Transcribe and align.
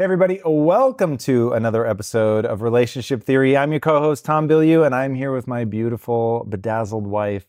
Hey, 0.00 0.04
everybody, 0.04 0.40
welcome 0.46 1.18
to 1.18 1.52
another 1.52 1.86
episode 1.86 2.46
of 2.46 2.62
Relationship 2.62 3.22
Theory. 3.22 3.54
I'm 3.54 3.70
your 3.70 3.80
co 3.80 4.00
host, 4.00 4.24
Tom 4.24 4.48
Bilyeu, 4.48 4.86
and 4.86 4.94
I'm 4.94 5.14
here 5.14 5.30
with 5.30 5.46
my 5.46 5.66
beautiful, 5.66 6.46
bedazzled 6.48 7.06
wife, 7.06 7.44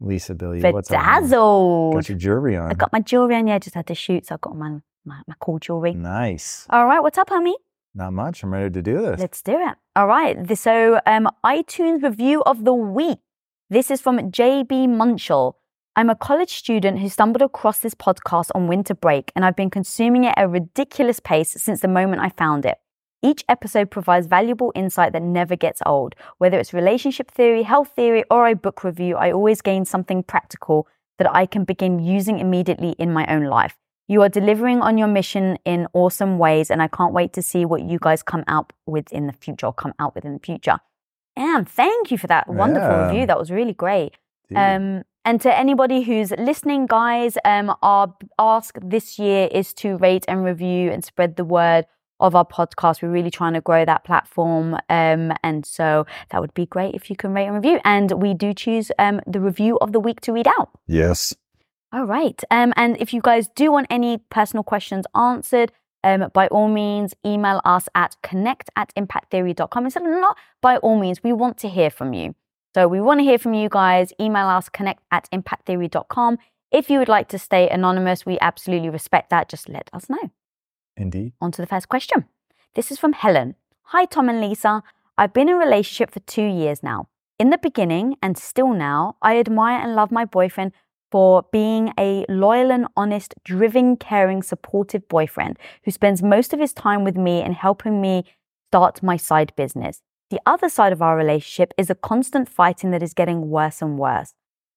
Lisa 0.00 0.34
Bilyeu. 0.34 0.72
What's 0.72 0.90
up? 0.90 0.98
Bedazzled. 0.98 1.92
Got 1.96 2.08
your 2.08 2.16
jewelry 2.16 2.56
on. 2.56 2.70
I 2.70 2.72
got 2.72 2.94
my 2.94 3.00
jewelry 3.00 3.34
on. 3.34 3.46
Yeah, 3.46 3.56
I 3.56 3.58
just 3.58 3.74
had 3.74 3.86
to 3.88 3.94
shoot, 3.94 4.24
so 4.24 4.36
I 4.36 4.38
got 4.40 4.56
my, 4.56 4.78
my, 5.04 5.20
my 5.28 5.34
cool 5.38 5.58
jewelry. 5.58 5.92
Nice. 5.92 6.66
All 6.70 6.86
right, 6.86 7.00
what's 7.00 7.18
up, 7.18 7.28
homie? 7.28 7.56
Not 7.94 8.14
much. 8.14 8.42
I'm 8.42 8.54
ready 8.54 8.70
to 8.70 8.80
do 8.80 9.02
this. 9.02 9.20
Let's 9.20 9.42
do 9.42 9.52
it. 9.52 9.76
All 9.94 10.06
right. 10.06 10.56
So, 10.56 10.98
um, 11.04 11.28
iTunes 11.44 12.02
review 12.02 12.42
of 12.44 12.64
the 12.64 12.72
week. 12.72 13.18
This 13.68 13.90
is 13.90 14.00
from 14.00 14.30
JB 14.30 14.88
Munchell. 14.88 15.58
I'm 15.94 16.08
a 16.08 16.14
college 16.16 16.54
student 16.54 17.00
who 17.00 17.08
stumbled 17.10 17.42
across 17.42 17.80
this 17.80 17.94
podcast 17.94 18.50
on 18.54 18.66
winter 18.66 18.94
break, 18.94 19.30
and 19.36 19.44
I've 19.44 19.56
been 19.56 19.68
consuming 19.68 20.24
it 20.24 20.32
at 20.36 20.44
a 20.44 20.48
ridiculous 20.48 21.20
pace 21.20 21.50
since 21.50 21.80
the 21.80 21.88
moment 21.88 22.22
I 22.22 22.30
found 22.30 22.64
it. 22.64 22.78
Each 23.22 23.44
episode 23.48 23.90
provides 23.90 24.26
valuable 24.26 24.72
insight 24.74 25.12
that 25.12 25.22
never 25.22 25.54
gets 25.54 25.82
old. 25.84 26.14
Whether 26.38 26.58
it's 26.58 26.72
relationship 26.72 27.30
theory, 27.30 27.62
health 27.62 27.90
theory, 27.94 28.24
or 28.30 28.48
a 28.48 28.56
book 28.56 28.82
review, 28.82 29.16
I 29.16 29.30
always 29.32 29.60
gain 29.60 29.84
something 29.84 30.22
practical 30.22 30.88
that 31.18 31.32
I 31.32 31.44
can 31.46 31.64
begin 31.64 31.98
using 31.98 32.38
immediately 32.38 32.92
in 32.98 33.12
my 33.12 33.26
own 33.26 33.44
life. 33.44 33.76
You 34.08 34.22
are 34.22 34.28
delivering 34.30 34.80
on 34.80 34.98
your 34.98 35.08
mission 35.08 35.58
in 35.64 35.86
awesome 35.92 36.38
ways, 36.38 36.70
and 36.70 36.82
I 36.82 36.88
can't 36.88 37.12
wait 37.12 37.34
to 37.34 37.42
see 37.42 37.64
what 37.66 37.82
you 37.82 37.98
guys 38.00 38.22
come 38.22 38.44
out 38.48 38.72
with 38.86 39.12
in 39.12 39.26
the 39.26 39.32
future 39.34 39.66
or 39.66 39.72
come 39.74 39.92
out 39.98 40.14
with 40.14 40.24
in 40.24 40.32
the 40.32 40.40
future. 40.40 40.78
And 41.36 41.68
thank 41.68 42.10
you 42.10 42.16
for 42.18 42.26
that 42.28 42.48
wonderful 42.48 42.88
Yeah. 42.88 43.06
review. 43.08 43.26
That 43.26 43.38
was 43.38 43.50
really 43.50 43.74
great. 43.74 44.16
Um, 44.56 45.04
and 45.24 45.40
to 45.42 45.56
anybody 45.56 46.02
who's 46.02 46.32
listening, 46.32 46.86
guys, 46.86 47.38
um, 47.44 47.74
our 47.82 48.14
ask 48.38 48.76
this 48.82 49.18
year 49.18 49.48
is 49.52 49.72
to 49.74 49.96
rate 49.96 50.24
and 50.28 50.44
review 50.44 50.90
and 50.90 51.04
spread 51.04 51.36
the 51.36 51.44
word 51.44 51.86
of 52.18 52.34
our 52.34 52.44
podcast. 52.44 53.02
We're 53.02 53.10
really 53.10 53.30
trying 53.30 53.54
to 53.54 53.60
grow 53.60 53.84
that 53.84 54.04
platform. 54.04 54.74
Um, 54.88 55.32
and 55.42 55.66
so 55.66 56.06
that 56.30 56.40
would 56.40 56.54
be 56.54 56.66
great 56.66 56.94
if 56.94 57.10
you 57.10 57.16
can 57.16 57.34
rate 57.34 57.46
and 57.46 57.54
review. 57.54 57.80
And 57.84 58.10
we 58.12 58.34
do 58.34 58.54
choose 58.54 58.90
um, 58.98 59.20
the 59.26 59.40
review 59.40 59.78
of 59.80 59.92
the 59.92 60.00
week 60.00 60.20
to 60.22 60.32
read 60.32 60.46
out. 60.46 60.70
yes. 60.86 61.34
All 61.94 62.06
right. 62.06 62.42
Um, 62.50 62.72
and 62.74 62.96
if 62.98 63.12
you 63.12 63.20
guys 63.20 63.48
do 63.54 63.70
want 63.70 63.86
any 63.90 64.16
personal 64.30 64.64
questions 64.64 65.04
answered, 65.14 65.72
um, 66.02 66.30
by 66.32 66.48
all 66.48 66.68
means, 66.68 67.12
email 67.24 67.60
us 67.66 67.86
at 67.94 68.16
connect 68.22 68.70
at 68.76 68.94
impacttheory.com. 68.96 69.86
It's 69.86 69.96
not 69.96 70.38
by 70.62 70.78
all 70.78 70.98
means, 70.98 71.22
we 71.22 71.34
want 71.34 71.58
to 71.58 71.68
hear 71.68 71.90
from 71.90 72.14
you. 72.14 72.34
So 72.74 72.88
we 72.88 73.00
want 73.00 73.20
to 73.20 73.24
hear 73.24 73.38
from 73.38 73.54
you 73.54 73.68
guys. 73.68 74.12
Email 74.18 74.48
us 74.48 74.68
connect 74.68 75.02
at 75.10 75.28
impacttheory.com. 75.30 76.38
If 76.70 76.88
you 76.88 76.98
would 76.98 77.08
like 77.08 77.28
to 77.28 77.38
stay 77.38 77.68
anonymous, 77.68 78.24
we 78.24 78.38
absolutely 78.40 78.88
respect 78.88 79.28
that. 79.30 79.48
Just 79.48 79.68
let 79.68 79.90
us 79.92 80.08
know. 80.08 80.30
Indeed. 80.96 81.34
On 81.40 81.52
to 81.52 81.60
the 81.60 81.66
first 81.66 81.88
question. 81.88 82.26
This 82.74 82.90
is 82.90 82.98
from 82.98 83.12
Helen. 83.12 83.56
Hi, 83.82 84.06
Tom 84.06 84.30
and 84.30 84.40
Lisa. 84.40 84.82
I've 85.18 85.34
been 85.34 85.50
in 85.50 85.56
a 85.56 85.58
relationship 85.58 86.10
for 86.10 86.20
two 86.20 86.46
years 86.46 86.82
now. 86.82 87.08
In 87.38 87.50
the 87.50 87.58
beginning, 87.58 88.16
and 88.22 88.38
still 88.38 88.72
now, 88.72 89.16
I 89.20 89.38
admire 89.38 89.80
and 89.82 89.94
love 89.94 90.10
my 90.10 90.24
boyfriend 90.24 90.72
for 91.10 91.44
being 91.52 91.92
a 91.98 92.24
loyal 92.28 92.72
and 92.72 92.86
honest, 92.96 93.34
driven, 93.44 93.96
caring, 93.96 94.42
supportive 94.42 95.06
boyfriend 95.08 95.58
who 95.84 95.90
spends 95.90 96.22
most 96.22 96.54
of 96.54 96.60
his 96.60 96.72
time 96.72 97.04
with 97.04 97.16
me 97.18 97.42
and 97.42 97.54
helping 97.54 98.00
me 98.00 98.24
start 98.70 99.02
my 99.02 99.18
side 99.18 99.52
business. 99.56 100.00
The 100.32 100.40
other 100.46 100.70
side 100.70 100.94
of 100.94 101.02
our 101.02 101.14
relationship 101.14 101.74
is 101.76 101.90
a 101.90 101.94
constant 101.94 102.48
fighting 102.48 102.90
that 102.92 103.02
is 103.02 103.12
getting 103.12 103.50
worse 103.50 103.82
and 103.82 103.98
worse. 103.98 104.32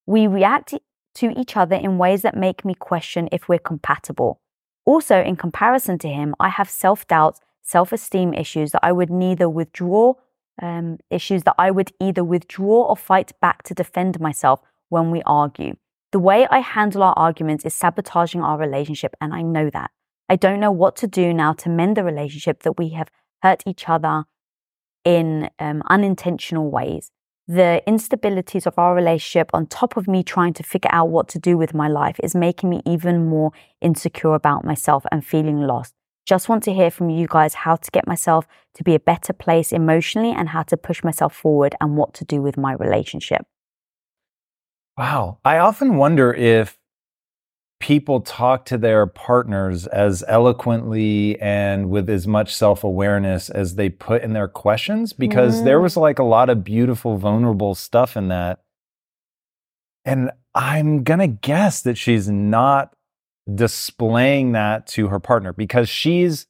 We 0.06 0.28
react 0.28 0.73
to 1.14 1.39
each 1.39 1.56
other 1.56 1.78
in 1.78 1.97
ways 1.97 2.23
that 2.23 2.36
make 2.36 2.66
me 2.66 2.73
question 2.75 3.30
if 3.31 3.47
we're 3.47 3.58
compatible. 3.72 4.42
Also, 4.84 5.22
in 5.22 5.38
comparison 5.38 5.97
to 6.00 6.09
him, 6.09 6.36
I 6.42 6.50
have 6.50 6.70
self 6.70 7.08
doubts, 7.08 7.39
self 7.62 7.94
esteem 7.94 8.34
issues 8.34 8.73
that 8.73 8.84
I 8.84 8.92
would 8.92 9.09
neither 9.09 9.47
withdraw, 9.47 10.16
um, 10.62 10.97
issues 11.09 11.44
that 11.44 11.56
I 11.58 11.72
would 11.72 11.94
either 12.02 12.25
withdraw 12.25 12.88
or 12.90 12.97
fight 12.97 13.31
back 13.40 13.64
to 13.64 13.73
defend 13.73 14.19
myself 14.19 14.59
when 14.90 15.09
we 15.09 15.24
argue. 15.25 15.78
The 16.12 16.19
way 16.19 16.46
I 16.52 16.59
handle 16.59 17.02
our 17.02 17.13
arguments 17.16 17.63
is 17.63 17.74
sabotaging 17.74 18.41
our 18.41 18.58
relationship, 18.58 19.16
and 19.22 19.34
I 19.34 19.41
know 19.41 19.69
that. 19.69 19.91
I 20.28 20.35
don't 20.35 20.59
know 20.59 20.74
what 20.74 20.97
to 20.97 21.08
do 21.08 21.34
now 21.34 21.53
to 21.53 21.69
mend 21.69 21.96
the 21.96 22.03
relationship 22.03 22.63
that 22.63 22.78
we 22.78 22.90
have 22.90 23.09
hurt 23.41 23.63
each 23.66 23.88
other 23.88 24.25
in 25.05 25.49
um, 25.59 25.81
unintentional 25.89 26.69
ways. 26.69 27.11
The 27.47 27.81
instabilities 27.88 28.66
of 28.66 28.73
our 28.79 28.95
relationship, 28.95 29.51
on 29.53 29.67
top 29.67 29.97
of 29.97 30.07
me 30.07 30.23
trying 30.23 30.53
to 30.53 30.63
figure 30.63 30.89
out 30.91 31.09
what 31.09 31.27
to 31.29 31.39
do 31.39 31.57
with 31.57 31.75
my 31.75 31.88
life, 31.88 32.19
is 32.23 32.33
making 32.33 32.71
me 32.71 32.81
even 32.88 33.27
more 33.29 33.51
insecure 33.81 34.33
about 34.33 34.66
myself 34.66 35.05
and 35.11 35.23
feeling 35.23 35.61
lost. 35.61 35.93
Just 36.25 36.49
want 36.49 36.63
to 36.63 36.73
hear 36.73 36.89
from 36.89 37.11
you 37.11 37.27
guys 37.29 37.53
how 37.53 37.75
to 37.75 37.91
get 37.91 38.07
myself 38.07 38.47
to 38.73 38.83
be 38.83 38.95
a 38.95 38.99
better 38.99 39.31
place 39.31 39.71
emotionally 39.71 40.31
and 40.31 40.49
how 40.49 40.63
to 40.63 40.75
push 40.75 41.03
myself 41.03 41.35
forward 41.35 41.75
and 41.79 41.95
what 41.97 42.16
to 42.16 42.25
do 42.25 42.41
with 42.41 42.57
my 42.57 42.73
relationship. 42.73 43.45
Wow. 44.97 45.37
I 45.45 45.59
often 45.59 45.97
wonder 45.97 46.33
if 46.33 46.79
people 47.85 48.19
talk 48.19 48.66
to 48.66 48.79
their 48.79 49.06
partners 49.06 49.85
as 49.85 50.23
eloquently 50.28 51.40
and 51.40 51.88
with 51.88 52.09
as 52.09 52.25
much 52.25 52.56
self 52.56 52.84
awareness 52.84 53.47
as 53.51 53.75
they 53.75 53.90
put 53.90 54.23
in 54.23 54.34
their 54.34 54.47
questions 54.47 55.13
because 55.13 55.63
there 55.63 55.78
Mm. 55.78 55.84
was 55.84 55.96
like 55.96 56.18
a 56.18 56.23
lot 56.23 56.50
of 56.50 56.63
beautiful, 56.63 57.18
vulnerable 57.18 57.75
stuff 57.75 58.18
in 58.18 58.28
that. 58.29 58.59
And 60.03 60.31
I'm 60.56 61.03
going 61.03 61.19
to 61.19 61.28
guess 61.28 61.84
that 61.84 61.96
she's 61.96 62.28
not 62.28 62.96
displaying 63.53 64.53
that 64.53 64.88
to 64.88 65.09
her 65.09 65.19
partner 65.19 65.53
because 65.53 65.88
she's 65.88 66.47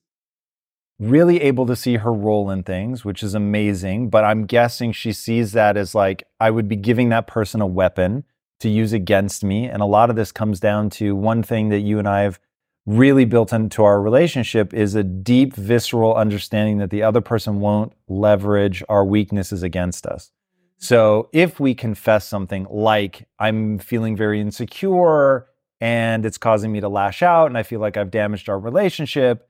really 1.00 1.42
able 1.42 1.66
to 1.66 1.76
see 1.76 1.98
her 1.98 2.14
role 2.14 2.50
in 2.50 2.64
things, 2.64 3.04
which 3.04 3.22
is 3.22 3.34
amazing. 3.34 4.10
But 4.10 4.24
I'm 4.24 4.46
guessing 4.46 4.94
she 4.94 5.12
sees 5.12 5.52
that 5.52 5.76
as 5.76 5.94
like, 5.94 6.24
I 6.40 6.50
would 6.50 6.70
be 6.70 6.78
giving 6.78 7.10
that 7.10 7.28
person 7.28 7.60
a 7.60 7.68
weapon 7.68 8.24
to 8.60 8.70
use 8.70 8.94
against 8.94 9.44
me. 9.44 9.68
And 9.68 9.82
a 9.82 9.86
lot 9.86 10.10
of 10.10 10.16
this 10.16 10.32
comes 10.32 10.60
down 10.60 10.90
to 10.92 11.16
one 11.16 11.44
thing 11.44 11.70
that 11.70 11.80
you 11.80 12.00
and 12.00 12.08
I 12.08 12.22
have 12.22 12.40
really 12.86 13.26
built 13.26 13.52
into 13.52 13.84
our 13.84 14.00
relationship 14.00 14.74
is 14.74 14.96
a 14.96 15.04
deep, 15.04 15.56
visceral 15.56 16.16
understanding 16.16 16.78
that 16.78 16.92
the 16.92 17.04
other 17.04 17.22
person 17.22 17.60
won't 17.60 17.94
leverage 18.08 18.84
our 18.88 19.04
weaknesses 19.04 19.64
against 19.64 20.06
us. 20.06 20.26
Mm-hmm. 20.26 20.66
So 20.78 21.30
if 21.34 21.60
we 21.60 21.74
confess 21.74 22.28
something 22.28 22.68
like, 22.70 23.28
I'm 23.40 23.80
feeling 23.80 24.16
very 24.16 24.40
insecure 24.40 25.48
and 25.82 26.26
it's 26.26 26.38
causing 26.38 26.72
me 26.72 26.80
to 26.80 26.90
lash 26.90 27.24
out 27.24 27.48
and 27.48 27.58
I 27.58 27.64
feel 27.64 27.80
like 27.80 27.98
I've 27.98 28.12
damaged 28.12 28.50
our 28.50 28.60
relationship, 28.60 29.50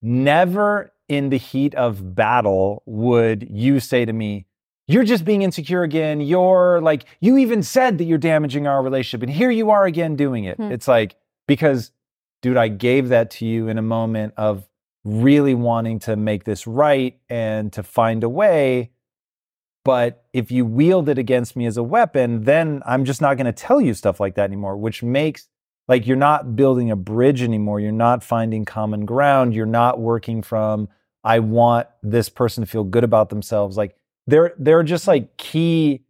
never 0.00 0.92
in 1.08 1.28
the 1.28 1.36
heat 1.36 1.74
of 1.74 2.14
battle 2.14 2.82
would 2.86 3.46
you 3.50 3.78
say 3.80 4.04
to 4.04 4.12
me, 4.12 4.46
You're 4.90 5.04
just 5.04 5.24
being 5.24 5.42
insecure 5.42 5.82
again. 5.82 6.20
You're 6.20 6.80
like, 6.80 7.04
you 7.20 7.38
even 7.38 7.62
said 7.62 7.98
that 7.98 8.04
you're 8.04 8.18
damaging 8.18 8.66
our 8.66 8.82
relationship, 8.82 9.22
and 9.22 9.32
here 9.32 9.50
you 9.50 9.70
are 9.70 9.84
again 9.84 10.16
doing 10.16 10.44
it. 10.44 10.56
Hmm. 10.56 10.72
It's 10.72 10.88
like, 10.88 11.16
because, 11.46 11.92
dude, 12.42 12.56
I 12.56 12.68
gave 12.68 13.08
that 13.10 13.30
to 13.32 13.46
you 13.46 13.68
in 13.68 13.78
a 13.78 13.82
moment 13.82 14.34
of 14.36 14.68
really 15.04 15.54
wanting 15.54 15.98
to 16.00 16.16
make 16.16 16.44
this 16.44 16.66
right 16.66 17.18
and 17.28 17.72
to 17.72 17.82
find 17.82 18.24
a 18.24 18.28
way. 18.28 18.90
But 19.84 20.24
if 20.32 20.50
you 20.50 20.66
wield 20.66 21.08
it 21.08 21.18
against 21.18 21.56
me 21.56 21.66
as 21.66 21.76
a 21.76 21.82
weapon, 21.82 22.44
then 22.44 22.82
I'm 22.84 23.04
just 23.04 23.20
not 23.20 23.36
going 23.36 23.46
to 23.46 23.52
tell 23.52 23.80
you 23.80 23.94
stuff 23.94 24.20
like 24.20 24.34
that 24.34 24.44
anymore, 24.44 24.76
which 24.76 25.02
makes 25.02 25.48
like 25.88 26.06
you're 26.06 26.16
not 26.16 26.54
building 26.54 26.90
a 26.90 26.96
bridge 26.96 27.42
anymore. 27.42 27.80
You're 27.80 27.92
not 27.92 28.22
finding 28.22 28.64
common 28.64 29.06
ground. 29.06 29.54
You're 29.54 29.66
not 29.66 29.98
working 29.98 30.42
from, 30.42 30.88
I 31.24 31.38
want 31.38 31.88
this 32.02 32.28
person 32.28 32.62
to 32.62 32.70
feel 32.70 32.84
good 32.84 33.04
about 33.04 33.30
themselves. 33.30 33.76
Like 33.76 33.96
there, 34.30 34.54
there 34.58 34.78
are 34.78 34.84
just 34.84 35.06
like 35.06 35.36
key 35.36 36.02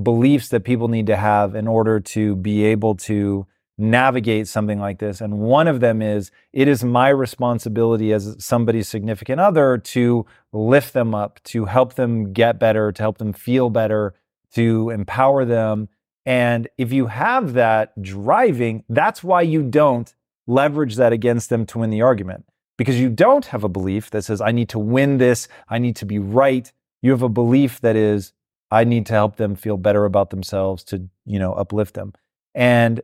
beliefs 0.00 0.48
that 0.48 0.64
people 0.64 0.88
need 0.88 1.06
to 1.06 1.16
have 1.16 1.54
in 1.54 1.68
order 1.68 2.00
to 2.00 2.36
be 2.36 2.64
able 2.64 2.94
to 2.96 3.46
navigate 3.76 4.46
something 4.46 4.78
like 4.78 4.98
this. 4.98 5.20
And 5.20 5.38
one 5.38 5.66
of 5.66 5.80
them 5.80 6.00
is 6.00 6.30
it 6.52 6.68
is 6.68 6.84
my 6.84 7.08
responsibility 7.08 8.12
as 8.12 8.36
somebody's 8.38 8.88
significant 8.88 9.40
other 9.40 9.78
to 9.78 10.26
lift 10.52 10.92
them 10.92 11.14
up, 11.14 11.42
to 11.44 11.64
help 11.64 11.94
them 11.94 12.32
get 12.32 12.58
better, 12.58 12.92
to 12.92 13.02
help 13.02 13.18
them 13.18 13.32
feel 13.32 13.70
better, 13.70 14.14
to 14.54 14.90
empower 14.90 15.44
them. 15.44 15.88
And 16.24 16.68
if 16.78 16.92
you 16.92 17.06
have 17.06 17.54
that 17.54 18.00
driving, 18.00 18.84
that's 18.88 19.24
why 19.24 19.42
you 19.42 19.62
don't 19.62 20.14
leverage 20.46 20.96
that 20.96 21.12
against 21.12 21.50
them 21.50 21.66
to 21.66 21.78
win 21.78 21.90
the 21.90 22.02
argument. 22.02 22.46
Because 22.76 22.98
you 22.98 23.08
don't 23.08 23.46
have 23.46 23.64
a 23.64 23.68
belief 23.68 24.10
that 24.10 24.22
says, 24.22 24.40
I 24.40 24.52
need 24.52 24.68
to 24.70 24.78
win 24.78 25.18
this, 25.18 25.48
I 25.68 25.78
need 25.78 25.96
to 25.96 26.06
be 26.06 26.18
right. 26.18 26.72
You 27.04 27.10
have 27.10 27.20
a 27.20 27.28
belief 27.28 27.82
that 27.82 27.96
is, 27.96 28.32
I 28.70 28.84
need 28.84 29.04
to 29.06 29.12
help 29.12 29.36
them 29.36 29.56
feel 29.56 29.76
better 29.76 30.06
about 30.06 30.30
themselves, 30.30 30.82
to, 30.84 31.06
you 31.26 31.38
know, 31.38 31.52
uplift 31.52 31.92
them. 31.92 32.14
And 32.54 33.02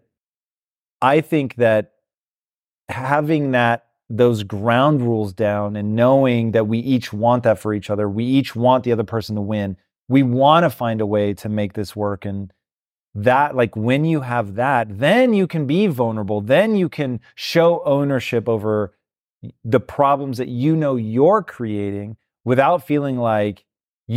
I 1.03 1.21
think 1.21 1.57
that 1.57 1.93
having 2.89 3.51
that 3.51 3.89
those 4.09 4.43
ground 4.43 5.03
rules 5.03 5.35
down 5.35 5.77
and 5.77 5.95
knowing 5.95 6.53
that 6.53 6.67
we 6.67 6.79
each 6.79 7.13
want 7.13 7.43
that 7.43 7.59
for 7.59 7.75
each 7.75 7.91
other, 7.91 8.09
we 8.09 8.25
each 8.25 8.57
want 8.57 8.85
the 8.85 8.93
other 8.93 9.05
person 9.05 9.37
to 9.37 9.43
win. 9.43 9.77
We 10.09 10.23
want 10.23 10.65
to 10.65 10.71
find 10.71 11.03
a 11.03 11.07
way 11.07 11.35
to 11.35 11.51
make 11.51 11.75
this 11.75 11.95
work 11.95 12.25
and 12.25 12.51
that 13.15 13.55
like 13.55 13.77
when 13.77 14.07
you 14.07 14.23
have 14.23 14.55
that, 14.55 14.99
then 14.99 15.35
you 15.35 15.47
can 15.47 15.67
be 15.67 15.89
vulnerable. 15.89 16.41
Then 16.41 16.75
you 16.75 16.89
can 16.89 17.21
show 17.35 17.83
ownership 17.85 18.49
over 18.49 18.95
the 19.63 19.81
problems 19.81 20.39
that 20.39 20.49
you 20.49 20.75
know 20.75 20.97
you're 20.97 21.43
creating 21.43 22.17
without 22.47 22.87
feeling 22.87 23.19
like 23.19 23.67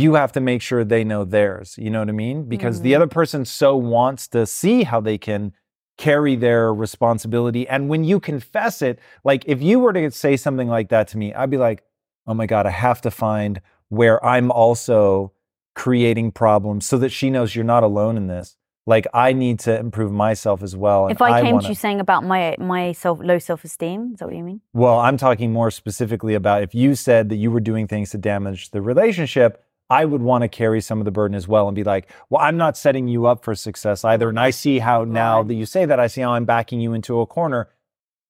you 0.02 0.14
have 0.14 0.32
to 0.32 0.40
make 0.40 0.60
sure 0.60 0.82
they 0.84 1.04
know 1.04 1.24
theirs. 1.24 1.76
You 1.78 1.88
know 1.88 2.00
what 2.00 2.08
I 2.08 2.12
mean? 2.12 2.48
Because 2.48 2.80
the 2.80 2.92
Mhm. 2.92 2.96
other 2.96 3.06
person 3.06 3.44
so 3.44 3.76
wants 3.76 4.26
to 4.28 4.44
see 4.44 4.82
how 4.82 5.00
they 5.00 5.18
can 5.18 5.52
carry 5.96 6.34
their 6.34 6.74
responsibility. 6.74 7.68
And 7.68 7.88
when 7.88 8.02
you 8.02 8.18
confess 8.18 8.82
it, 8.82 8.98
like 9.22 9.44
if 9.46 9.62
you 9.62 9.78
were 9.78 9.92
to 9.92 10.10
say 10.10 10.36
something 10.36 10.68
like 10.68 10.88
that 10.88 11.06
to 11.08 11.18
me, 11.18 11.32
I'd 11.32 11.50
be 11.50 11.58
like, 11.58 11.84
oh 12.26 12.34
my 12.34 12.46
God, 12.46 12.66
I 12.66 12.70
have 12.70 13.00
to 13.02 13.10
find 13.10 13.60
where 13.88 14.18
I'm 14.24 14.50
also 14.50 15.30
creating 15.76 16.32
problems 16.32 16.86
so 16.86 16.98
that 16.98 17.10
she 17.10 17.30
knows 17.30 17.54
you're 17.54 17.64
not 17.64 17.84
alone 17.84 18.16
in 18.16 18.26
this. 18.26 18.56
Like 18.86 19.06
I 19.14 19.32
need 19.32 19.60
to 19.60 19.78
improve 19.78 20.12
myself 20.12 20.62
as 20.62 20.76
well. 20.76 21.04
and 21.06 21.12
If 21.12 21.22
I 21.22 21.40
came 21.40 21.54
wanna- 21.54 21.62
to 21.62 21.68
you 21.70 21.74
saying 21.74 22.00
about 22.00 22.22
my 22.24 22.54
my 22.58 22.92
self 22.92 23.20
low 23.22 23.38
self 23.38 23.64
esteem, 23.64 24.10
is 24.12 24.18
that 24.18 24.26
what 24.26 24.34
you 24.36 24.42
mean? 24.44 24.60
well, 24.74 24.98
I'm 24.98 25.16
talking 25.16 25.52
more 25.52 25.70
specifically 25.70 26.34
about 26.34 26.62
if 26.62 26.74
you 26.74 26.94
said 26.94 27.28
that 27.30 27.36
you 27.36 27.50
were 27.50 27.60
doing 27.60 27.86
things 27.86 28.10
to 28.10 28.18
damage 28.18 28.70
the 28.72 28.82
relationship, 28.82 29.63
I 29.90 30.04
would 30.04 30.22
want 30.22 30.42
to 30.42 30.48
carry 30.48 30.80
some 30.80 30.98
of 30.98 31.04
the 31.04 31.10
burden 31.10 31.34
as 31.36 31.46
well 31.46 31.68
and 31.68 31.74
be 31.74 31.84
like, 31.84 32.10
well, 32.30 32.40
I'm 32.40 32.56
not 32.56 32.76
setting 32.76 33.06
you 33.06 33.26
up 33.26 33.44
for 33.44 33.54
success 33.54 34.04
either. 34.04 34.28
And 34.28 34.40
I 34.40 34.50
see 34.50 34.78
how 34.78 35.04
now 35.04 35.42
that 35.42 35.54
you 35.54 35.66
say 35.66 35.84
that, 35.84 36.00
I 36.00 36.06
see 36.06 36.22
how 36.22 36.32
I'm 36.32 36.44
backing 36.46 36.80
you 36.80 36.94
into 36.94 37.20
a 37.20 37.26
corner. 37.26 37.68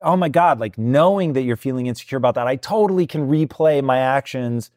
Oh 0.02 0.16
my 0.16 0.28
God, 0.28 0.58
like 0.58 0.76
knowing 0.76 1.32
that 1.34 1.42
you're 1.42 1.56
feeling 1.56 1.86
insecure 1.86 2.18
about 2.18 2.34
that, 2.34 2.46
I 2.46 2.56
totally 2.56 3.06
can 3.06 3.28
replay 3.28 3.82
my 3.82 3.98
actions 3.98 4.70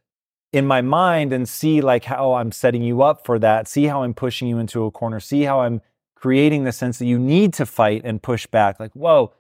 in 0.53 0.65
my 0.65 0.81
mind 0.81 1.33
and 1.33 1.49
see 1.49 1.81
like 1.81 2.05
how 2.05 2.33
I'm 2.35 2.51
setting 2.51 2.81
you 2.83 3.01
up 3.01 3.25
for 3.25 3.37
that, 3.39 3.67
see 3.67 3.85
how 3.85 4.03
I'm 4.03 4.13
pushing 4.13 4.47
you 4.47 4.57
into 4.59 4.85
a 4.85 4.91
corner, 4.91 5.19
see 5.19 5.41
how 5.43 5.61
I'm 5.61 5.81
creating 6.15 6.63
the 6.63 6.71
sense 6.71 6.99
that 6.99 7.05
you 7.05 7.19
need 7.19 7.53
to 7.55 7.65
fight 7.65 8.03
and 8.05 8.21
push 8.21 8.45
back. 8.47 8.79
Like, 8.79 8.93
whoa, 8.93 9.33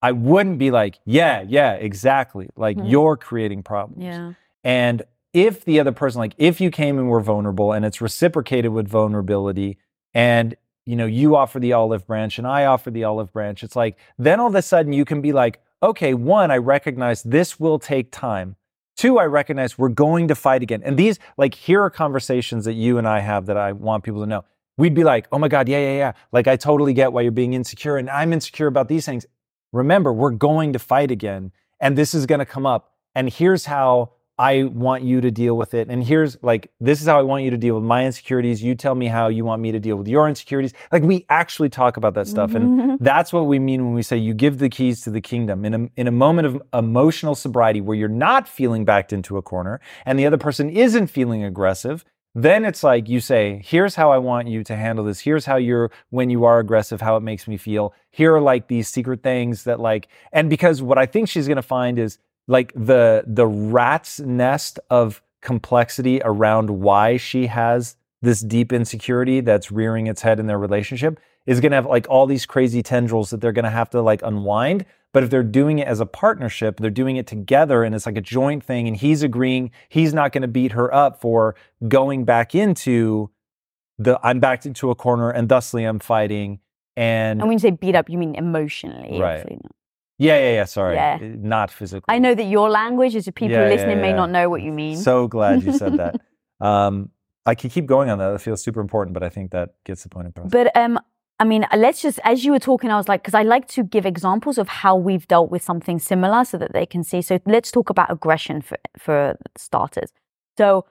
I 0.00 0.12
wouldn't 0.12 0.58
be 0.58 0.70
like, 0.70 0.98
yeah, 1.04 1.42
yeah, 1.46 1.72
exactly. 1.74 2.48
Like 2.56 2.76
Mhm. 2.78 2.90
you're 2.90 3.16
creating 3.16 3.62
problems. 3.64 4.02
Yeah. 4.04 4.32
And 4.64 5.02
if 5.36 5.66
the 5.66 5.78
other 5.78 5.92
person, 5.92 6.18
like 6.18 6.34
if 6.38 6.62
you 6.62 6.70
came 6.70 6.98
and 6.98 7.10
were 7.10 7.20
vulnerable 7.20 7.72
and 7.72 7.84
it's 7.84 8.00
reciprocated 8.00 8.72
with 8.72 8.88
vulnerability 8.88 9.76
and 10.14 10.56
you 10.86 10.96
know, 10.96 11.04
you 11.04 11.36
offer 11.36 11.60
the 11.60 11.74
olive 11.74 12.06
branch 12.06 12.38
and 12.38 12.46
I 12.46 12.64
offer 12.64 12.90
the 12.90 13.04
olive 13.04 13.32
branch, 13.32 13.62
it's 13.62 13.76
like 13.76 13.98
then 14.16 14.40
all 14.40 14.46
of 14.46 14.54
a 14.54 14.62
sudden 14.62 14.94
you 14.94 15.04
can 15.04 15.20
be 15.20 15.32
like, 15.32 15.60
okay, 15.82 16.14
one, 16.14 16.50
I 16.50 16.56
recognize 16.56 17.22
this 17.22 17.60
will 17.60 17.78
take 17.78 18.10
time. 18.10 18.56
Two, 18.96 19.18
I 19.18 19.26
recognize 19.26 19.76
we're 19.76 19.90
going 19.90 20.28
to 20.28 20.34
fight 20.34 20.62
again. 20.62 20.80
And 20.82 20.96
these, 20.96 21.18
like, 21.36 21.54
here 21.54 21.82
are 21.82 21.90
conversations 21.90 22.64
that 22.64 22.72
you 22.72 22.96
and 22.96 23.06
I 23.06 23.20
have 23.20 23.44
that 23.46 23.58
I 23.58 23.72
want 23.72 24.04
people 24.04 24.20
to 24.20 24.26
know. 24.26 24.44
We'd 24.78 24.94
be 24.94 25.04
like, 25.04 25.26
oh 25.32 25.38
my 25.38 25.48
God, 25.48 25.68
yeah, 25.68 25.80
yeah, 25.80 25.96
yeah. 25.96 26.12
Like, 26.32 26.46
I 26.46 26.56
totally 26.56 26.94
get 26.94 27.12
why 27.12 27.20
you're 27.20 27.30
being 27.30 27.52
insecure 27.52 27.98
and 27.98 28.08
I'm 28.08 28.32
insecure 28.32 28.68
about 28.68 28.88
these 28.88 29.04
things. 29.04 29.26
Remember, 29.72 30.14
we're 30.14 30.30
going 30.30 30.72
to 30.72 30.78
fight 30.78 31.10
again 31.10 31.52
and 31.78 31.98
this 31.98 32.14
is 32.14 32.24
going 32.24 32.38
to 32.38 32.46
come 32.46 32.64
up. 32.64 32.92
And 33.14 33.28
here's 33.28 33.66
how 33.66 34.12
I 34.38 34.64
want 34.64 35.02
you 35.02 35.20
to 35.22 35.30
deal 35.30 35.56
with 35.56 35.72
it. 35.72 35.88
And 35.88 36.04
here's 36.04 36.36
like, 36.42 36.70
this 36.78 37.00
is 37.00 37.06
how 37.06 37.18
I 37.18 37.22
want 37.22 37.44
you 37.44 37.50
to 37.50 37.56
deal 37.56 37.74
with 37.74 37.84
my 37.84 38.04
insecurities. 38.04 38.62
You 38.62 38.74
tell 38.74 38.94
me 38.94 39.06
how 39.06 39.28
you 39.28 39.44
want 39.44 39.62
me 39.62 39.72
to 39.72 39.80
deal 39.80 39.96
with 39.96 40.08
your 40.08 40.28
insecurities. 40.28 40.74
Like, 40.92 41.02
we 41.02 41.24
actually 41.30 41.70
talk 41.70 41.96
about 41.96 42.14
that 42.14 42.28
stuff. 42.28 42.54
And 42.54 42.80
Mhm. 42.80 42.98
that's 43.00 43.32
what 43.32 43.46
we 43.46 43.58
mean 43.58 43.84
when 43.84 43.94
we 43.94 44.02
say 44.02 44.16
you 44.16 44.34
give 44.34 44.58
the 44.58 44.68
keys 44.68 45.00
to 45.02 45.10
the 45.10 45.22
kingdom. 45.22 45.64
In 45.64 45.74
a, 45.74 45.88
in 45.96 46.06
a 46.06 46.12
moment 46.12 46.46
of 46.46 46.62
emotional 46.74 47.34
sobriety 47.34 47.80
where 47.80 47.96
you're 47.96 48.08
not 48.08 48.46
feeling 48.46 48.84
backed 48.84 49.12
into 49.12 49.36
a 49.38 49.42
corner 49.42 49.80
and 50.04 50.18
the 50.18 50.26
other 50.26 50.38
person 50.38 50.68
isn't 50.68 51.06
feeling 51.06 51.42
aggressive, 51.42 52.04
then 52.34 52.66
it's 52.66 52.84
like 52.84 53.08
you 53.08 53.18
say, 53.20 53.62
here's 53.64 53.94
how 53.94 54.12
I 54.12 54.18
want 54.18 54.48
you 54.48 54.62
to 54.64 54.76
handle 54.76 55.06
this. 55.06 55.20
Here's 55.20 55.46
how 55.46 55.56
you're, 55.56 55.90
when 56.10 56.28
you 56.28 56.44
are 56.44 56.58
aggressive, 56.58 57.00
how 57.00 57.16
it 57.16 57.22
makes 57.22 57.48
me 57.48 57.56
feel. 57.56 57.94
Here 58.10 58.34
are 58.34 58.40
like 58.42 58.68
these 58.68 58.88
secret 58.88 59.22
things 59.22 59.64
that 59.64 59.80
like, 59.80 60.08
and 60.30 60.50
because 60.50 60.82
what 60.82 60.98
I 60.98 61.06
think 61.06 61.30
she's 61.30 61.46
going 61.46 61.56
to 61.56 61.62
find 61.62 61.98
is 61.98 62.18
like 62.48 62.72
the, 62.74 63.24
the 63.26 63.46
rat's 63.46 64.20
nest 64.20 64.78
of 64.90 65.22
complexity 65.42 66.20
around 66.24 66.70
why 66.70 67.16
she 67.16 67.46
has 67.46 67.96
this 68.22 68.40
deep 68.40 68.72
insecurity 68.72 69.40
that's 69.40 69.70
rearing 69.70 70.06
its 70.06 70.22
head 70.22 70.40
in 70.40 70.46
their 70.46 70.58
relationship 70.58 71.20
is 71.46 71.60
going 71.60 71.70
to 71.70 71.76
have 71.76 71.86
like 71.86 72.06
all 72.08 72.26
these 72.26 72.44
crazy 72.46 72.82
tendrils 72.82 73.30
that 73.30 73.40
they're 73.40 73.52
going 73.52 73.64
to 73.64 73.70
have 73.70 73.90
to 73.90 74.02
like 74.02 74.22
unwind. 74.22 74.84
But 75.12 75.22
if 75.22 75.30
they're 75.30 75.42
doing 75.42 75.78
it 75.78 75.86
as 75.86 76.00
a 76.00 76.06
partnership, 76.06 76.78
they're 76.78 76.90
doing 76.90 77.16
it 77.16 77.26
together 77.26 77.84
and 77.84 77.94
it's 77.94 78.04
like 78.04 78.18
a 78.18 78.22
joint 78.22 78.62
thing, 78.64 78.86
and 78.86 78.96
he's 78.96 79.22
agreeing 79.22 79.70
he's 79.88 80.12
not 80.12 80.32
going 80.32 80.42
to 80.42 80.48
beat 80.48 80.72
her 80.72 80.92
up 80.92 81.20
for 81.20 81.54
going 81.88 82.24
back 82.24 82.54
into 82.54 83.30
the 83.98 84.18
I'm 84.22 84.40
backed 84.40 84.66
into 84.66 84.90
a 84.90 84.94
corner 84.94 85.30
and 85.30 85.48
thusly 85.48 85.84
I'm 85.84 86.00
fighting. 86.00 86.60
And, 86.96 87.40
And 87.40 87.48
when 87.48 87.52
you 87.52 87.60
say 87.60 87.70
beat 87.70 87.94
up, 87.94 88.10
you 88.10 88.18
mean 88.18 88.34
emotionally. 88.34 89.20
Right. 89.20 89.46
Yeah, 90.18 90.38
yeah, 90.38 90.52
yeah, 90.52 90.64
sorry. 90.64 90.94
Yeah. 90.94 91.18
uh, 91.20 91.26
Not 91.38 91.70
physical. 91.70 92.04
I 92.08 92.18
know 92.18 92.34
that 92.34 92.44
your 92.44 92.70
language 92.70 93.14
is 93.14 93.24
people 93.34 93.50
Yeah, 93.50 93.62
yeah, 93.64 93.74
listening 93.74 94.00
may 94.00 94.12
not 94.12 94.30
know 94.30 94.48
what 94.48 94.62
you 94.62 94.72
mean. 94.72 94.96
So 94.96 95.28
glad 95.28 95.62
you 95.62 95.72
said 95.72 95.96
that. 95.98 96.20
um, 96.60 97.10
I 97.44 97.54
could 97.54 97.70
keep 97.70 97.86
going 97.86 98.10
on 98.10 98.18
that. 98.18 98.30
That 98.30 98.40
feels 98.40 98.62
super 98.62 98.80
important, 98.80 99.14
but 99.14 99.22
I 99.22 99.28
think 99.28 99.52
that 99.52 99.74
gets 99.84 100.02
the 100.02 100.08
point 100.08 100.28
across. 100.28 100.50
But 100.50 100.76
um, 100.76 100.98
I 101.38 101.44
mean, 101.44 101.64
uh, 101.64 101.76
let's 101.76 102.02
just 102.02 102.18
as 102.24 102.44
you 102.44 102.52
were 102.52 102.58
talking, 102.58 102.90
I 102.90 102.96
was 102.96 103.08
like, 103.08 103.22
because 103.22 103.34
I 103.34 103.42
like 103.42 103.68
to 103.68 103.84
give 103.84 104.06
examples 104.06 104.58
of 104.58 104.68
how 104.68 104.96
we've 104.96 105.28
dealt 105.28 105.50
with 105.50 105.62
something 105.62 105.98
similar, 105.98 106.44
so 106.44 106.58
that 106.58 106.72
they 106.72 106.86
can 106.86 107.04
see. 107.04 107.22
So 107.22 107.38
let's 107.46 107.70
talk 107.70 107.90
about 107.90 108.10
aggression 108.10 108.62
for 108.62 108.78
for 108.98 109.38
starters. 109.56 110.12
So 110.58 110.86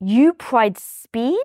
you 0.00 0.34
pride 0.34 0.76
speed 0.78 1.44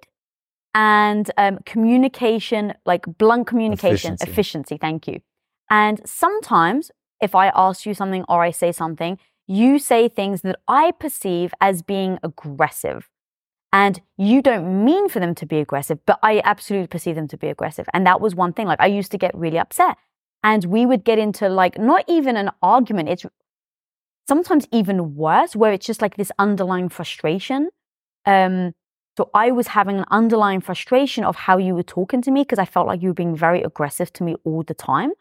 and 0.75 1.29
um, 1.37 1.59
communication, 1.65 2.73
like 2.85 3.05
blunt 3.17 3.47
communication, 3.47 4.13
Efficiency. 4.15 4.31
efficiency. 4.31 4.77
Thank 4.77 5.07
you. 5.07 5.21
And 5.69 6.01
sometimes, 6.05 6.91
if 7.21 7.35
I 7.35 7.51
ask 7.55 7.85
you 7.85 7.93
something 7.93 8.23
or 8.27 8.41
I 8.41 8.51
say 8.51 8.71
something, 8.71 9.17
you 9.47 9.79
say 9.79 10.07
things 10.07 10.41
that 10.41 10.59
I 10.67 10.91
perceive 10.91 11.53
as 11.59 11.81
being 11.81 12.19
aggressive. 12.23 13.09
And 13.71 14.01
you 14.17 14.41
don't 14.41 14.85
mean 14.85 15.09
for 15.09 15.19
them 15.19 15.35
to 15.35 15.45
be 15.45 15.57
aggressive, 15.57 15.99
but 16.05 16.19
I 16.23 16.41
absolutely 16.43 16.87
perceive 16.87 17.15
them 17.15 17.27
to 17.27 17.37
be 17.37 17.47
aggressive. 17.47 17.87
And 17.93 18.05
that 18.05 18.19
was 18.21 18.33
one 18.35 18.53
thing. 18.53 18.67
Like 18.67 18.79
I 18.79 18.87
used 18.87 19.11
to 19.11 19.17
get 19.17 19.35
really 19.35 19.59
upset. 19.59 19.97
And 20.43 20.65
we 20.65 20.85
would 20.85 21.03
get 21.03 21.19
into 21.19 21.49
like 21.49 21.77
not 21.77 22.03
even 22.07 22.37
an 22.37 22.51
argument. 22.61 23.09
It's 23.09 23.25
sometimes 24.27 24.67
even 24.71 25.15
worse, 25.15 25.55
where 25.55 25.73
it's 25.73 25.85
just 25.85 26.01
like 26.01 26.15
this 26.15 26.31
underlying 26.39 26.89
frustration. 26.89 27.69
Um, 28.25 28.73
so 29.17 29.29
I 29.33 29.51
was 29.51 29.67
having 29.67 29.97
an 29.97 30.05
underlying 30.11 30.61
frustration 30.61 31.23
of 31.23 31.35
how 31.35 31.57
you 31.57 31.75
were 31.75 31.83
talking 31.83 32.21
to 32.21 32.31
me 32.31 32.43
because 32.43 32.59
I 32.59 32.65
felt 32.65 32.87
like 32.87 33.01
you 33.01 33.09
were 33.09 33.13
being 33.13 33.35
very 33.35 33.61
aggressive 33.63 34.13
to 34.13 34.23
me 34.23 34.35
all 34.45 34.63
the 34.63 34.73
time. 34.73 35.11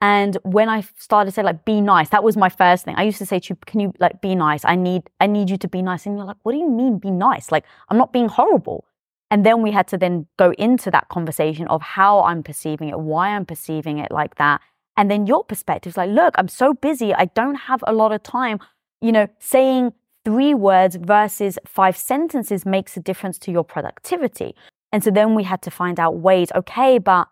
And 0.00 0.38
when 0.44 0.68
I 0.68 0.82
started 0.96 1.30
to 1.30 1.34
say 1.34 1.42
like 1.42 1.64
be 1.64 1.80
nice, 1.80 2.10
that 2.10 2.22
was 2.22 2.36
my 2.36 2.48
first 2.48 2.84
thing. 2.84 2.94
I 2.96 3.02
used 3.02 3.18
to 3.18 3.26
say 3.26 3.40
to 3.40 3.48
you, 3.50 3.56
"Can 3.66 3.80
you 3.80 3.92
like 3.98 4.20
be 4.20 4.34
nice? 4.34 4.64
I 4.64 4.76
need 4.76 5.10
I 5.20 5.26
need 5.26 5.50
you 5.50 5.56
to 5.58 5.68
be 5.68 5.82
nice." 5.82 6.06
And 6.06 6.16
you're 6.16 6.24
like, 6.24 6.36
"What 6.42 6.52
do 6.52 6.58
you 6.58 6.70
mean 6.70 6.98
be 6.98 7.10
nice? 7.10 7.50
Like 7.50 7.64
I'm 7.88 7.98
not 7.98 8.12
being 8.12 8.28
horrible." 8.28 8.84
And 9.30 9.44
then 9.44 9.60
we 9.60 9.72
had 9.72 9.88
to 9.88 9.98
then 9.98 10.26
go 10.38 10.52
into 10.52 10.90
that 10.90 11.08
conversation 11.08 11.66
of 11.68 11.82
how 11.82 12.22
I'm 12.22 12.42
perceiving 12.42 12.88
it, 12.88 12.98
why 12.98 13.34
I'm 13.34 13.44
perceiving 13.44 13.98
it 13.98 14.10
like 14.10 14.36
that. 14.36 14.60
And 14.96 15.10
then 15.10 15.26
your 15.26 15.44
perspective 15.44 15.90
is 15.90 15.96
like, 15.96 16.10
"Look, 16.10 16.34
I'm 16.38 16.48
so 16.48 16.74
busy. 16.74 17.12
I 17.12 17.26
don't 17.26 17.56
have 17.56 17.82
a 17.86 17.92
lot 17.92 18.12
of 18.12 18.22
time. 18.22 18.60
You 19.00 19.12
know, 19.12 19.26
saying 19.40 19.92
three 20.24 20.54
words 20.54 20.96
versus 20.96 21.58
five 21.66 21.96
sentences 21.96 22.64
makes 22.64 22.96
a 22.96 23.00
difference 23.00 23.38
to 23.40 23.50
your 23.52 23.64
productivity." 23.64 24.54
And 24.92 25.02
so 25.04 25.10
then 25.10 25.34
we 25.34 25.42
had 25.42 25.60
to 25.62 25.70
find 25.70 26.00
out 26.00 26.16
ways, 26.16 26.50
okay, 26.54 26.98
but 26.98 27.28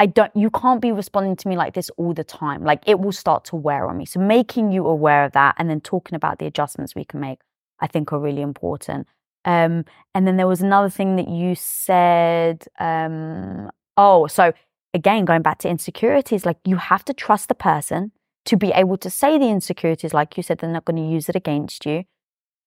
I 0.00 0.06
don't, 0.06 0.34
you 0.34 0.50
can't 0.50 0.80
be 0.80 0.92
responding 0.92 1.36
to 1.36 1.48
me 1.48 1.56
like 1.58 1.74
this 1.74 1.90
all 1.98 2.14
the 2.14 2.24
time. 2.24 2.64
Like 2.64 2.82
it 2.86 3.00
will 3.00 3.12
start 3.12 3.44
to 3.46 3.56
wear 3.56 3.86
on 3.86 3.98
me. 3.98 4.06
So 4.06 4.18
making 4.18 4.72
you 4.72 4.86
aware 4.86 5.26
of 5.26 5.32
that 5.32 5.54
and 5.58 5.68
then 5.68 5.82
talking 5.82 6.16
about 6.16 6.38
the 6.38 6.46
adjustments 6.46 6.94
we 6.94 7.04
can 7.04 7.20
make, 7.20 7.40
I 7.80 7.86
think 7.86 8.10
are 8.12 8.18
really 8.18 8.40
important. 8.40 9.06
Um, 9.44 9.84
and 10.14 10.26
then 10.26 10.38
there 10.38 10.46
was 10.46 10.62
another 10.62 10.88
thing 10.88 11.16
that 11.16 11.28
you 11.28 11.54
said. 11.54 12.64
Um, 12.78 13.70
oh, 13.98 14.26
so 14.26 14.54
again, 14.94 15.26
going 15.26 15.42
back 15.42 15.58
to 15.58 15.68
insecurities, 15.68 16.46
like 16.46 16.56
you 16.64 16.76
have 16.76 17.04
to 17.04 17.12
trust 17.12 17.48
the 17.48 17.54
person 17.54 18.12
to 18.46 18.56
be 18.56 18.70
able 18.70 18.96
to 18.96 19.10
say 19.10 19.38
the 19.38 19.48
insecurities, 19.48 20.14
like 20.14 20.36
you 20.38 20.42
said, 20.42 20.58
they're 20.58 20.70
not 20.70 20.86
going 20.86 20.96
to 20.96 21.14
use 21.14 21.28
it 21.28 21.36
against 21.36 21.84
you. 21.84 22.04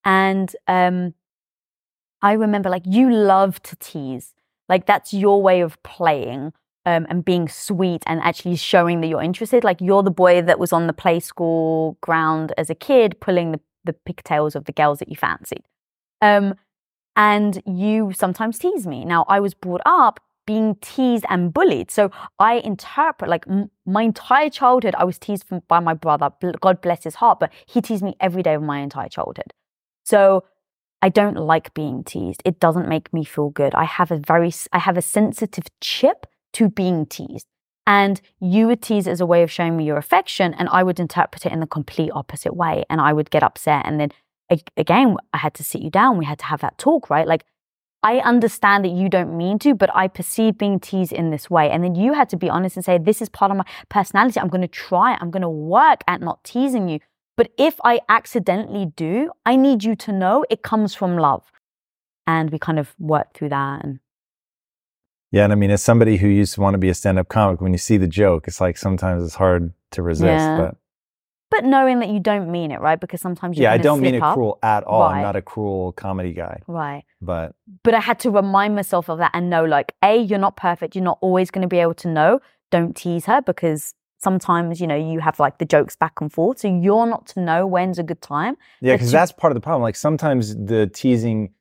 And 0.04 0.54
um, 0.68 1.14
I 2.22 2.34
remember, 2.34 2.70
like, 2.70 2.84
you 2.86 3.10
love 3.10 3.60
to 3.64 3.76
tease. 3.76 4.34
Like, 4.68 4.86
that's 4.86 5.12
your 5.12 5.42
way 5.42 5.62
of 5.62 5.82
playing 5.82 6.52
um, 6.86 7.06
and 7.08 7.24
being 7.24 7.48
sweet 7.48 8.02
and 8.06 8.20
actually 8.20 8.56
showing 8.56 9.00
that 9.00 9.08
you're 9.08 9.22
interested. 9.22 9.64
Like, 9.64 9.80
you're 9.80 10.02
the 10.02 10.10
boy 10.10 10.42
that 10.42 10.58
was 10.58 10.72
on 10.72 10.86
the 10.86 10.92
play 10.92 11.20
school 11.20 11.96
ground 12.00 12.52
as 12.58 12.70
a 12.70 12.74
kid, 12.74 13.20
pulling 13.20 13.52
the, 13.52 13.60
the 13.84 13.92
pigtails 13.92 14.54
of 14.54 14.64
the 14.64 14.72
girls 14.72 14.98
that 14.98 15.08
you 15.08 15.16
fancied. 15.16 15.62
Um, 16.20 16.54
and 17.16 17.62
you 17.66 18.12
sometimes 18.12 18.58
tease 18.58 18.86
me. 18.86 19.04
Now, 19.04 19.24
I 19.28 19.40
was 19.40 19.54
brought 19.54 19.82
up 19.86 20.20
being 20.46 20.76
teased 20.82 21.24
and 21.30 21.54
bullied. 21.54 21.90
So 21.90 22.10
I 22.38 22.54
interpret, 22.56 23.30
like, 23.30 23.46
m- 23.48 23.70
my 23.86 24.02
entire 24.02 24.50
childhood, 24.50 24.94
I 24.98 25.04
was 25.04 25.18
teased 25.18 25.44
from, 25.44 25.62
by 25.68 25.80
my 25.80 25.94
brother. 25.94 26.30
God 26.60 26.80
bless 26.82 27.04
his 27.04 27.14
heart, 27.14 27.40
but 27.40 27.50
he 27.66 27.80
teased 27.80 28.02
me 28.02 28.14
every 28.20 28.42
day 28.42 28.54
of 28.54 28.62
my 28.62 28.80
entire 28.80 29.08
childhood. 29.08 29.54
So 30.04 30.44
I 31.00 31.08
don't 31.08 31.36
like 31.36 31.72
being 31.72 32.04
teased. 32.04 32.42
It 32.44 32.60
doesn't 32.60 32.88
make 32.88 33.12
me 33.12 33.24
feel 33.24 33.50
good. 33.50 33.74
I 33.74 33.84
have 33.84 34.10
a 34.10 34.18
very, 34.18 34.52
I 34.72 34.78
have 34.80 34.98
a 34.98 35.02
sensitive 35.02 35.64
chip 35.80 36.26
to 36.54 36.68
being 36.68 37.06
teased. 37.06 37.46
And 37.86 38.20
you 38.40 38.66
would 38.66 38.80
tease 38.80 39.06
as 39.06 39.20
a 39.20 39.26
way 39.26 39.42
of 39.42 39.50
showing 39.50 39.76
me 39.76 39.84
your 39.84 39.98
affection, 39.98 40.54
and 40.54 40.68
I 40.70 40.82
would 40.82 40.98
interpret 40.98 41.44
it 41.44 41.52
in 41.52 41.60
the 41.60 41.66
complete 41.66 42.10
opposite 42.14 42.56
way. 42.56 42.84
And 42.88 43.00
I 43.00 43.12
would 43.12 43.30
get 43.30 43.42
upset. 43.42 43.84
And 43.86 44.00
then 44.00 44.10
again, 44.76 45.16
I 45.32 45.38
had 45.38 45.54
to 45.54 45.64
sit 45.64 45.82
you 45.82 45.90
down. 45.90 46.18
We 46.18 46.24
had 46.24 46.38
to 46.38 46.46
have 46.46 46.60
that 46.62 46.78
talk, 46.78 47.10
right? 47.10 47.26
Like, 47.26 47.44
I 48.02 48.18
understand 48.18 48.84
that 48.84 48.90
you 48.90 49.08
don't 49.08 49.36
mean 49.36 49.58
to, 49.60 49.74
but 49.74 49.90
I 49.94 50.08
perceive 50.08 50.58
being 50.58 50.78
teased 50.78 51.12
in 51.12 51.30
this 51.30 51.48
way. 51.48 51.70
And 51.70 51.82
then 51.82 51.94
you 51.94 52.12
had 52.12 52.28
to 52.30 52.36
be 52.36 52.50
honest 52.50 52.76
and 52.76 52.84
say, 52.84 52.98
This 52.98 53.22
is 53.22 53.30
part 53.30 53.50
of 53.50 53.56
my 53.56 53.64
personality. 53.88 54.40
I'm 54.40 54.48
going 54.48 54.60
to 54.60 54.68
try. 54.68 55.16
I'm 55.20 55.30
going 55.30 55.42
to 55.42 55.48
work 55.48 56.02
at 56.06 56.20
not 56.20 56.44
teasing 56.44 56.88
you. 56.88 57.00
But 57.36 57.50
if 57.58 57.80
I 57.82 58.00
accidentally 58.08 58.86
do, 58.94 59.32
I 59.44 59.56
need 59.56 59.84
you 59.84 59.96
to 59.96 60.12
know 60.12 60.44
it 60.50 60.62
comes 60.62 60.94
from 60.94 61.16
love. 61.16 61.50
And 62.26 62.50
we 62.50 62.58
kind 62.58 62.78
of 62.78 62.94
worked 62.98 63.36
through 63.36 63.48
that. 63.50 63.84
And 63.84 64.00
Yeah, 65.34 65.42
and 65.42 65.52
I 65.52 65.56
mean, 65.56 65.72
as 65.72 65.82
somebody 65.82 66.16
who 66.16 66.28
used 66.28 66.54
to 66.54 66.60
want 66.60 66.74
to 66.74 66.78
be 66.78 66.88
a 66.88 66.94
stand-up 66.94 67.28
comic, 67.28 67.60
when 67.60 67.72
you 67.72 67.78
see 67.78 67.96
the 67.96 68.06
joke, 68.06 68.46
it's 68.46 68.60
like 68.60 68.78
sometimes 68.78 69.24
it's 69.24 69.34
hard 69.34 69.72
to 69.90 70.00
resist. 70.00 70.26
Yeah. 70.28 70.56
But 70.56 70.76
but 71.50 71.64
knowing 71.64 71.98
that 72.00 72.08
you 72.08 72.20
don't 72.20 72.52
mean 72.52 72.70
it, 72.70 72.80
right? 72.80 73.00
Because 73.00 73.20
sometimes 73.20 73.56
you're 73.56 73.64
yeah, 73.64 73.72
I 73.72 73.78
don't 73.78 74.00
mean 74.00 74.14
it 74.14 74.22
up. 74.22 74.34
cruel 74.34 74.60
at 74.62 74.84
all. 74.84 75.02
I'm 75.02 75.22
not 75.22 75.34
a 75.34 75.42
cruel 75.42 75.90
comedy 75.92 76.32
guy, 76.32 76.60
Right. 76.68 77.02
but 77.20 77.54
But 77.82 77.94
I 77.94 78.00
had 78.00 78.20
to 78.20 78.30
remind 78.30 78.76
myself 78.76 79.08
of 79.10 79.18
that 79.18 79.32
and 79.34 79.50
know, 79.50 79.64
like, 79.64 79.94
A, 80.04 80.18
you're 80.18 80.38
not 80.38 80.56
perfect. 80.56 80.94
You're 80.94 81.04
not 81.04 81.18
always 81.20 81.50
going 81.50 81.62
to 81.62 81.68
be 81.68 81.78
able 81.78 81.94
to 81.94 82.08
know. 82.08 82.40
Don't 82.70 82.94
tease 82.96 83.26
her 83.26 83.42
because 83.42 83.94
sometimes, 84.18 84.80
you 84.80 84.86
know, 84.86 84.96
you 84.96 85.18
have 85.20 85.40
like 85.40 85.58
the 85.58 85.64
jokes 85.64 85.96
back 85.96 86.20
and 86.20 86.32
forth. 86.32 86.60
So 86.60 86.68
you're 86.68 87.06
not 87.06 87.26
to 87.28 87.40
know 87.40 87.66
when's 87.66 87.98
a 87.98 88.04
good 88.04 88.22
time. 88.22 88.56
yeah, 88.80 88.94
because 88.94 89.10
that's 89.10 89.32
part 89.32 89.50
of 89.52 89.56
the 89.56 89.60
problem. 89.60 89.82
Like 89.82 89.96
sometimes 89.96 90.54
the 90.56 90.86
teasing, 90.86 91.52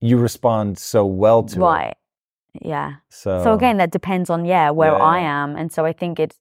you 0.00 0.18
respond 0.18 0.78
so 0.78 1.06
well 1.06 1.44
to 1.44 1.64
it. 1.76 1.96
Yeah. 2.60 2.96
So, 3.08 3.42
So 3.42 3.54
again, 3.54 3.78
that 3.78 3.90
depends 3.90 4.30
on 4.30 4.44
yeah 4.44 4.70
where 4.70 4.92
Yeah, 4.92 4.98
I 4.98 5.20
yeah. 5.20 5.42
am, 5.44 5.56
and 5.56 5.72
so 5.72 5.84
I 5.84 5.92
think 5.92 6.20
it's 6.20 6.38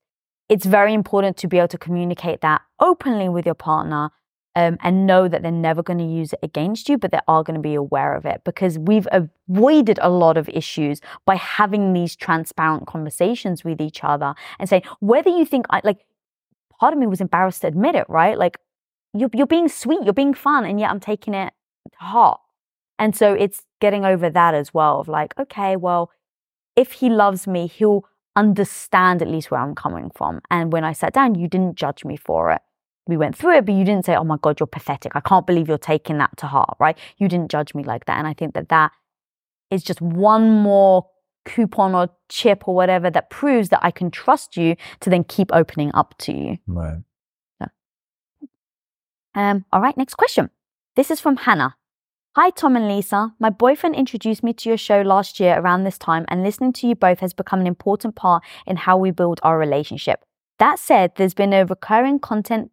it's 0.50 0.66
very 0.66 0.94
important 0.94 1.38
to 1.38 1.48
be 1.48 1.58
able 1.58 1.70
to 1.70 1.78
communicate 1.78 2.42
that 2.42 2.62
openly 2.80 3.30
with 3.30 3.46
your 3.46 3.56
partner, 3.56 4.12
um, 4.56 4.78
and 4.82 5.08
know 5.08 5.28
that 5.30 5.42
they're 5.44 5.52
never 5.52 5.82
going 5.82 6.00
to 6.00 6.06
use 6.06 6.34
it 6.34 6.40
against 6.44 6.90
you, 6.90 6.98
but 6.98 7.12
they 7.12 7.20
are 7.28 7.44
going 7.44 7.56
to 7.56 7.62
be 7.62 7.76
aware 7.76 8.16
of 8.16 8.26
it 8.26 8.42
because 8.44 8.78
we've 8.78 9.08
avoided 9.12 9.98
a 10.02 10.10
lot 10.10 10.36
of 10.38 10.50
issues 10.50 11.00
by 11.26 11.36
having 11.36 11.94
these 11.94 12.16
transparent 12.18 12.86
conversations 12.88 13.64
with 13.64 13.80
each 13.80 14.04
other 14.04 14.36
and 14.60 14.68
saying 14.68 14.84
whether 15.00 15.30
you 15.30 15.46
think 15.46 15.66
I 15.70 15.82
like. 15.84 16.06
Part 16.80 16.94
of 16.94 17.00
me 17.00 17.06
was 17.06 17.22
embarrassed 17.22 17.62
to 17.62 17.68
admit 17.68 17.94
it, 17.94 18.08
right? 18.10 18.36
Like 18.40 18.58
you're 19.14 19.30
you're 19.34 19.46
being 19.46 19.70
sweet, 19.70 20.00
you're 20.04 20.14
being 20.14 20.34
fun, 20.34 20.66
and 20.66 20.80
yet 20.80 20.90
I'm 20.90 21.00
taking 21.00 21.36
it 21.36 21.54
to 21.92 21.98
heart. 22.04 22.40
And 23.02 23.16
so 23.16 23.34
it's 23.34 23.64
getting 23.80 24.06
over 24.06 24.30
that 24.30 24.54
as 24.54 24.76
well 24.76 25.00
of 25.00 25.08
like, 25.08 25.34
okay, 25.40 25.76
well, 25.76 26.12
if 26.76 26.92
he 26.92 27.10
loves 27.10 27.48
me, 27.48 27.66
he'll 27.66 28.06
understand 28.36 29.24
at 29.24 29.28
least 29.28 29.50
where 29.50 29.60
I'm 29.60 29.74
coming 29.74 30.12
from. 30.14 30.40
And 30.52 30.72
when 30.72 30.84
I 30.84 30.94
sat 30.94 31.12
down, 31.12 31.34
you 31.34 31.48
didn't 31.48 31.78
judge 31.78 32.06
me 32.06 32.16
for 32.16 32.52
it. 32.52 32.62
We 33.08 33.18
went 33.18 33.36
through 33.36 33.58
it, 33.58 33.66
but 33.66 33.74
you 33.74 33.84
didn't 33.84 34.06
say, 34.06 34.16
oh 34.16 34.24
my 34.24 34.38
God, 34.40 34.60
you're 34.60 34.68
pathetic. 34.68 35.16
I 35.16 35.20
can't 35.20 35.48
believe 35.48 35.68
you're 35.68 35.80
taking 35.80 36.20
that 36.20 36.38
to 36.38 36.46
heart, 36.46 36.78
right? 36.80 36.96
You 37.18 37.28
didn't 37.28 37.50
judge 37.50 37.74
me 37.74 37.84
like 37.84 38.06
that. 38.06 38.20
And 38.20 38.28
I 38.28 38.36
think 38.36 38.54
that 38.54 38.70
that 38.70 38.92
is 39.72 39.84
just 39.84 40.00
one 40.00 40.52
more 40.52 41.08
coupon 41.46 41.96
or 41.96 42.08
chip 42.30 42.68
or 42.68 42.76
whatever 42.76 43.10
that 43.10 43.32
proves 43.32 43.70
that 43.70 43.80
I 43.82 43.90
can 43.90 44.12
trust 44.12 44.56
you 44.56 44.76
to 45.00 45.10
then 45.10 45.24
keep 45.24 45.50
opening 45.52 45.90
up 45.96 46.14
to 46.20 46.34
you. 46.34 46.60
right. 47.60 47.72
Um, 49.34 49.66
all 49.74 49.82
right, 49.82 49.98
next 49.98 50.16
question. 50.16 50.52
This 50.96 51.10
is 51.10 51.20
from 51.20 51.38
Hannah. 51.38 51.78
Hi, 52.38 52.50
Tom 52.50 52.78
and 52.78 52.88
Lisa. 52.88 53.34
My 53.40 53.50
boyfriend 53.50 53.94
introduced 53.94 54.42
me 54.42 54.54
to 54.54 54.70
your 54.70 54.78
show 54.78 55.02
last 55.02 55.38
year 55.42 55.60
around 55.60 55.84
this 55.84 55.98
time, 55.98 56.24
and 56.30 56.44
listening 56.44 56.72
to 56.72 56.88
you 56.88 56.96
both 56.96 57.20
has 57.20 57.34
become 57.34 57.60
an 57.60 57.68
important 57.68 58.16
part 58.16 58.42
in 58.66 58.78
how 58.78 58.96
we 58.96 59.12
build 59.12 59.42
our 59.44 59.60
relationship. 59.60 60.24
That 60.58 60.80
said, 60.80 61.12
there's 61.18 61.34
been 61.34 61.52
a 61.52 61.66
recurring 61.66 62.20
content 62.20 62.72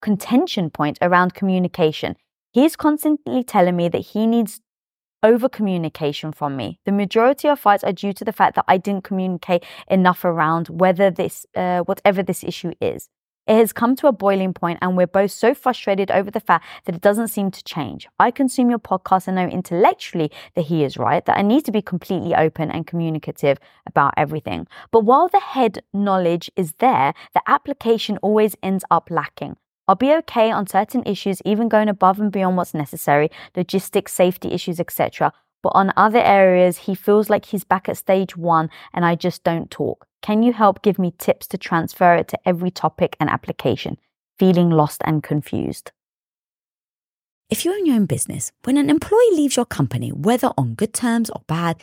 contention 0.00 0.70
point 0.70 0.96
around 1.02 1.34
communication. 1.34 2.14
He's 2.52 2.76
constantly 2.76 3.42
telling 3.42 3.74
me 3.74 3.88
that 3.88 3.98
he 3.98 4.28
needs 4.28 4.60
over 5.24 5.48
communication 5.48 6.30
from 6.30 6.56
me. 6.56 6.78
The 6.84 6.92
majority 6.92 7.48
of 7.48 7.58
fights 7.58 7.82
are 7.82 7.92
due 7.92 8.12
to 8.12 8.24
the 8.24 8.32
fact 8.32 8.54
that 8.54 8.64
I 8.68 8.78
didn't 8.78 9.02
communicate 9.02 9.64
enough 9.88 10.24
around 10.24 10.68
whether 10.68 11.10
this, 11.10 11.46
uh, 11.56 11.80
whatever 11.80 12.22
this 12.22 12.44
issue 12.44 12.74
is. 12.80 13.08
It 13.46 13.56
has 13.56 13.72
come 13.72 13.96
to 13.96 14.06
a 14.06 14.12
boiling 14.12 14.52
point, 14.52 14.78
and 14.80 14.96
we're 14.96 15.06
both 15.06 15.30
so 15.32 15.54
frustrated 15.54 16.10
over 16.10 16.30
the 16.30 16.40
fact 16.40 16.64
that 16.84 16.94
it 16.94 17.00
doesn't 17.00 17.28
seem 17.28 17.50
to 17.50 17.64
change. 17.64 18.06
I 18.18 18.30
consume 18.30 18.70
your 18.70 18.78
podcast 18.78 19.26
and 19.26 19.36
know 19.36 19.46
intellectually 19.46 20.30
that 20.54 20.66
he 20.66 20.84
is 20.84 20.96
right, 20.96 21.24
that 21.24 21.38
I 21.38 21.42
need 21.42 21.64
to 21.64 21.72
be 21.72 21.82
completely 21.82 22.34
open 22.34 22.70
and 22.70 22.86
communicative 22.86 23.58
about 23.86 24.14
everything. 24.16 24.66
But 24.90 25.04
while 25.04 25.28
the 25.28 25.40
head 25.40 25.82
knowledge 25.92 26.50
is 26.54 26.74
there, 26.78 27.14
the 27.34 27.42
application 27.46 28.18
always 28.18 28.54
ends 28.62 28.84
up 28.90 29.10
lacking. 29.10 29.56
I'll 29.88 29.96
be 29.96 30.12
okay 30.12 30.52
on 30.52 30.68
certain 30.68 31.02
issues, 31.04 31.42
even 31.44 31.68
going 31.68 31.88
above 31.88 32.20
and 32.20 32.30
beyond 32.30 32.56
what's 32.56 32.74
necessary, 32.74 33.28
logistics, 33.56 34.12
safety 34.12 34.52
issues, 34.52 34.78
etc. 34.78 35.32
But 35.62 35.72
on 35.74 35.92
other 35.96 36.20
areas, 36.20 36.78
he 36.78 36.94
feels 36.94 37.28
like 37.28 37.44
he's 37.46 37.64
back 37.64 37.88
at 37.88 37.96
stage 37.96 38.36
one 38.36 38.70
and 38.92 39.04
I 39.04 39.14
just 39.14 39.44
don't 39.44 39.70
talk. 39.70 40.06
Can 40.22 40.42
you 40.42 40.52
help 40.52 40.82
give 40.82 40.98
me 40.98 41.14
tips 41.18 41.46
to 41.48 41.58
transfer 41.58 42.14
it 42.14 42.28
to 42.28 42.38
every 42.46 42.70
topic 42.70 43.16
and 43.20 43.30
application? 43.30 43.98
Feeling 44.38 44.70
lost 44.70 45.02
and 45.04 45.22
confused. 45.22 45.92
If 47.50 47.64
you 47.64 47.72
own 47.74 47.84
your 47.84 47.96
own 47.96 48.06
business, 48.06 48.52
when 48.62 48.76
an 48.76 48.88
employee 48.88 49.32
leaves 49.32 49.56
your 49.56 49.66
company, 49.66 50.10
whether 50.12 50.52
on 50.56 50.74
good 50.74 50.94
terms 50.94 51.30
or 51.30 51.42
bad, 51.48 51.82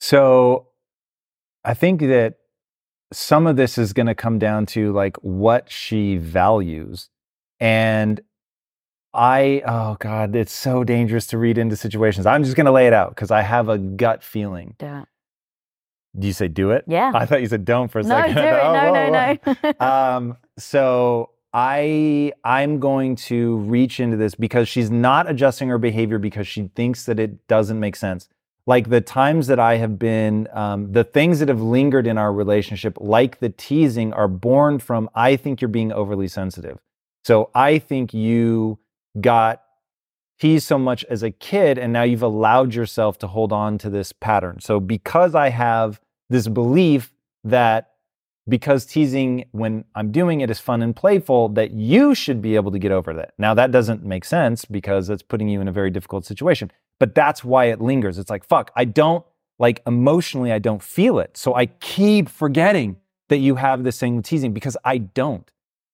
So 0.00 0.68
I 1.64 1.74
think 1.74 2.00
that 2.00 2.34
some 3.12 3.46
of 3.46 3.56
this 3.56 3.78
is 3.78 3.92
going 3.92 4.06
to 4.06 4.14
come 4.14 4.38
down 4.38 4.66
to 4.66 4.92
like 4.92 5.16
what 5.18 5.70
she 5.70 6.16
values. 6.16 7.08
And 7.60 8.20
I, 9.14 9.62
oh 9.66 9.96
God, 9.98 10.36
it's 10.36 10.52
so 10.52 10.84
dangerous 10.84 11.26
to 11.28 11.38
read 11.38 11.58
into 11.58 11.76
situations. 11.76 12.26
I'm 12.26 12.44
just 12.44 12.56
going 12.56 12.66
to 12.66 12.72
lay 12.72 12.86
it 12.86 12.92
out 12.92 13.10
because 13.10 13.30
I 13.30 13.42
have 13.42 13.68
a 13.68 13.78
gut 13.78 14.22
feeling. 14.22 14.74
It. 14.78 15.06
Do 16.18 16.26
you 16.26 16.32
say 16.32 16.48
do 16.48 16.70
it? 16.70 16.84
Yeah. 16.86 17.12
I 17.14 17.26
thought 17.26 17.40
you 17.40 17.46
said 17.46 17.64
don't 17.64 17.88
for 17.88 18.00
a 18.00 18.02
no, 18.02 18.08
second. 18.08 18.34
do 18.34 18.40
it. 18.40 18.44
No, 18.44 18.60
oh, 18.60 18.72
no, 18.72 18.92
whoa, 18.92 19.36
whoa. 19.44 19.72
no. 19.80 19.86
um, 19.86 20.36
so 20.58 21.30
I 21.52 22.32
I'm 22.44 22.78
going 22.78 23.16
to 23.16 23.56
reach 23.58 24.00
into 24.00 24.16
this 24.16 24.34
because 24.34 24.68
she's 24.68 24.90
not 24.90 25.30
adjusting 25.30 25.68
her 25.68 25.78
behavior 25.78 26.18
because 26.18 26.46
she 26.46 26.70
thinks 26.74 27.04
that 27.06 27.18
it 27.18 27.46
doesn't 27.48 27.80
make 27.80 27.96
sense. 27.96 28.28
Like 28.66 28.90
the 28.90 29.00
times 29.00 29.46
that 29.46 29.60
I 29.60 29.76
have 29.76 29.98
been, 29.98 30.48
um, 30.52 30.90
the 30.90 31.04
things 31.04 31.38
that 31.38 31.48
have 31.48 31.60
lingered 31.60 32.06
in 32.06 32.18
our 32.18 32.32
relationship, 32.32 32.98
like 33.00 33.38
the 33.38 33.50
teasing, 33.50 34.12
are 34.12 34.28
born 34.28 34.80
from 34.80 35.08
I 35.14 35.36
think 35.36 35.60
you're 35.60 35.68
being 35.68 35.92
overly 35.92 36.26
sensitive. 36.26 36.78
So 37.24 37.50
I 37.54 37.78
think 37.78 38.12
you 38.12 38.78
got 39.20 39.62
teased 40.40 40.66
so 40.66 40.78
much 40.78 41.04
as 41.04 41.22
a 41.22 41.30
kid, 41.30 41.78
and 41.78 41.92
now 41.92 42.02
you've 42.02 42.22
allowed 42.22 42.74
yourself 42.74 43.18
to 43.18 43.26
hold 43.26 43.52
on 43.52 43.78
to 43.78 43.90
this 43.90 44.12
pattern. 44.12 44.60
So 44.60 44.80
because 44.80 45.34
I 45.34 45.48
have 45.50 46.00
this 46.28 46.48
belief 46.48 47.12
that 47.44 47.92
because 48.48 48.86
teasing 48.86 49.46
when 49.52 49.84
I'm 49.94 50.12
doing 50.12 50.40
it 50.40 50.50
is 50.50 50.60
fun 50.60 50.82
and 50.82 50.94
playful, 50.94 51.48
that 51.50 51.72
you 51.72 52.14
should 52.14 52.40
be 52.40 52.54
able 52.54 52.70
to 52.70 52.78
get 52.78 52.92
over 52.92 53.12
that. 53.14 53.32
Now, 53.38 53.54
that 53.54 53.72
doesn't 53.72 54.04
make 54.04 54.24
sense 54.24 54.64
because 54.64 55.10
it's 55.10 55.22
putting 55.22 55.48
you 55.48 55.60
in 55.60 55.68
a 55.68 55.72
very 55.72 55.90
difficult 55.90 56.24
situation, 56.24 56.70
but 56.98 57.14
that's 57.14 57.44
why 57.44 57.66
it 57.66 57.80
lingers. 57.80 58.18
It's 58.18 58.30
like, 58.30 58.44
fuck, 58.44 58.70
I 58.76 58.84
don't, 58.84 59.24
like 59.58 59.82
emotionally, 59.86 60.52
I 60.52 60.58
don't 60.58 60.82
feel 60.82 61.18
it. 61.18 61.36
So 61.36 61.54
I 61.54 61.66
keep 61.66 62.28
forgetting 62.28 62.96
that 63.28 63.38
you 63.38 63.56
have 63.56 63.84
this 63.84 63.98
thing 63.98 64.16
with 64.16 64.24
teasing 64.24 64.52
because 64.52 64.76
I 64.84 64.98
don't. 64.98 65.50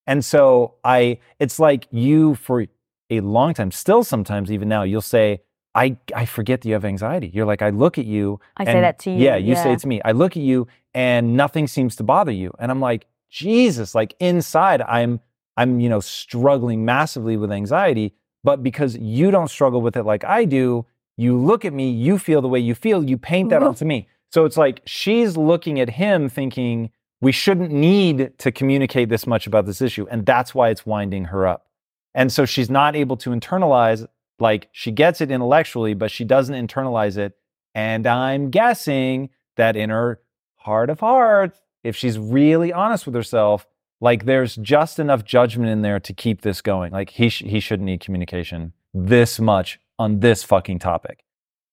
And 0.06 0.24
so 0.24 0.74
I, 0.84 1.18
it's 1.38 1.58
like 1.58 1.86
you 1.90 2.34
for 2.34 2.66
a 3.10 3.20
long 3.20 3.54
time, 3.54 3.70
still 3.70 4.04
sometimes 4.04 4.50
even 4.50 4.68
now, 4.68 4.82
you'll 4.82 5.00
say, 5.00 5.42
I, 5.74 5.96
I 6.14 6.26
forget 6.26 6.60
that 6.60 6.68
you 6.68 6.74
have 6.74 6.84
anxiety. 6.84 7.30
You're 7.32 7.46
like, 7.46 7.62
I 7.62 7.70
look 7.70 7.96
at 7.98 8.04
you. 8.04 8.40
I 8.56 8.64
say 8.64 8.80
that 8.80 8.98
to 9.00 9.10
you, 9.10 9.18
Yeah, 9.18 9.36
you 9.36 9.54
say 9.54 9.66
yeah. 9.66 9.72
it 9.74 9.78
to 9.80 9.88
me. 9.88 10.02
I 10.04 10.12
look 10.12 10.36
at 10.36 10.42
you 10.42 10.66
and 10.92 11.36
nothing 11.36 11.66
seems 11.66 11.96
to 11.96 12.02
bother 12.02 12.32
you. 12.32 12.52
And 12.58 12.70
I'm 12.70 12.80
like, 12.80 13.06
Jesus, 13.30 13.94
like 13.94 14.14
inside 14.20 14.82
I'm 14.82 15.20
I'm, 15.56 15.80
you 15.80 15.88
know, 15.88 16.00
struggling 16.00 16.84
massively 16.84 17.36
with 17.36 17.52
anxiety, 17.52 18.14
but 18.42 18.62
because 18.62 18.96
you 18.96 19.30
don't 19.30 19.48
struggle 19.48 19.82
with 19.82 19.96
it 19.96 20.04
like 20.04 20.24
I 20.24 20.44
do, 20.44 20.86
you 21.16 21.36
look 21.36 21.64
at 21.64 21.72
me, 21.72 21.90
you 21.90 22.18
feel 22.18 22.40
the 22.40 22.48
way 22.48 22.58
you 22.58 22.74
feel, 22.74 23.04
you 23.04 23.18
paint 23.18 23.50
that 23.50 23.62
onto 23.62 23.84
me. 23.84 24.08
So 24.32 24.44
it's 24.44 24.56
like 24.56 24.80
she's 24.86 25.36
looking 25.36 25.78
at 25.78 25.90
him 25.90 26.28
thinking 26.28 26.90
we 27.20 27.32
shouldn't 27.32 27.70
need 27.70 28.36
to 28.38 28.50
communicate 28.50 29.08
this 29.08 29.26
much 29.26 29.46
about 29.46 29.66
this 29.66 29.80
issue. 29.80 30.06
And 30.10 30.26
that's 30.26 30.54
why 30.54 30.70
it's 30.70 30.86
winding 30.86 31.26
her 31.26 31.46
up. 31.46 31.66
And 32.14 32.32
so 32.32 32.44
she's 32.44 32.70
not 32.70 32.96
able 32.96 33.16
to 33.18 33.30
internalize, 33.30 34.06
like 34.38 34.68
she 34.72 34.90
gets 34.90 35.20
it 35.20 35.30
intellectually, 35.30 35.94
but 35.94 36.10
she 36.10 36.24
doesn't 36.24 36.54
internalize 36.54 37.16
it. 37.16 37.34
And 37.74 38.06
I'm 38.06 38.50
guessing 38.50 39.30
that 39.56 39.76
in 39.76 39.90
her 39.90 40.20
heart 40.56 40.90
of 40.90 41.00
hearts, 41.00 41.60
if 41.84 41.94
she's 41.96 42.18
really 42.18 42.72
honest 42.72 43.06
with 43.06 43.14
herself, 43.14 43.66
like 44.00 44.24
there's 44.24 44.56
just 44.56 44.98
enough 44.98 45.24
judgment 45.24 45.70
in 45.70 45.82
there 45.82 46.00
to 46.00 46.12
keep 46.12 46.42
this 46.42 46.60
going. 46.60 46.92
Like 46.92 47.10
he, 47.10 47.28
sh- 47.28 47.44
he 47.46 47.60
shouldn't 47.60 47.86
need 47.86 48.00
communication 48.00 48.72
this 48.92 49.38
much 49.38 49.78
on 50.02 50.20
this 50.20 50.42
fucking 50.42 50.78
topic. 50.80 51.24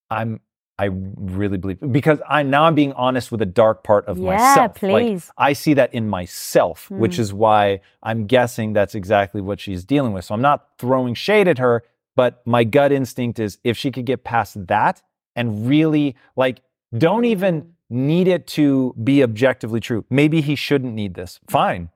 I'm, 0.09 0.39
I 0.77 0.85
really 0.91 1.57
believe 1.57 1.79
because 1.91 2.19
I 2.27 2.43
now 2.43 2.63
I'm 2.63 2.75
being 2.75 2.93
honest 2.93 3.31
with 3.31 3.41
a 3.41 3.45
dark 3.45 3.83
part 3.83 4.05
of 4.05 4.17
Yeah, 4.17 4.25
myself. 4.25 4.81
Like, 4.83 5.05
please. 5.05 5.31
I 5.37 5.51
see 5.53 5.73
that 5.73 5.93
in 5.93 6.07
myself, 6.07 6.89
which 6.89 7.17
Mm. 7.17 7.19
is 7.19 7.33
why 7.33 7.81
I'm 8.01 8.27
guessing 8.27 8.73
that's 8.73 8.95
exactly 8.95 9.41
what 9.41 9.59
she's 9.59 9.83
dealing 9.83 10.13
with. 10.13 10.23
So 10.25 10.33
I'm 10.35 10.41
not 10.41 10.67
throwing 10.77 11.15
shade 11.15 11.47
at 11.47 11.57
her, 11.57 11.83
but 12.15 12.41
my 12.45 12.63
gut 12.63 12.91
instinct 12.91 13.39
is 13.39 13.57
if 13.63 13.77
she 13.77 13.91
could 13.91 14.05
get 14.05 14.23
past 14.23 14.67
that 14.67 15.01
and 15.35 15.67
really 15.67 16.15
like 16.35 16.61
don't 16.97 17.25
even 17.25 17.73
need 17.89 18.27
it 18.27 18.47
to 18.47 18.93
be 19.03 19.21
objectively 19.23 19.79
true. 19.79 20.05
Maybe 20.09 20.41
he 20.41 20.55
shouldn't 20.55 20.93
need 20.93 21.13
this. 21.15 21.39
Fine. 21.49 21.89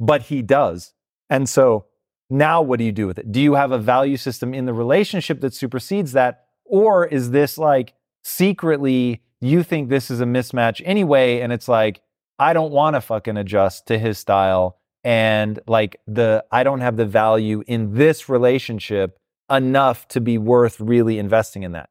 But 0.00 0.22
he 0.22 0.42
does. 0.42 0.94
And 1.28 1.48
so 1.48 1.86
now 2.30 2.60
what 2.62 2.78
do 2.78 2.84
you 2.84 2.92
do 2.92 3.06
with 3.06 3.18
it? 3.18 3.32
Do 3.32 3.40
you 3.40 3.54
have 3.54 3.72
a 3.72 3.78
value 3.78 4.16
system 4.16 4.52
in 4.52 4.66
the 4.66 4.74
relationship 4.74 5.40
that 5.40 5.54
supersedes 5.54 6.12
that? 6.12 6.44
Or 6.64 7.06
is 7.06 7.30
this 7.30 7.58
like 7.58 7.94
secretly 8.22 9.22
you 9.40 9.62
think 9.62 9.88
this 9.88 10.10
is 10.10 10.20
a 10.20 10.26
mismatch 10.26 10.82
anyway? 10.84 11.40
And 11.40 11.52
it's 11.52 11.68
like, 11.68 12.02
I 12.38 12.52
don't 12.52 12.72
want 12.72 12.94
to 12.94 13.00
fucking 13.00 13.36
adjust 13.36 13.86
to 13.86 13.98
his 13.98 14.18
style. 14.18 14.78
And 15.04 15.58
like 15.66 16.00
the, 16.06 16.44
I 16.52 16.64
don't 16.64 16.80
have 16.80 16.96
the 16.96 17.06
value 17.06 17.62
in 17.66 17.94
this 17.94 18.28
relationship 18.28 19.18
enough 19.50 20.06
to 20.08 20.20
be 20.20 20.36
worth 20.36 20.80
really 20.80 21.18
investing 21.18 21.62
in 21.62 21.72
that. 21.72 21.88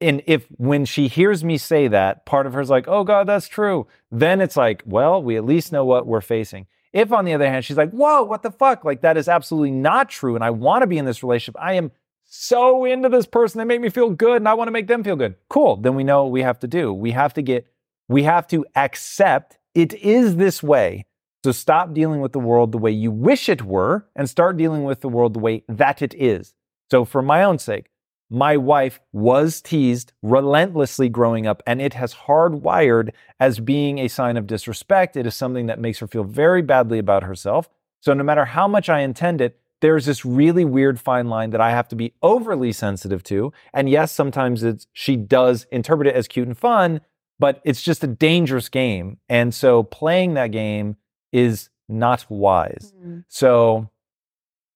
And 0.00 0.22
if 0.26 0.46
when 0.56 0.84
she 0.84 1.08
hears 1.08 1.42
me 1.42 1.58
say 1.58 1.88
that, 1.88 2.24
part 2.24 2.46
of 2.46 2.54
her's 2.54 2.70
like, 2.70 2.86
oh 2.88 3.04
God, 3.04 3.26
that's 3.26 3.48
true. 3.48 3.86
Then 4.10 4.40
it's 4.40 4.56
like, 4.56 4.82
well, 4.86 5.22
we 5.22 5.36
at 5.36 5.44
least 5.44 5.72
know 5.72 5.84
what 5.84 6.06
we're 6.06 6.20
facing. 6.20 6.66
If 6.92 7.12
on 7.12 7.24
the 7.24 7.34
other 7.34 7.48
hand, 7.48 7.64
she's 7.64 7.76
like, 7.76 7.90
whoa, 7.90 8.22
what 8.22 8.42
the 8.42 8.50
fuck? 8.50 8.84
Like 8.84 9.02
that 9.02 9.16
is 9.16 9.28
absolutely 9.28 9.70
not 9.70 10.08
true. 10.08 10.34
And 10.34 10.44
I 10.44 10.50
want 10.50 10.82
to 10.82 10.86
be 10.86 10.98
in 10.98 11.04
this 11.04 11.22
relationship. 11.22 11.60
I 11.60 11.74
am 11.74 11.90
so 12.24 12.84
into 12.84 13.08
this 13.08 13.26
person. 13.26 13.58
They 13.58 13.64
make 13.64 13.80
me 13.80 13.90
feel 13.90 14.10
good 14.10 14.36
and 14.36 14.48
I 14.48 14.54
want 14.54 14.68
to 14.68 14.72
make 14.72 14.86
them 14.86 15.04
feel 15.04 15.16
good. 15.16 15.36
Cool. 15.48 15.76
Then 15.76 15.94
we 15.94 16.04
know 16.04 16.24
what 16.24 16.32
we 16.32 16.42
have 16.42 16.58
to 16.60 16.66
do. 16.66 16.92
We 16.92 17.10
have 17.12 17.34
to 17.34 17.42
get, 17.42 17.66
we 18.08 18.22
have 18.22 18.46
to 18.48 18.64
accept 18.76 19.58
it 19.74 19.94
is 19.94 20.36
this 20.36 20.62
way. 20.62 21.06
So 21.44 21.52
stop 21.52 21.94
dealing 21.94 22.20
with 22.20 22.32
the 22.32 22.40
world 22.40 22.72
the 22.72 22.78
way 22.78 22.90
you 22.90 23.10
wish 23.10 23.48
it 23.48 23.62
were 23.62 24.06
and 24.16 24.28
start 24.28 24.56
dealing 24.56 24.84
with 24.84 25.00
the 25.00 25.08
world 25.08 25.34
the 25.34 25.38
way 25.38 25.62
that 25.68 26.02
it 26.02 26.14
is. 26.14 26.54
So 26.90 27.04
for 27.04 27.22
my 27.22 27.44
own 27.44 27.58
sake, 27.58 27.87
my 28.30 28.56
wife 28.56 29.00
was 29.12 29.60
teased 29.60 30.12
relentlessly 30.22 31.08
growing 31.08 31.46
up, 31.46 31.62
and 31.66 31.80
it 31.80 31.94
has 31.94 32.14
hardwired 32.14 33.10
as 33.40 33.60
being 33.60 33.98
a 33.98 34.08
sign 34.08 34.36
of 34.36 34.46
disrespect. 34.46 35.16
It 35.16 35.26
is 35.26 35.34
something 35.34 35.66
that 35.66 35.80
makes 35.80 35.98
her 36.00 36.06
feel 36.06 36.24
very 36.24 36.62
badly 36.62 36.98
about 36.98 37.22
herself. 37.22 37.68
So, 38.00 38.12
no 38.14 38.22
matter 38.22 38.44
how 38.44 38.68
much 38.68 38.88
I 38.88 39.00
intend 39.00 39.40
it, 39.40 39.58
there's 39.80 40.06
this 40.06 40.24
really 40.24 40.64
weird 40.64 41.00
fine 41.00 41.28
line 41.28 41.50
that 41.50 41.60
I 41.60 41.70
have 41.70 41.88
to 41.88 41.96
be 41.96 42.12
overly 42.22 42.72
sensitive 42.72 43.22
to. 43.24 43.52
And 43.72 43.88
yes, 43.88 44.12
sometimes 44.12 44.62
it's, 44.62 44.86
she 44.92 45.16
does 45.16 45.66
interpret 45.70 46.08
it 46.08 46.14
as 46.14 46.28
cute 46.28 46.48
and 46.48 46.58
fun, 46.58 47.00
but 47.38 47.60
it's 47.64 47.82
just 47.82 48.02
a 48.02 48.08
dangerous 48.08 48.68
game. 48.68 49.18
And 49.28 49.54
so, 49.54 49.82
playing 49.82 50.34
that 50.34 50.48
game 50.48 50.96
is 51.32 51.70
not 51.88 52.26
wise. 52.28 52.92
Mm. 53.02 53.24
So 53.28 53.90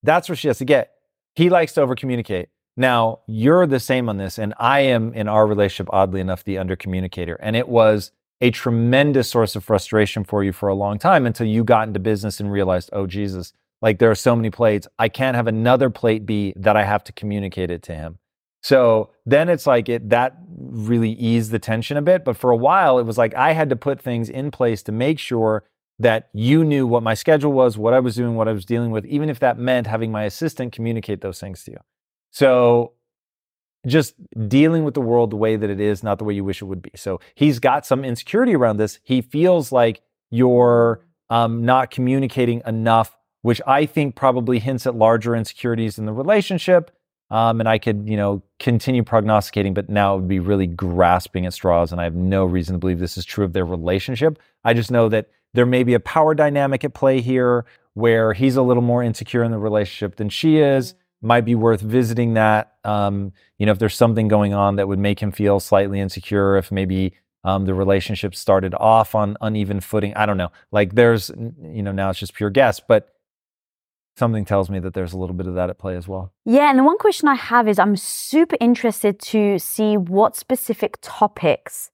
that's 0.03 0.29
where 0.29 0.37
she 0.37 0.49
has 0.49 0.59
to 0.59 0.65
get. 0.65 0.93
He 1.35 1.51
likes 1.51 1.75
to 1.75 1.83
over 1.83 1.95
communicate. 1.95 2.49
Now, 2.77 3.21
you're 3.27 3.67
the 3.67 3.81
same 3.81 4.09
on 4.09 4.17
this, 4.17 4.39
and 4.39 4.55
I 4.59 4.81
am 4.81 5.13
in 5.13 5.29
our 5.29 5.47
relationship, 5.47 5.89
oddly 5.93 6.21
enough, 6.21 6.45
the 6.45 6.59
under 6.59 6.75
communicator. 6.75 7.35
And 7.35 7.55
it 7.55 7.69
was 7.69 8.13
a 8.41 8.51
tremendous 8.51 9.29
source 9.29 9.55
of 9.55 9.63
frustration 9.63 10.25
for 10.25 10.43
you 10.43 10.53
for 10.53 10.69
a 10.69 10.75
long 10.75 10.99
time 10.99 11.27
until 11.27 11.47
you 11.47 11.65
got 11.65 11.87
into 11.87 12.01
business 12.01 12.41
and 12.41 12.51
realized, 12.51 12.91
oh, 12.93 13.07
Jesus, 13.07 13.53
like 13.83 13.99
there 13.99 14.11
are 14.11 14.17
so 14.17 14.35
many 14.35 14.51
plates. 14.51 14.89
I 14.99 15.09
can't 15.09 15.37
have 15.37 15.47
another 15.47 15.91
plate 15.91 16.25
be 16.25 16.55
that 16.57 16.77
I 16.77 16.85
have 16.85 17.05
to 17.05 17.13
communicate 17.13 17.71
it 17.71 17.83
to 17.85 17.95
him. 17.95 18.19
So 18.63 19.11
then 19.27 19.49
it's 19.49 19.67
like 19.67 19.89
it 19.89 20.09
that 20.11 20.37
really 20.49 21.11
eased 21.11 21.51
the 21.51 21.59
tension 21.59 21.97
a 21.97 22.03
bit. 22.03 22.25
But 22.25 22.37
for 22.37 22.51
a 22.51 22.57
while, 22.57 22.99
it 22.99 23.05
was 23.05 23.19
like 23.19 23.35
I 23.35 23.53
had 23.53 23.69
to 23.71 23.77
put 23.77 24.01
things 24.01 24.31
in 24.31 24.51
place 24.51 24.83
to 24.85 24.93
make 24.93 25.19
sure 25.19 25.65
that 25.99 26.31
you 26.33 26.65
knew 26.65 26.87
what 26.87 27.03
my 27.03 27.15
schedule 27.15 27.53
was, 27.53 27.77
what 27.77 27.93
I 27.93 28.01
was 28.01 28.15
doing, 28.15 28.35
what 28.35 28.49
I 28.49 28.53
was 28.53 28.65
dealing 28.65 28.93
with, 28.93 29.05
even 29.07 29.29
if 29.29 29.41
that 29.41 29.59
meant 29.59 29.87
having 29.87 30.11
my 30.11 30.25
assistant 30.25 30.73
communicate 30.73 31.21
those 31.21 31.39
things 31.39 31.65
to 31.65 31.73
you. 31.73 31.79
So 32.33 32.93
just 33.87 34.15
dealing 34.49 34.85
with 34.85 34.95
the 34.95 35.01
world 35.01 35.31
the 35.31 35.37
way 35.37 35.57
that 35.57 35.71
it 35.71 35.81
is, 35.81 36.03
not 36.03 36.19
the 36.19 36.25
way 36.25 36.35
you 36.35 36.45
wish 36.45 36.63
it 36.63 36.67
would 36.67 36.83
be. 36.83 36.91
So 36.97 37.21
he's 37.35 37.59
got 37.59 37.87
some 37.87 38.05
insecurity 38.05 38.55
around 38.55 38.77
this. 38.77 38.99
He 39.03 39.23
feels 39.23 39.73
like 39.73 40.03
you're 40.31 41.05
um, 41.31 41.65
not 41.65 41.91
communicating 41.91 42.63
enough, 42.67 43.17
which 43.43 43.61
I 43.67 43.87
think 43.87 44.15
probably 44.15 44.59
hints 44.59 44.87
at 44.87 44.95
larger 44.95 45.35
insecurities 45.35 45.99
in 45.99 46.07
the 46.07 46.13
relationship. 46.13 46.91
Um, 47.31 47.61
and 47.61 47.69
I 47.69 47.79
could, 47.79 48.09
you 48.09 48.17
know, 48.17 48.43
continue 48.59 49.03
prognosticating, 49.03 49.73
but 49.73 49.89
now 49.89 50.15
it 50.15 50.19
would 50.19 50.29
be 50.29 50.39
really 50.39 50.67
grasping 50.67 51.47
at 51.47 51.55
straws. 51.55 51.91
And 51.91 52.01
I 52.01 52.05
have 52.05 52.15
no 52.15 52.45
reason 52.45 52.75
to 52.75 52.79
believe 52.79 52.99
this 52.99 53.17
is 53.17 53.25
true 53.25 53.45
of 53.45 53.55
their 53.55 53.65
relationship. 53.65 54.39
I 54.65 54.75
just 54.75 54.91
know 54.91 55.09
that 55.09 55.29
there 55.55 55.67
may 55.67 55.83
be 55.83 55.95
a 55.95 56.01
power 56.01 56.35
dynamic 56.35 56.85
at 56.85 56.93
play 56.93 57.21
here 57.21 57.65
where 57.95 58.33
he's 58.35 58.57
a 58.57 58.63
little 58.63 58.83
more 58.83 59.03
insecure 59.03 59.43
in 59.43 59.51
the 59.51 59.59
relationship 59.59 60.17
than 60.17 60.29
she 60.29 60.59
is. 60.59 60.95
Might 61.23 61.45
be 61.45 61.55
worth 61.55 61.81
visiting 61.81 62.35
that. 62.35 62.75
Um, 62.85 63.33
you 63.59 63.67
know, 63.67 63.73
if 63.73 63.79
there's 63.79 63.95
something 63.95 64.27
going 64.29 64.53
on 64.55 64.77
that 64.77 64.89
would 64.89 64.99
make 64.99 65.21
him 65.21 65.31
feel 65.33 65.61
slightly 65.61 66.01
insecure, 66.01 66.57
if 66.57 66.73
maybe 66.73 67.15
um, 67.45 67.65
the 67.65 67.75
relationship 67.75 68.35
started 68.35 68.75
off 68.75 69.15
on 69.15 69.37
uneven 69.41 69.81
footing. 69.81 70.15
I 70.15 70.27
don't 70.27 70.37
know. 70.37 70.51
Like 70.73 70.95
there's, 70.95 71.31
you 71.31 71.83
know, 71.83 71.93
now 71.93 72.11
it's 72.11 72.19
just 72.19 72.35
pure 72.35 72.51
guess, 72.51 72.81
but 72.81 73.09
something 74.17 74.45
tells 74.45 74.69
me 74.69 74.79
that 74.81 74.95
there's 74.95 75.13
a 75.13 75.19
little 75.19 75.35
bit 75.35 75.47
of 75.47 75.55
that 75.55 75.71
at 75.71 75.79
play 75.79 75.97
as 75.97 76.07
well. 76.07 76.33
Yeah, 76.45 76.71
and 76.71 76.79
the 76.79 76.85
one 76.85 76.99
question 76.99 77.29
I 77.29 77.35
have 77.35 77.67
is 77.69 77.79
I'm 77.79 77.97
super 77.97 78.57
interested 78.61 79.19
to 79.21 79.59
see 79.59 79.97
what 79.97 80.37
specific 80.37 80.99
topics 81.01 81.91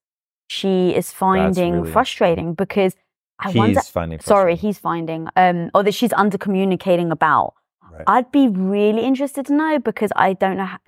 she 0.49 0.95
is 0.95 1.13
finding 1.13 1.75
really- 1.81 1.93
frustrating 1.93 2.55
because 2.55 2.95
I 3.39 3.49
he's 3.49 3.57
wonder. 3.57 3.81
finding. 3.83 4.21
Sorry, 4.21 4.57
he's 4.57 4.79
finding, 4.79 5.29
um, 5.37 5.71
or 5.75 5.83
that 5.85 5.95
she's 5.95 6.13
under 6.15 6.37
communicating 6.39 7.13
about. 7.13 7.55
Right. 7.99 8.05
I'd 8.07 8.33
be 8.33 8.49
really 8.49 9.03
interested 9.03 9.47
to 9.47 9.55
know 9.55 9.79
because 9.79 10.11
I 10.17 10.33
don't 10.35 10.57
know. 10.57 10.67
How, 10.67 10.79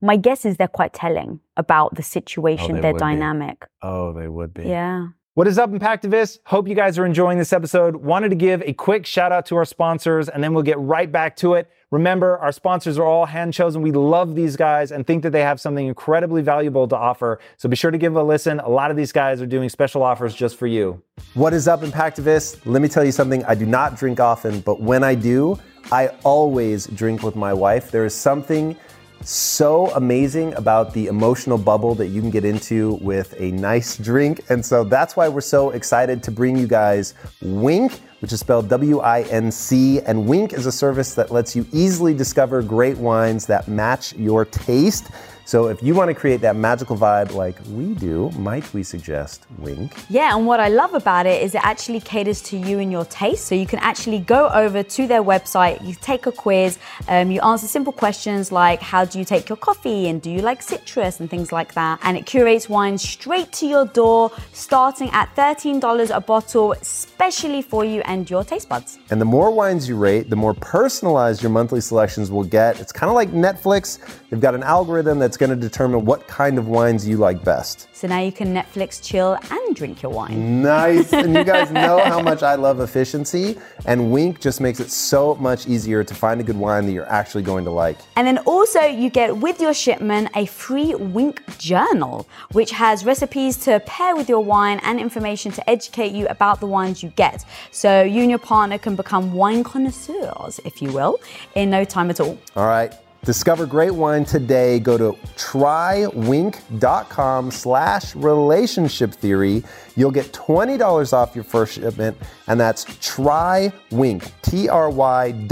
my 0.00 0.16
guess 0.16 0.44
is 0.44 0.56
they're 0.56 0.68
quite 0.68 0.92
telling 0.92 1.40
about 1.56 1.94
the 1.94 2.02
oh, 2.02 2.04
situation, 2.04 2.76
they 2.76 2.80
their 2.80 2.92
would 2.92 2.98
be. 2.98 3.04
dynamic. 3.04 3.66
Oh, 3.82 4.12
they 4.12 4.28
would 4.28 4.52
be. 4.52 4.64
Yeah. 4.64 5.08
What 5.34 5.48
is 5.48 5.58
up, 5.58 5.70
Impactivists? 5.70 6.38
Hope 6.46 6.68
you 6.68 6.76
guys 6.76 6.96
are 6.96 7.04
enjoying 7.04 7.38
this 7.38 7.52
episode. 7.52 7.96
Wanted 7.96 8.28
to 8.28 8.36
give 8.36 8.62
a 8.62 8.72
quick 8.72 9.04
shout 9.04 9.32
out 9.32 9.46
to 9.46 9.56
our 9.56 9.64
sponsors, 9.64 10.28
and 10.28 10.44
then 10.44 10.54
we'll 10.54 10.62
get 10.62 10.78
right 10.78 11.10
back 11.10 11.34
to 11.38 11.54
it. 11.54 11.68
Remember, 11.90 12.38
our 12.38 12.52
sponsors 12.52 12.98
are 12.98 13.04
all 13.04 13.26
hand 13.26 13.52
chosen. 13.52 13.82
We 13.82 13.90
love 13.90 14.36
these 14.36 14.56
guys 14.56 14.92
and 14.92 15.04
think 15.04 15.24
that 15.24 15.30
they 15.30 15.40
have 15.40 15.60
something 15.60 15.86
incredibly 15.86 16.40
valuable 16.42 16.86
to 16.86 16.96
offer. 16.96 17.40
So 17.56 17.68
be 17.68 17.74
sure 17.74 17.90
to 17.90 17.98
give 17.98 18.14
a 18.14 18.22
listen. 18.22 18.60
A 18.60 18.68
lot 18.68 18.92
of 18.92 18.96
these 18.96 19.10
guys 19.10 19.42
are 19.42 19.46
doing 19.46 19.68
special 19.68 20.04
offers 20.04 20.34
just 20.34 20.56
for 20.56 20.68
you. 20.68 21.02
What 21.34 21.52
is 21.52 21.66
up, 21.66 21.80
Impactivists? 21.80 22.60
Let 22.64 22.80
me 22.80 22.88
tell 22.88 23.04
you 23.04 23.12
something. 23.12 23.44
I 23.44 23.56
do 23.56 23.66
not 23.66 23.96
drink 23.96 24.20
often, 24.20 24.60
but 24.60 24.80
when 24.80 25.02
I 25.02 25.16
do, 25.16 25.58
I 25.92 26.08
always 26.24 26.86
drink 26.86 27.22
with 27.22 27.36
my 27.36 27.52
wife. 27.52 27.90
There 27.90 28.04
is 28.04 28.14
something 28.14 28.76
so 29.22 29.90
amazing 29.94 30.52
about 30.54 30.92
the 30.92 31.06
emotional 31.06 31.56
bubble 31.56 31.94
that 31.94 32.08
you 32.08 32.20
can 32.20 32.30
get 32.30 32.44
into 32.44 32.98
with 33.00 33.34
a 33.38 33.52
nice 33.52 33.96
drink. 33.96 34.42
And 34.50 34.64
so 34.64 34.84
that's 34.84 35.16
why 35.16 35.28
we're 35.28 35.40
so 35.40 35.70
excited 35.70 36.22
to 36.24 36.30
bring 36.30 36.58
you 36.58 36.66
guys 36.66 37.14
Winc, 37.42 38.00
which 38.20 38.32
is 38.32 38.40
spelled 38.40 38.68
W 38.68 39.00
I 39.00 39.22
N 39.22 39.50
C. 39.50 40.00
And 40.00 40.26
Winc 40.26 40.52
is 40.52 40.66
a 40.66 40.72
service 40.72 41.14
that 41.14 41.30
lets 41.30 41.56
you 41.56 41.66
easily 41.72 42.12
discover 42.12 42.62
great 42.62 42.98
wines 42.98 43.46
that 43.46 43.66
match 43.66 44.14
your 44.14 44.44
taste. 44.44 45.06
So 45.46 45.68
if 45.68 45.82
you 45.82 45.94
want 45.94 46.08
to 46.08 46.14
create 46.14 46.40
that 46.40 46.56
magical 46.56 46.96
vibe 46.96 47.34
like 47.34 47.56
we 47.68 47.92
do, 47.94 48.30
might 48.30 48.72
we 48.72 48.82
suggest 48.82 49.44
Winc? 49.60 49.92
Yeah, 50.08 50.34
and 50.34 50.46
what 50.46 50.58
I 50.58 50.68
love 50.68 50.94
about 50.94 51.26
it 51.26 51.42
is 51.42 51.54
it 51.54 51.62
actually 51.62 52.00
caters 52.00 52.40
to 52.44 52.56
you 52.56 52.78
and 52.78 52.90
your 52.90 53.04
taste. 53.04 53.44
So 53.44 53.54
you 53.54 53.66
can 53.66 53.78
actually 53.80 54.20
go 54.20 54.48
over 54.48 54.82
to 54.82 55.06
their 55.06 55.22
website, 55.22 55.86
you 55.86 55.94
take 56.00 56.24
a 56.24 56.32
quiz, 56.32 56.78
um, 57.08 57.30
you 57.30 57.42
answer 57.42 57.66
simple 57.66 57.92
questions 57.92 58.52
like 58.52 58.80
how 58.80 59.04
do 59.04 59.18
you 59.18 59.24
take 59.26 59.50
your 59.50 59.58
coffee 59.58 60.08
and 60.08 60.22
do 60.22 60.30
you 60.30 60.40
like 60.40 60.62
citrus 60.62 61.20
and 61.20 61.28
things 61.28 61.52
like 61.52 61.74
that. 61.74 62.00
And 62.02 62.16
it 62.16 62.24
curates 62.24 62.70
wines 62.70 63.02
straight 63.02 63.52
to 63.52 63.66
your 63.66 63.84
door, 63.84 64.30
starting 64.52 65.10
at 65.10 65.34
$13 65.36 66.16
a 66.16 66.20
bottle, 66.22 66.72
especially 66.72 67.60
for 67.60 67.84
you 67.84 68.00
and 68.06 68.30
your 68.30 68.44
taste 68.44 68.70
buds. 68.70 68.98
And 69.10 69.20
the 69.20 69.26
more 69.26 69.50
wines 69.50 69.86
you 69.90 69.96
rate, 69.96 70.30
the 70.30 70.36
more 70.36 70.54
personalized 70.54 71.42
your 71.42 71.50
monthly 71.50 71.82
selections 71.82 72.30
will 72.30 72.44
get. 72.44 72.80
It's 72.80 72.92
kind 72.92 73.10
of 73.10 73.14
like 73.14 73.30
Netflix. 73.32 73.98
They've 74.30 74.40
got 74.40 74.54
an 74.54 74.62
algorithm 74.62 75.18
that's 75.18 75.33
going 75.36 75.50
to 75.50 75.56
determine 75.56 76.04
what 76.04 76.26
kind 76.26 76.58
of 76.58 76.68
wines 76.68 77.06
you 77.06 77.16
like 77.16 77.42
best. 77.44 77.88
So 77.92 78.08
now 78.08 78.20
you 78.20 78.32
can 78.32 78.54
Netflix 78.54 79.02
chill 79.02 79.38
and 79.50 79.76
drink 79.76 80.02
your 80.02 80.12
wine. 80.12 80.62
Nice. 80.62 81.12
and 81.12 81.34
you 81.34 81.44
guys 81.44 81.70
know 81.84 82.02
how 82.04 82.20
much 82.20 82.42
I 82.42 82.54
love 82.54 82.80
efficiency. 82.80 83.58
And 83.86 84.12
Winc 84.12 84.40
just 84.40 84.60
makes 84.60 84.80
it 84.80 84.90
so 84.90 85.34
much 85.36 85.66
easier 85.66 86.04
to 86.04 86.14
find 86.14 86.40
a 86.40 86.44
good 86.44 86.56
wine 86.56 86.86
that 86.86 86.92
you're 86.92 87.10
actually 87.10 87.42
going 87.42 87.64
to 87.64 87.70
like. 87.70 87.98
And 88.16 88.26
then 88.26 88.38
also, 88.38 88.80
you 88.82 89.10
get 89.10 89.36
with 89.36 89.60
your 89.60 89.74
shipment 89.74 90.28
a 90.34 90.46
free 90.46 90.94
Winc 90.94 91.42
journal, 91.58 92.26
which 92.52 92.70
has 92.70 93.04
recipes 93.04 93.56
to 93.58 93.80
pair 93.80 94.16
with 94.16 94.28
your 94.28 94.40
wine 94.40 94.80
and 94.82 95.00
information 95.00 95.52
to 95.52 95.70
educate 95.70 96.12
you 96.12 96.26
about 96.28 96.60
the 96.60 96.66
wines 96.66 97.02
you 97.02 97.10
get. 97.10 97.44
So 97.70 98.02
you 98.02 98.20
and 98.20 98.30
your 98.30 98.38
partner 98.38 98.78
can 98.78 98.96
become 98.96 99.32
wine 99.32 99.64
connoisseurs, 99.64 100.60
if 100.64 100.80
you 100.82 100.92
will, 100.92 101.20
in 101.54 101.70
no 101.70 101.84
time 101.84 102.10
at 102.10 102.20
all. 102.20 102.38
All 102.56 102.66
right. 102.66 102.92
Discover 103.24 103.66
great 103.66 103.92
wine 103.92 104.26
today. 104.26 104.78
Go 104.78 104.98
to 104.98 105.12
trywinc.com 105.36 107.50
slash 107.50 108.14
relationship 108.14 109.12
theory. 109.12 109.64
You'll 109.96 110.10
get 110.10 110.32
$20 110.32 111.12
off 111.14 111.34
your 111.34 111.44
first 111.44 111.72
shipment, 111.74 112.18
and 112.48 112.60
that's 112.60 112.84
trywinc, 112.84 114.30
T-R-Y-W-I-N-C 114.42 115.46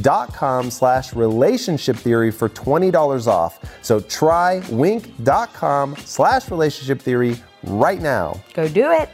dot 0.00 0.32
com 0.32 0.70
slash 0.70 1.14
relationship 1.14 1.96
theory 1.96 2.30
for 2.30 2.48
$20 2.48 3.26
off. 3.26 3.60
So 3.82 4.00
trywinc.com 4.00 5.96
slash 5.96 6.50
relationship 6.50 7.02
theory 7.02 7.36
right 7.64 8.00
now. 8.00 8.40
Go 8.54 8.68
do 8.68 8.90
it. 8.90 9.10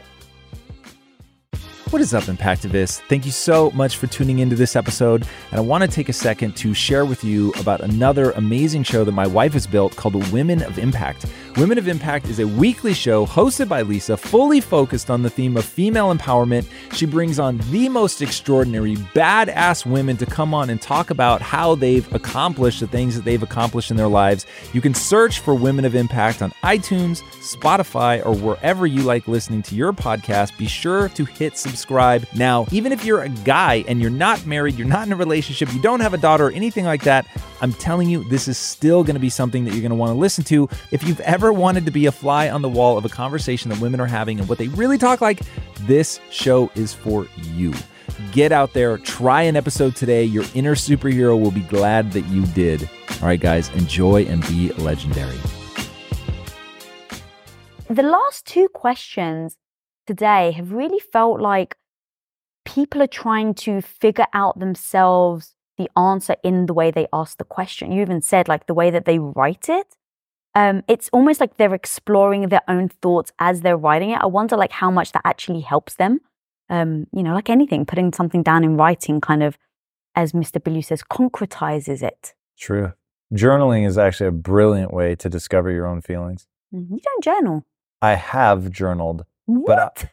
What 1.89 2.03
is 2.03 2.13
up, 2.13 2.25
Impactivists? 2.25 3.01
Thank 3.09 3.25
you 3.25 3.31
so 3.31 3.71
much 3.71 3.97
for 3.97 4.05
tuning 4.05 4.39
into 4.39 4.55
this 4.55 4.75
episode. 4.75 5.25
And 5.49 5.57
I 5.57 5.61
want 5.61 5.83
to 5.83 5.87
take 5.87 6.07
a 6.07 6.13
second 6.13 6.55
to 6.57 6.75
share 6.75 7.03
with 7.03 7.23
you 7.23 7.51
about 7.59 7.81
another 7.81 8.29
amazing 8.33 8.83
show 8.83 9.03
that 9.03 9.11
my 9.11 9.25
wife 9.25 9.53
has 9.53 9.65
built 9.65 9.95
called 9.95 10.13
Women 10.31 10.61
of 10.61 10.77
Impact. 10.77 11.25
Women 11.59 11.77
of 11.77 11.89
Impact 11.89 12.29
is 12.29 12.39
a 12.39 12.47
weekly 12.47 12.93
show 12.93 13.25
hosted 13.25 13.67
by 13.67 13.81
Lisa, 13.81 14.15
fully 14.15 14.61
focused 14.61 15.09
on 15.09 15.23
the 15.23 15.29
theme 15.29 15.57
of 15.57 15.65
female 15.65 16.15
empowerment. 16.15 16.65
She 16.93 17.05
brings 17.05 17.37
on 17.37 17.57
the 17.69 17.89
most 17.89 18.21
extraordinary, 18.21 18.95
badass 18.95 19.85
women 19.85 20.15
to 20.17 20.25
come 20.25 20.53
on 20.53 20.69
and 20.69 20.81
talk 20.81 21.09
about 21.09 21.41
how 21.41 21.75
they've 21.75 22.09
accomplished 22.13 22.79
the 22.79 22.87
things 22.87 23.13
that 23.17 23.25
they've 23.25 23.43
accomplished 23.43 23.91
in 23.91 23.97
their 23.97 24.07
lives. 24.07 24.45
You 24.71 24.79
can 24.79 24.93
search 24.93 25.39
for 25.39 25.53
Women 25.53 25.83
of 25.83 25.95
Impact 25.95 26.41
on 26.41 26.51
iTunes, 26.63 27.23
Spotify, 27.41 28.25
or 28.25 28.33
wherever 28.33 28.87
you 28.87 29.01
like 29.01 29.27
listening 29.27 29.61
to 29.63 29.75
your 29.75 29.91
podcast. 29.91 30.57
Be 30.57 30.65
sure 30.65 31.09
to 31.09 31.25
hit 31.25 31.57
subscribe. 31.57 32.25
Now, 32.33 32.67
even 32.71 32.93
if 32.93 33.03
you're 33.03 33.23
a 33.23 33.29
guy 33.29 33.83
and 33.85 33.99
you're 33.99 34.09
not 34.09 34.45
married, 34.45 34.75
you're 34.75 34.87
not 34.87 35.07
in 35.07 35.11
a 35.11 35.17
relationship, 35.17 35.73
you 35.73 35.81
don't 35.81 35.99
have 35.99 36.13
a 36.13 36.17
daughter 36.17 36.47
or 36.47 36.51
anything 36.51 36.85
like 36.85 37.03
that, 37.03 37.27
I'm 37.61 37.73
telling 37.73 38.09
you, 38.09 38.23
this 38.23 38.47
is 38.47 38.57
still 38.57 39.03
going 39.03 39.15
to 39.15 39.19
be 39.19 39.29
something 39.29 39.65
that 39.65 39.71
you're 39.71 39.81
going 39.81 39.89
to 39.89 39.95
want 39.95 40.11
to 40.11 40.17
listen 40.17 40.45
to. 40.45 40.69
If 40.91 41.03
you've 41.03 41.19
ever 41.21 41.48
wanted 41.53 41.85
to 41.85 41.91
be 41.91 42.05
a 42.05 42.11
fly 42.11 42.49
on 42.49 42.61
the 42.61 42.69
wall 42.69 42.97
of 42.97 43.05
a 43.05 43.09
conversation 43.09 43.69
that 43.69 43.79
women 43.79 43.99
are 43.99 44.07
having 44.07 44.39
and 44.39 44.47
what 44.47 44.57
they 44.57 44.67
really 44.69 44.97
talk 44.97 45.21
like, 45.21 45.41
this 45.81 46.19
show 46.29 46.71
is 46.75 46.93
for 46.93 47.27
you. 47.37 47.73
Get 48.31 48.51
out 48.51 48.73
there, 48.73 48.97
try 48.97 49.43
an 49.43 49.55
episode 49.55 49.95
today. 49.95 50.23
Your 50.23 50.43
inner 50.53 50.75
superhero 50.75 51.39
will 51.39 51.51
be 51.51 51.61
glad 51.61 52.11
that 52.11 52.25
you 52.27 52.45
did. 52.47 52.89
All 53.21 53.27
right, 53.27 53.39
guys, 53.39 53.69
enjoy 53.69 54.25
and 54.25 54.41
be 54.47 54.71
legendary. 54.73 55.37
The 57.89 58.03
last 58.03 58.45
two 58.45 58.67
questions 58.67 59.57
today 60.05 60.51
have 60.51 60.71
really 60.71 60.99
felt 60.99 61.39
like 61.39 61.75
people 62.65 63.01
are 63.01 63.07
trying 63.07 63.53
to 63.53 63.81
figure 63.81 64.27
out 64.33 64.59
themselves 64.59 65.55
the 65.77 65.89
answer 65.97 66.35
in 66.43 66.65
the 66.65 66.73
way 66.73 66.91
they 66.91 67.07
ask 67.11 67.37
the 67.37 67.43
question. 67.43 67.91
You 67.91 68.01
even 68.01 68.21
said 68.21 68.47
like 68.47 68.67
the 68.67 68.73
way 68.73 68.91
that 68.91 69.05
they 69.05 69.17
write 69.17 69.69
it. 69.69 69.95
Um, 70.55 70.83
it's 70.87 71.09
almost 71.13 71.39
like 71.39 71.57
they're 71.57 71.73
exploring 71.75 72.49
their 72.49 72.61
own 72.67 72.89
thoughts 72.89 73.31
as 73.39 73.61
they're 73.61 73.77
writing 73.77 74.09
it. 74.11 74.19
I 74.21 74.25
wonder 74.25 74.57
like 74.57 74.71
how 74.71 74.89
much 74.91 75.11
that 75.11 75.21
actually 75.25 75.61
helps 75.61 75.95
them. 75.95 76.19
Um, 76.69 77.07
you 77.13 77.23
know, 77.23 77.33
like 77.33 77.49
anything, 77.49 77.85
putting 77.85 78.13
something 78.13 78.43
down 78.43 78.63
in 78.63 78.77
writing 78.77 79.21
kind 79.21 79.41
of, 79.43 79.57
as 80.15 80.33
Mr. 80.33 80.59
Bilyeu 80.61 80.83
says, 80.83 81.01
concretizes 81.03 82.01
it. 82.03 82.33
True. 82.57 82.93
Journaling 83.33 83.85
is 83.87 83.97
actually 83.97 84.27
a 84.27 84.31
brilliant 84.31 84.93
way 84.93 85.15
to 85.15 85.29
discover 85.29 85.71
your 85.71 85.85
own 85.87 86.01
feelings. 86.01 86.47
Mm, 86.73 86.89
You 86.91 86.99
don't 86.99 87.23
journal. 87.23 87.65
I 88.01 88.15
have 88.15 88.71
journaled. 88.71 89.25
What? 89.45 89.65
But 89.67 90.03
I- 90.05 90.09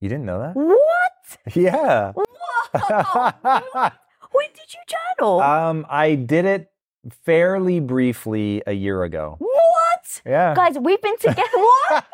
You 0.00 0.08
didn't 0.08 0.26
know 0.26 0.38
that? 0.40 0.54
what? 0.54 1.56
Yeah. 1.56 2.12
What? 2.12 3.92
when 4.32 4.46
did 4.54 4.74
you 4.74 4.80
journal? 5.18 5.40
um, 5.54 5.86
I 5.88 6.14
did 6.14 6.44
it 6.44 6.70
fairly 7.24 7.80
briefly 7.80 8.62
a 8.66 8.72
year 8.72 9.02
ago. 9.04 9.36
what? 9.38 9.55
Yeah. 10.24 10.54
Guys, 10.54 10.78
we've 10.78 11.00
been 11.02 11.18
together. 11.18 11.42
What? 11.54 12.04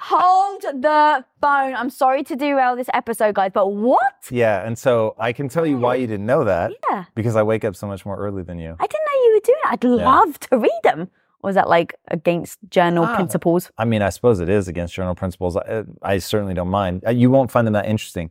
Hold 0.00 0.62
the 0.82 1.24
phone. 1.40 1.74
I'm 1.74 1.90
sorry 1.90 2.22
to 2.24 2.36
derail 2.36 2.76
this 2.76 2.88
episode, 2.94 3.34
guys, 3.34 3.50
but 3.54 3.68
what? 3.68 4.12
yeah, 4.30 4.66
and 4.66 4.78
so 4.78 5.14
I 5.18 5.32
can 5.32 5.48
tell 5.48 5.66
you 5.66 5.78
why 5.78 5.94
you 5.96 6.06
didn't 6.06 6.26
know 6.26 6.44
that 6.44 6.72
Yeah. 6.90 7.04
because 7.14 7.36
I 7.36 7.42
wake 7.42 7.64
up 7.64 7.74
so 7.76 7.86
much 7.86 8.04
more 8.06 8.16
early 8.18 8.42
than 8.42 8.58
you. 8.58 8.76
I 8.78 8.86
didn't 8.86 9.04
know 9.06 9.22
you 9.24 9.34
were 9.34 9.40
doing 9.44 9.58
it. 9.64 9.68
I'd 9.70 9.84
love 9.84 10.40
to 10.40 10.58
read 10.58 10.80
them. 10.84 11.10
Or 11.42 11.50
is 11.50 11.54
that 11.54 11.68
like 11.68 11.94
against 12.08 12.58
journal 12.68 13.04
Ah. 13.04 13.14
principles? 13.14 13.70
I 13.78 13.84
mean, 13.84 14.02
I 14.02 14.08
suppose 14.10 14.40
it 14.40 14.48
is 14.48 14.66
against 14.68 14.94
journal 14.94 15.14
principles. 15.14 15.56
I, 15.56 15.84
I 16.02 16.18
certainly 16.18 16.54
don't 16.54 16.68
mind. 16.68 17.04
Uh, 17.06 17.10
You 17.10 17.30
won't 17.30 17.50
find 17.50 17.66
them 17.66 17.74
that 17.74 17.86
interesting. 17.86 18.30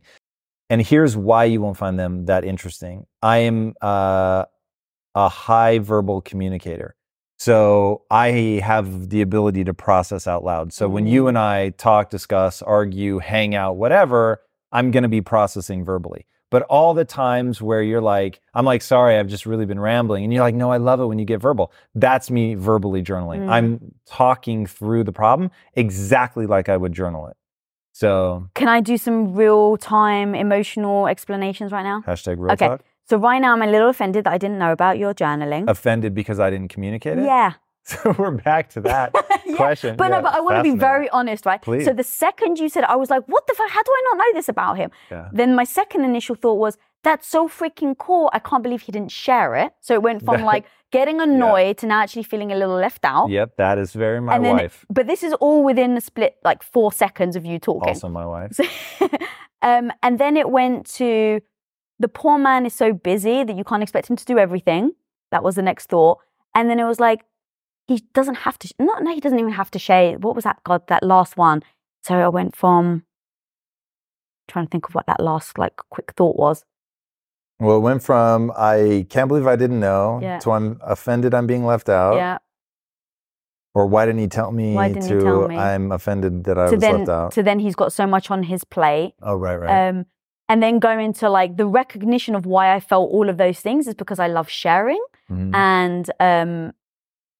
And 0.70 0.82
here's 0.82 1.16
why 1.16 1.44
you 1.44 1.60
won't 1.62 1.78
find 1.78 1.98
them 1.98 2.26
that 2.26 2.44
interesting. 2.44 3.06
I 3.22 3.38
am 3.38 3.74
uh, 3.80 4.44
a 5.14 5.28
high 5.28 5.78
verbal 5.78 6.20
communicator. 6.20 6.94
So 7.38 8.02
I 8.10 8.60
have 8.64 9.10
the 9.10 9.22
ability 9.22 9.62
to 9.64 9.72
process 9.74 10.26
out 10.26 10.44
loud. 10.44 10.72
So 10.72 10.88
when 10.88 11.06
you 11.06 11.28
and 11.28 11.38
I 11.38 11.70
talk, 11.70 12.10
discuss, 12.10 12.62
argue, 12.62 13.20
hang 13.20 13.54
out, 13.54 13.76
whatever, 13.76 14.42
I'm 14.72 14.90
going 14.90 15.04
to 15.04 15.08
be 15.08 15.20
processing 15.20 15.84
verbally. 15.84 16.26
But 16.50 16.62
all 16.62 16.94
the 16.94 17.04
times 17.04 17.62
where 17.62 17.82
you're 17.82 18.00
like, 18.00 18.40
I'm 18.54 18.64
like, 18.64 18.82
sorry, 18.82 19.18
I've 19.18 19.28
just 19.28 19.46
really 19.46 19.66
been 19.66 19.78
rambling. 19.78 20.24
And 20.24 20.32
you're 20.32 20.42
like, 20.42 20.54
no, 20.54 20.72
I 20.72 20.78
love 20.78 20.98
it 20.98 21.06
when 21.06 21.18
you 21.18 21.24
get 21.26 21.40
verbal. 21.40 21.72
That's 21.94 22.30
me 22.30 22.54
verbally 22.54 23.02
journaling. 23.02 23.40
Mm. 23.40 23.50
I'm 23.50 23.94
talking 24.06 24.66
through 24.66 25.04
the 25.04 25.12
problem 25.12 25.50
exactly 25.74 26.46
like 26.46 26.68
I 26.68 26.76
would 26.76 26.92
journal 26.92 27.28
it. 27.28 27.36
So 27.92 28.48
Can 28.54 28.68
I 28.68 28.80
do 28.80 28.96
some 28.96 29.34
real 29.34 29.76
time 29.76 30.34
emotional 30.34 31.06
explanations 31.06 31.70
right 31.70 31.82
now? 31.82 32.02
hashtag 32.06 32.38
real 32.38 32.52
Okay. 32.52 32.66
talk. 32.66 32.82
So 33.08 33.16
right 33.16 33.38
now 33.38 33.54
I'm 33.54 33.62
a 33.62 33.66
little 33.66 33.88
offended 33.88 34.24
that 34.24 34.32
I 34.32 34.38
didn't 34.38 34.58
know 34.58 34.70
about 34.72 34.98
your 34.98 35.14
journaling. 35.14 35.68
Offended 35.68 36.14
because 36.14 36.38
I 36.38 36.50
didn't 36.50 36.68
communicate 36.68 37.18
it? 37.18 37.24
yeah. 37.24 37.54
So 37.88 38.14
we're 38.18 38.32
back 38.32 38.68
to 38.74 38.82
that 38.82 39.12
Yeah, 39.46 39.56
question. 39.56 39.96
But 39.96 40.10
Yeah, 40.10 40.16
no, 40.16 40.22
but 40.24 40.34
I 40.34 40.40
want 40.40 40.58
to 40.58 40.62
be 40.62 40.78
very 40.78 41.08
honest, 41.08 41.46
right? 41.46 41.62
Please. 41.62 41.86
So 41.86 41.94
the 41.94 42.04
second 42.04 42.58
you 42.58 42.68
said, 42.68 42.84
I 42.84 42.96
was 42.96 43.08
like, 43.08 43.24
what 43.28 43.46
the 43.46 43.54
fuck? 43.54 43.70
How 43.70 43.82
do 43.82 43.90
I 43.90 44.02
not 44.10 44.18
know 44.18 44.32
this 44.34 44.46
about 44.46 44.76
him? 44.76 44.90
Yeah. 45.10 45.30
Then 45.32 45.54
my 45.54 45.64
second 45.64 46.04
initial 46.04 46.34
thought 46.34 46.58
was, 46.58 46.76
that's 47.02 47.26
so 47.26 47.48
freaking 47.48 47.96
cool. 47.96 48.28
I 48.34 48.40
can't 48.40 48.62
believe 48.62 48.82
he 48.82 48.92
didn't 48.92 49.10
share 49.10 49.54
it. 49.54 49.72
So 49.80 49.94
it 49.94 50.02
went 50.02 50.22
from 50.22 50.42
like 50.52 50.66
getting 50.90 51.18
annoyed 51.22 51.78
to 51.78 51.86
now 51.86 52.00
actually 52.02 52.24
feeling 52.24 52.52
a 52.52 52.56
little 52.56 52.76
left 52.76 53.06
out. 53.06 53.30
Yep, 53.30 53.56
that 53.56 53.78
is 53.78 53.94
very 53.94 54.20
my 54.20 54.38
then, 54.38 54.56
wife. 54.56 54.84
But 54.90 55.06
this 55.06 55.22
is 55.22 55.32
all 55.34 55.64
within 55.64 55.96
a 55.96 56.02
split, 56.02 56.36
like 56.44 56.62
four 56.62 56.92
seconds 56.92 57.36
of 57.36 57.46
you 57.46 57.58
talking. 57.58 57.88
Also 57.88 58.10
my 58.10 58.26
wife. 58.26 58.60
um, 59.62 59.92
and 60.02 60.18
then 60.18 60.36
it 60.36 60.50
went 60.50 60.84
to 60.96 61.40
the 61.98 62.08
poor 62.08 62.38
man 62.38 62.64
is 62.66 62.74
so 62.74 62.92
busy 62.92 63.44
that 63.44 63.56
you 63.56 63.64
can't 63.64 63.82
expect 63.82 64.08
him 64.08 64.16
to 64.16 64.24
do 64.24 64.38
everything. 64.38 64.92
That 65.30 65.42
was 65.42 65.56
the 65.56 65.62
next 65.62 65.86
thought. 65.90 66.18
And 66.54 66.70
then 66.70 66.78
it 66.78 66.84
was 66.84 67.00
like, 67.00 67.24
he 67.86 68.04
doesn't 68.14 68.36
have 68.36 68.58
to, 68.60 68.72
not, 68.78 69.02
no, 69.02 69.14
he 69.14 69.20
doesn't 69.20 69.38
even 69.38 69.52
have 69.52 69.70
to 69.72 69.78
shave. 69.78 70.22
What 70.22 70.34
was 70.34 70.44
that, 70.44 70.62
God, 70.64 70.86
that 70.88 71.02
last 71.02 71.36
one? 71.36 71.62
So 72.02 72.14
I 72.16 72.28
went 72.28 72.54
from, 72.56 73.04
trying 74.46 74.66
to 74.66 74.70
think 74.70 74.88
of 74.88 74.94
what 74.94 75.06
that 75.06 75.20
last, 75.20 75.58
like, 75.58 75.76
quick 75.90 76.12
thought 76.16 76.36
was. 76.36 76.64
Well, 77.60 77.78
it 77.78 77.80
went 77.80 78.02
from 78.04 78.52
I 78.56 79.04
can't 79.10 79.26
believe 79.26 79.46
I 79.46 79.56
didn't 79.56 79.80
know 79.80 80.20
Yeah. 80.22 80.38
to 80.38 80.52
I'm 80.52 80.78
offended 80.82 81.34
I'm 81.34 81.46
being 81.48 81.64
left 81.66 81.88
out. 81.88 82.14
Yeah. 82.14 82.38
Or 83.74 83.86
why 83.86 84.06
didn't 84.06 84.20
he 84.20 84.28
tell 84.28 84.52
me 84.52 84.74
Why 84.74 84.88
didn't 84.88 85.02
he 85.04 85.08
to 85.10 85.20
tell 85.20 85.48
me? 85.48 85.56
I'm 85.56 85.90
offended 85.92 86.44
that 86.44 86.56
I 86.58 86.66
So 86.66 86.72
was 86.74 86.80
then, 86.80 86.98
left 86.98 87.08
out. 87.08 87.34
so 87.34 87.42
then 87.42 87.58
he's 87.58 87.74
got 87.74 87.92
so 87.92 88.06
much 88.06 88.30
on 88.30 88.44
his 88.44 88.62
plate. 88.64 89.14
oh, 89.22 89.34
right, 89.34 89.56
right. 89.56 89.88
Um, 89.88 90.06
and 90.48 90.62
then 90.62 90.78
go 90.78 90.98
into 90.98 91.28
like 91.28 91.56
the 91.56 91.66
recognition 91.66 92.34
of 92.34 92.46
why 92.46 92.74
I 92.74 92.80
felt 92.80 93.10
all 93.10 93.28
of 93.28 93.36
those 93.36 93.60
things 93.60 93.86
is 93.86 93.94
because 93.94 94.18
I 94.18 94.28
love 94.28 94.48
sharing. 94.48 95.02
Mhm. 95.30 95.54
and 95.54 96.10
um, 96.20 96.72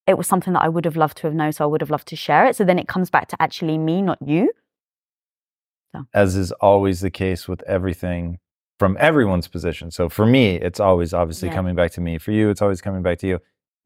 it 0.07 0.19
was 0.19 0.27
something 0.27 0.53
that 0.53 0.63
I 0.63 0.69
would 0.69 0.85
have 0.85 0.97
loved 0.97 1.17
to 1.19 1.27
have 1.27 1.35
known, 1.35 1.53
so 1.53 1.65
I 1.65 1.67
would 1.67 1.81
have 1.81 1.89
loved 1.91 2.07
to 2.09 2.17
share 2.17 2.45
it. 2.47 2.55
So 2.57 2.63
then 2.65 2.79
it 2.79 2.87
comes 2.87 3.09
back 3.09 3.29
to 3.29 3.37
actually 3.41 3.79
me, 3.79 4.03
not 4.03 4.19
you. 4.21 4.53
As 6.15 6.37
is 6.37 6.53
always 6.53 7.01
the 7.01 7.11
case 7.11 7.49
with 7.49 7.63
everything 7.63 8.39
from 8.79 8.97
everyone's 9.01 9.49
position. 9.49 9.91
So 9.91 10.09
for 10.09 10.27
me, 10.27 10.57
it's 10.57 10.79
always 10.81 11.13
obviously 11.15 11.49
Yeah. 11.49 11.55
coming 11.55 11.75
back 11.75 11.91
to 11.93 12.01
me. 12.01 12.19
For 12.19 12.31
you, 12.31 12.51
it's 12.51 12.63
always 12.63 12.81
coming 12.81 13.03
back 13.03 13.19
to 13.21 13.27
you. 13.27 13.41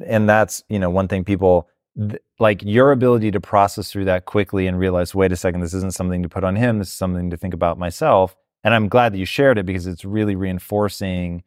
And 0.05 0.29
that's, 0.29 0.63
you 0.69 0.79
know, 0.79 0.91
one 0.91 1.07
thing 1.09 1.25
people 1.25 1.69
th- 1.97 2.21
like 2.41 2.63
your 2.63 2.91
ability 2.93 3.31
to 3.31 3.41
process 3.41 3.91
through 3.93 4.07
that 4.07 4.25
quickly 4.25 4.67
and 4.67 4.79
realize, 4.79 5.15
wait 5.15 5.31
a 5.33 5.37
second, 5.37 5.61
this 5.61 5.75
isn't 5.75 5.95
something 5.95 6.23
to 6.25 6.29
put 6.29 6.43
on 6.45 6.57
him. 6.57 6.79
This 6.81 6.89
is 6.89 6.95
something 6.95 7.31
to 7.31 7.37
think 7.37 7.55
about 7.55 7.79
myself. 7.79 8.37
And 8.64 8.75
I'm 8.75 8.88
glad 8.88 9.12
that 9.12 9.18
you 9.18 9.25
shared 9.27 9.59
it 9.59 9.66
because 9.66 9.87
it's 9.87 10.05
really 10.05 10.37
reinforcing 10.37 11.42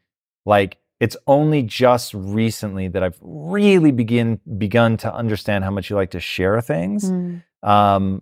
like 0.46 0.78
it's 1.00 1.18
only 1.28 1.62
just 1.64 2.14
recently 2.14 2.88
that 2.90 3.04
I've 3.04 3.18
really 3.22 3.92
begin 3.92 4.40
begun 4.58 4.98
to 4.98 5.14
understand 5.14 5.64
how 5.64 5.72
much 5.72 5.90
you 5.90 5.96
like 5.96 6.12
to 6.12 6.20
share 6.20 6.62
things. 6.62 7.10
Um, 7.64 8.22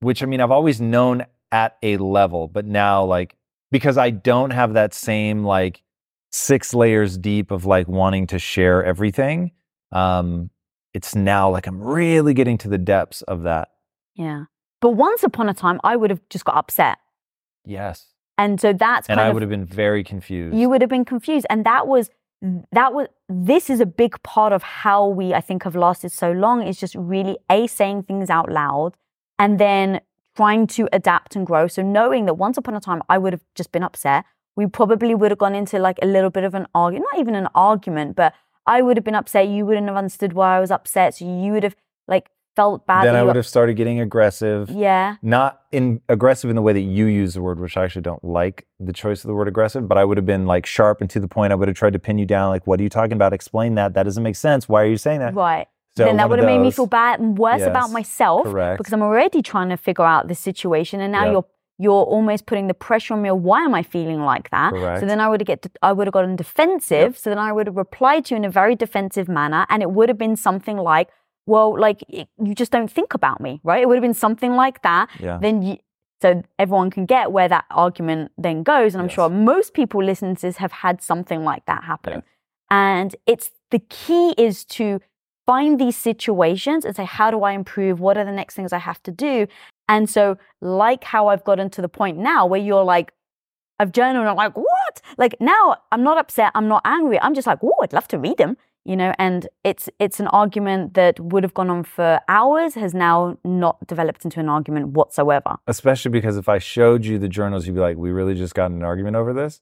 which 0.00 0.22
I 0.22 0.26
mean, 0.26 0.40
I've 0.40 0.50
always 0.50 0.80
known 0.80 1.24
at 1.50 1.76
a 1.82 1.96
level, 1.96 2.48
but 2.48 2.66
now 2.66 3.04
like 3.04 3.36
because 3.70 3.98
I 3.98 4.10
don't 4.10 4.50
have 4.50 4.74
that 4.74 4.94
same 4.94 5.44
like 5.44 5.82
six 6.30 6.74
layers 6.74 7.18
deep 7.18 7.50
of 7.50 7.64
like 7.66 7.88
wanting 7.88 8.26
to 8.28 8.38
share 8.38 8.84
everything. 8.84 9.52
Um, 9.92 10.50
it's 10.94 11.14
now 11.14 11.50
like 11.50 11.66
I'm 11.66 11.80
really 11.80 12.34
getting 12.34 12.58
to 12.58 12.68
the 12.68 12.78
depths 12.78 13.22
of 13.22 13.42
that. 13.42 13.70
Yeah. 14.14 14.44
But 14.80 14.90
once 14.90 15.22
upon 15.22 15.48
a 15.48 15.54
time, 15.54 15.80
I 15.82 15.96
would 15.96 16.10
have 16.10 16.20
just 16.28 16.44
got 16.44 16.56
upset. 16.56 16.98
Yes. 17.68 18.06
And 18.36 18.60
so 18.60 18.72
that's 18.72 19.08
And 19.08 19.20
I 19.20 19.28
of, 19.28 19.34
would 19.34 19.42
have 19.42 19.50
been 19.50 19.64
very 19.64 20.02
confused. 20.02 20.56
you 20.56 20.68
would 20.68 20.80
have 20.80 20.90
been 20.90 21.04
confused. 21.04 21.46
And 21.50 21.64
that 21.66 21.86
was, 21.86 22.08
that 22.72 22.94
was, 22.94 23.08
this 23.28 23.68
is 23.68 23.80
a 23.80 23.86
big 23.86 24.22
part 24.22 24.52
of 24.52 24.62
how 24.62 25.06
we, 25.06 25.34
I 25.34 25.40
think, 25.40 25.64
have 25.64 25.74
lasted 25.76 26.12
so 26.12 26.30
long 26.30 26.62
is 26.66 26.78
just 26.78 26.94
really 26.94 27.36
A, 27.50 27.66
saying 27.66 28.04
things 28.04 28.30
out 28.30 28.50
loud 28.50 28.92
and 29.38 29.58
then 29.58 30.00
trying 30.36 30.68
to 30.68 30.88
adapt 30.92 31.34
and 31.34 31.44
grow. 31.44 31.66
So 31.66 31.82
knowing 31.82 32.26
that 32.26 32.34
once 32.34 32.56
upon 32.56 32.74
a 32.74 32.80
time, 32.80 33.02
I 33.08 33.18
would 33.18 33.32
have 33.32 33.42
just 33.56 33.72
been 33.72 33.82
upset. 33.82 34.24
We 34.54 34.66
probably 34.66 35.14
would 35.14 35.30
have 35.32 35.38
gone 35.38 35.54
into 35.54 35.78
like 35.78 35.98
a 36.00 36.06
little 36.06 36.30
bit 36.30 36.44
of 36.44 36.54
an 36.54 36.66
argument, 36.74 37.06
not 37.12 37.20
even 37.20 37.34
an 37.34 37.48
argument, 37.56 38.14
but 38.14 38.34
I 38.66 38.82
would 38.82 38.96
have 38.96 39.04
been 39.04 39.16
upset. 39.16 39.48
You 39.48 39.66
wouldn't 39.66 39.88
have 39.88 39.96
understood 39.96 40.32
why 40.32 40.56
I 40.56 40.60
was 40.60 40.70
upset. 40.70 41.16
So 41.16 41.24
you 41.24 41.52
would 41.52 41.64
have 41.64 41.74
like 42.06 42.30
felt 42.58 42.86
bad. 42.86 43.04
then 43.06 43.14
I 43.16 43.22
would 43.22 43.36
have 43.36 43.46
started 43.46 43.74
getting 43.74 44.00
aggressive. 44.00 44.68
Yeah. 44.70 45.16
Not 45.22 45.62
in 45.70 46.00
aggressive 46.08 46.50
in 46.50 46.56
the 46.56 46.62
way 46.62 46.72
that 46.72 46.80
you 46.96 47.06
use 47.06 47.34
the 47.34 47.42
word, 47.42 47.60
which 47.60 47.76
I 47.76 47.84
actually 47.84 48.02
don't 48.02 48.24
like 48.24 48.66
the 48.80 48.92
choice 48.92 49.22
of 49.24 49.28
the 49.28 49.34
word 49.34 49.48
aggressive, 49.48 49.86
but 49.88 49.96
I 49.96 50.04
would 50.04 50.16
have 50.18 50.26
been 50.26 50.46
like 50.46 50.66
sharp 50.66 51.00
and 51.00 51.08
to 51.10 51.20
the 51.20 51.28
point. 51.28 51.52
I 51.52 51.56
would 51.56 51.68
have 51.68 51.76
tried 51.76 51.92
to 51.92 51.98
pin 51.98 52.18
you 52.18 52.26
down, 52.26 52.50
like, 52.50 52.66
what 52.66 52.80
are 52.80 52.82
you 52.82 52.88
talking 52.88 53.12
about? 53.12 53.32
Explain 53.32 53.76
that. 53.76 53.94
That 53.94 54.02
doesn't 54.02 54.22
make 54.22 54.36
sense. 54.36 54.68
Why 54.68 54.82
are 54.82 54.86
you 54.94 54.96
saying 54.96 55.20
that? 55.20 55.34
Right. 55.34 55.68
So 55.96 56.04
then 56.04 56.16
that 56.18 56.28
would 56.30 56.38
have 56.38 56.46
made 56.46 56.58
me 56.60 56.70
feel 56.70 56.86
bad 56.86 57.18
and 57.20 57.36
worse 57.38 57.62
about 57.62 57.90
myself 57.90 58.44
correct. 58.44 58.78
because 58.78 58.92
I'm 58.92 59.02
already 59.02 59.40
trying 59.42 59.70
to 59.70 59.76
figure 59.76 60.04
out 60.04 60.28
this 60.28 60.38
situation, 60.50 61.00
and 61.00 61.12
now 61.12 61.24
Yep. 61.24 61.32
you're 61.32 61.44
you're 61.80 62.04
almost 62.16 62.46
putting 62.46 62.66
the 62.66 62.74
pressure 62.74 63.14
on 63.14 63.22
me. 63.22 63.30
Why 63.30 63.60
am 63.64 63.72
I 63.72 63.84
feeling 63.84 64.22
like 64.32 64.50
that? 64.50 64.70
Correct. 64.72 65.00
So 65.00 65.06
then 65.06 65.20
I 65.20 65.28
would 65.28 65.40
have 65.42 65.46
get 65.46 65.60
I 65.82 65.92
would 65.92 66.06
have 66.08 66.12
gotten 66.18 66.34
defensive. 66.34 67.16
So 67.16 67.30
then 67.30 67.38
I 67.38 67.52
would 67.52 67.66
have 67.68 67.76
replied 67.76 68.24
to 68.26 68.34
you 68.34 68.36
in 68.36 68.44
a 68.44 68.50
very 68.50 68.74
defensive 68.74 69.28
manner, 69.28 69.62
and 69.70 69.82
it 69.82 69.90
would 69.92 70.08
have 70.08 70.18
been 70.18 70.36
something 70.36 70.76
like, 70.76 71.08
"Well, 71.48 71.78
like 71.86 72.04
it, 72.08 72.28
you 72.48 72.54
just 72.54 72.70
don't 72.70 72.90
think 72.98 73.14
about 73.14 73.40
me, 73.40 73.60
right?" 73.64 73.82
It 73.82 73.86
would 73.88 73.96
have 73.96 74.02
been 74.02 74.14
something 74.26 74.52
like 74.54 74.82
that. 74.82 75.08
Yeah. 75.18 75.38
Then 75.40 75.62
you. 75.62 75.76
So 76.20 76.42
everyone 76.58 76.90
can 76.90 77.06
get 77.06 77.30
where 77.30 77.48
that 77.48 77.64
argument 77.70 78.32
then 78.36 78.64
goes, 78.64 78.92
and 78.94 79.00
I'm 79.00 79.08
Yes. 79.08 79.14
sure 79.14 79.28
most 79.28 79.72
people 79.72 80.02
listening 80.02 80.34
to 80.36 80.42
this 80.42 80.56
have 80.56 80.72
had 80.72 81.00
something 81.00 81.44
like 81.44 81.64
that 81.66 81.84
happen. 81.84 82.12
Yes. 82.14 82.22
And 82.70 83.16
it's 83.26 83.50
the 83.70 83.78
key 83.88 84.34
is 84.36 84.64
to 84.78 85.00
find 85.46 85.78
these 85.80 85.96
situations 85.96 86.84
and 86.84 86.94
say, 86.96 87.04
how 87.04 87.30
do 87.30 87.42
I 87.42 87.52
improve? 87.52 88.00
What 88.00 88.18
are 88.18 88.24
the 88.24 88.32
next 88.32 88.54
things 88.54 88.72
I 88.72 88.78
have 88.78 89.00
to 89.04 89.10
do? 89.12 89.46
And 89.88 90.10
so, 90.10 90.36
like 90.60 91.04
how 91.04 91.28
I've 91.28 91.44
gotten 91.44 91.70
to 91.70 91.80
the 91.80 91.88
point 91.88 92.18
now 92.18 92.44
where 92.46 92.60
you're 92.60 92.84
like, 92.84 93.12
I've 93.80 93.92
journaled 93.92 94.22
and 94.22 94.28
I'm 94.28 94.36
like, 94.36 94.56
what? 94.56 95.00
Like 95.16 95.36
now 95.40 95.76
I'm 95.92 96.02
not 96.02 96.18
upset, 96.18 96.50
I'm 96.54 96.68
not 96.68 96.82
angry. 96.84 97.18
I'm 97.20 97.34
just 97.34 97.46
like, 97.46 97.60
oh, 97.62 97.76
I'd 97.82 97.92
love 97.92 98.08
to 98.08 98.18
read 98.18 98.36
them. 98.38 98.56
You 98.84 98.96
know, 98.96 99.12
and 99.18 99.48
it's 99.64 99.90
it's 99.98 100.18
an 100.18 100.28
argument 100.28 100.94
that 100.94 101.20
would 101.20 101.42
have 101.42 101.52
gone 101.52 101.68
on 101.68 101.84
for 101.84 102.20
hours, 102.28 102.74
has 102.74 102.94
now 102.94 103.36
not 103.44 103.86
developed 103.86 104.24
into 104.24 104.40
an 104.40 104.48
argument 104.48 104.88
whatsoever. 104.88 105.56
Especially 105.66 106.10
because 106.10 106.38
if 106.38 106.48
I 106.48 106.58
showed 106.58 107.04
you 107.04 107.18
the 107.18 107.28
journals, 107.28 107.66
you'd 107.66 107.74
be 107.74 107.80
like, 107.80 107.96
we 107.98 108.10
really 108.10 108.34
just 108.34 108.54
got 108.54 108.66
in 108.70 108.78
an 108.78 108.82
argument 108.84 109.16
over 109.16 109.34
this. 109.34 109.60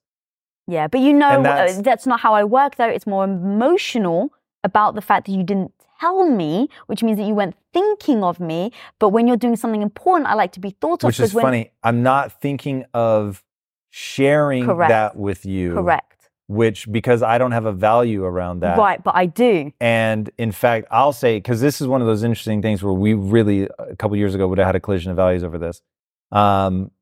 Yeah, 0.69 0.87
but 0.89 1.01
you 1.01 1.13
know, 1.13 1.29
uh, 1.29 1.43
that's- 1.43 1.81
that's, 1.83 2.07
not 2.07 2.21
how 2.21 2.35
I 2.35 2.45
work, 2.45 2.77
though. 2.77 2.89
It's 2.89 3.07
more 3.07 3.25
emotional 3.25 4.33
about 4.65 4.95
the 4.97 5.01
fact 5.01 5.27
that 5.27 5.33
you 5.33 5.45
didn't 5.45 5.73
tell 6.01 6.29
me, 6.29 6.69
which 6.87 7.03
means 7.03 7.19
that 7.19 7.27
you 7.27 7.35
weren't 7.35 7.57
thinking 7.73 8.23
of 8.23 8.41
me. 8.41 8.73
But 8.99 9.11
when 9.11 9.27
you're 9.27 9.37
doing 9.37 9.57
something 9.57 9.83
important, 9.83 10.29
I 10.29 10.35
like 10.35 10.53
to 10.53 10.61
be 10.61 10.71
thought 10.71 11.05
of. 11.05 11.09
Which 11.09 11.21
is 11.21 11.33
funny. 11.33 11.71
I'm 11.83 12.03
not 12.03 12.41
thinking 12.41 12.85
of 12.95 13.45
sharing 13.91 14.67
Correct. 14.67 14.91
that 14.91 15.17
with 15.17 15.47
you. 15.47 15.75
Correct. 15.75 16.16
Which, 16.49 16.91
because 16.93 17.25
I 17.25 17.39
don't 17.39 17.51
have 17.51 17.67
a 17.67 17.73
value 17.73 18.25
around 18.25 18.61
that. 18.61 18.79
Right, 18.79 19.03
but 19.03 19.17
I 19.17 19.27
do. 19.27 19.73
And 19.81 20.31
in 20.39 20.53
fact, 20.53 20.87
I'll 20.93 21.13
say, 21.13 21.39
because 21.39 21.61
this 21.61 21.81
is 21.81 21.89
one 21.89 22.01
of 22.01 22.07
those 22.07 22.23
interesting 22.23 22.63
things 22.63 22.85
where 22.85 22.93
we 22.93 23.15
really, 23.15 23.69
a 23.81 23.97
couple 23.97 24.17
years 24.17 24.35
ago, 24.35 24.47
would 24.47 24.59
have 24.59 24.67
had 24.67 24.77
a 24.77 24.81
collision 24.81 25.11
of 25.11 25.17
values 25.17 25.43
over 25.43 25.59
this. 25.59 25.83
Um, 26.31 26.93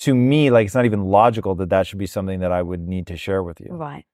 to 0.00 0.14
me, 0.14 0.50
like, 0.50 0.66
it's 0.66 0.74
not 0.74 0.84
even 0.84 1.04
logical 1.06 1.54
that 1.56 1.70
that 1.70 1.86
should 1.86 1.98
be 1.98 2.06
something 2.06 2.40
that 2.40 2.52
I 2.52 2.60
would 2.60 2.86
need 2.86 3.06
to 3.06 3.16
share 3.16 3.42
with 3.42 3.58
you. 3.60 3.68
Right. 3.70 4.04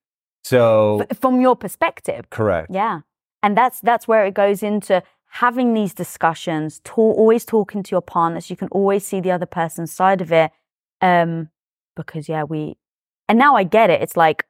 So, 0.45 1.05
F- 1.11 1.19
From 1.19 1.41
your 1.41 1.57
perspective. 1.57 2.31
correct. 2.31 2.71
Yeah. 2.73 3.01
And 3.43 3.57
that's 3.57 3.81
that's 3.81 4.07
where 4.07 4.25
it 4.25 4.35
goes 4.35 4.63
into 4.63 5.03
having 5.31 5.75
these 5.75 5.93
discussions, 5.93 6.81
to- 6.85 6.93
always 7.01 7.45
talking 7.45 7.83
to 7.83 7.91
your 7.91 8.03
partners. 8.03 8.51
You 8.51 8.57
can 8.57 8.69
always 8.69 9.05
see 9.05 9.21
the 9.21 9.33
other 9.33 9.47
person's 9.47 9.93
side 9.93 10.21
of 10.21 10.31
it. 10.33 10.53
Um, 11.01 11.51
because 11.97 12.29
yeah, 12.29 12.45
we 12.45 12.77
and 13.29 13.39
now 13.39 13.57
I 13.57 13.65
get 13.65 13.91
it. 13.91 14.03
It's 14.03 14.17
like 14.17 14.45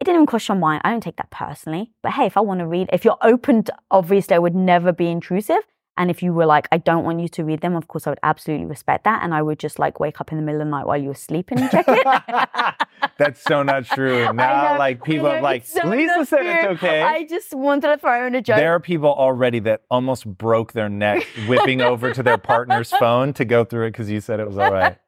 it 0.00 0.04
didn't 0.04 0.16
even 0.16 0.26
cross 0.26 0.46
your 0.48 0.56
mind. 0.56 0.82
I 0.84 0.90
don't 0.90 1.00
take 1.00 1.16
that 1.16 1.30
personally. 1.30 1.90
But 2.02 2.12
hey, 2.12 2.26
if 2.26 2.36
I 2.36 2.40
want 2.40 2.60
to 2.60 2.66
read, 2.66 2.88
if 2.92 3.04
you're 3.04 3.18
open 3.22 3.64
to 3.64 3.74
obviously 3.90 4.36
I 4.36 4.38
would 4.38 4.54
never 4.54 4.92
be 4.92 5.08
intrusive. 5.08 5.62
And 5.96 6.12
if 6.12 6.22
you 6.22 6.32
were 6.32 6.46
like, 6.46 6.68
I 6.70 6.78
don't 6.78 7.04
want 7.04 7.18
you 7.18 7.26
to 7.30 7.42
read 7.42 7.60
them, 7.60 7.74
of 7.74 7.88
course 7.88 8.06
I 8.06 8.10
would 8.10 8.20
absolutely 8.22 8.66
respect 8.66 9.02
that. 9.02 9.24
And 9.24 9.34
I 9.34 9.42
would 9.42 9.58
just 9.58 9.80
like 9.80 9.98
wake 9.98 10.20
up 10.20 10.30
in 10.30 10.38
the 10.38 10.44
middle 10.44 10.60
of 10.60 10.68
the 10.68 10.70
night 10.70 10.86
while 10.86 10.96
you 10.96 11.08
were 11.08 11.14
sleeping 11.14 11.58
and 11.58 11.68
check 11.68 11.86
it. 11.88 12.74
That's 13.18 13.42
so 13.42 13.64
not 13.64 13.84
true. 13.84 14.32
Now, 14.32 14.74
know, 14.74 14.78
like, 14.78 15.02
people 15.02 15.26
are 15.26 15.38
know, 15.38 15.42
like, 15.42 15.66
so 15.66 15.84
Lisa 15.88 16.24
said 16.24 16.46
it's 16.46 16.66
okay. 16.78 17.02
I 17.02 17.24
just 17.24 17.52
wanted 17.52 17.88
to 17.88 17.98
throw 17.98 18.28
in 18.28 18.36
a 18.36 18.40
joke. 18.40 18.58
There 18.58 18.72
are 18.72 18.78
people 18.78 19.12
already 19.12 19.58
that 19.60 19.82
almost 19.90 20.24
broke 20.24 20.72
their 20.72 20.88
neck 20.88 21.26
whipping 21.48 21.80
over 21.80 22.12
to 22.12 22.22
their 22.22 22.38
partner's 22.38 22.90
phone 23.00 23.32
to 23.32 23.44
go 23.44 23.64
through 23.64 23.86
it 23.86 23.90
because 23.90 24.08
you 24.08 24.20
said 24.20 24.38
it 24.38 24.46
was 24.46 24.56
all 24.56 24.72
right. 24.72 24.98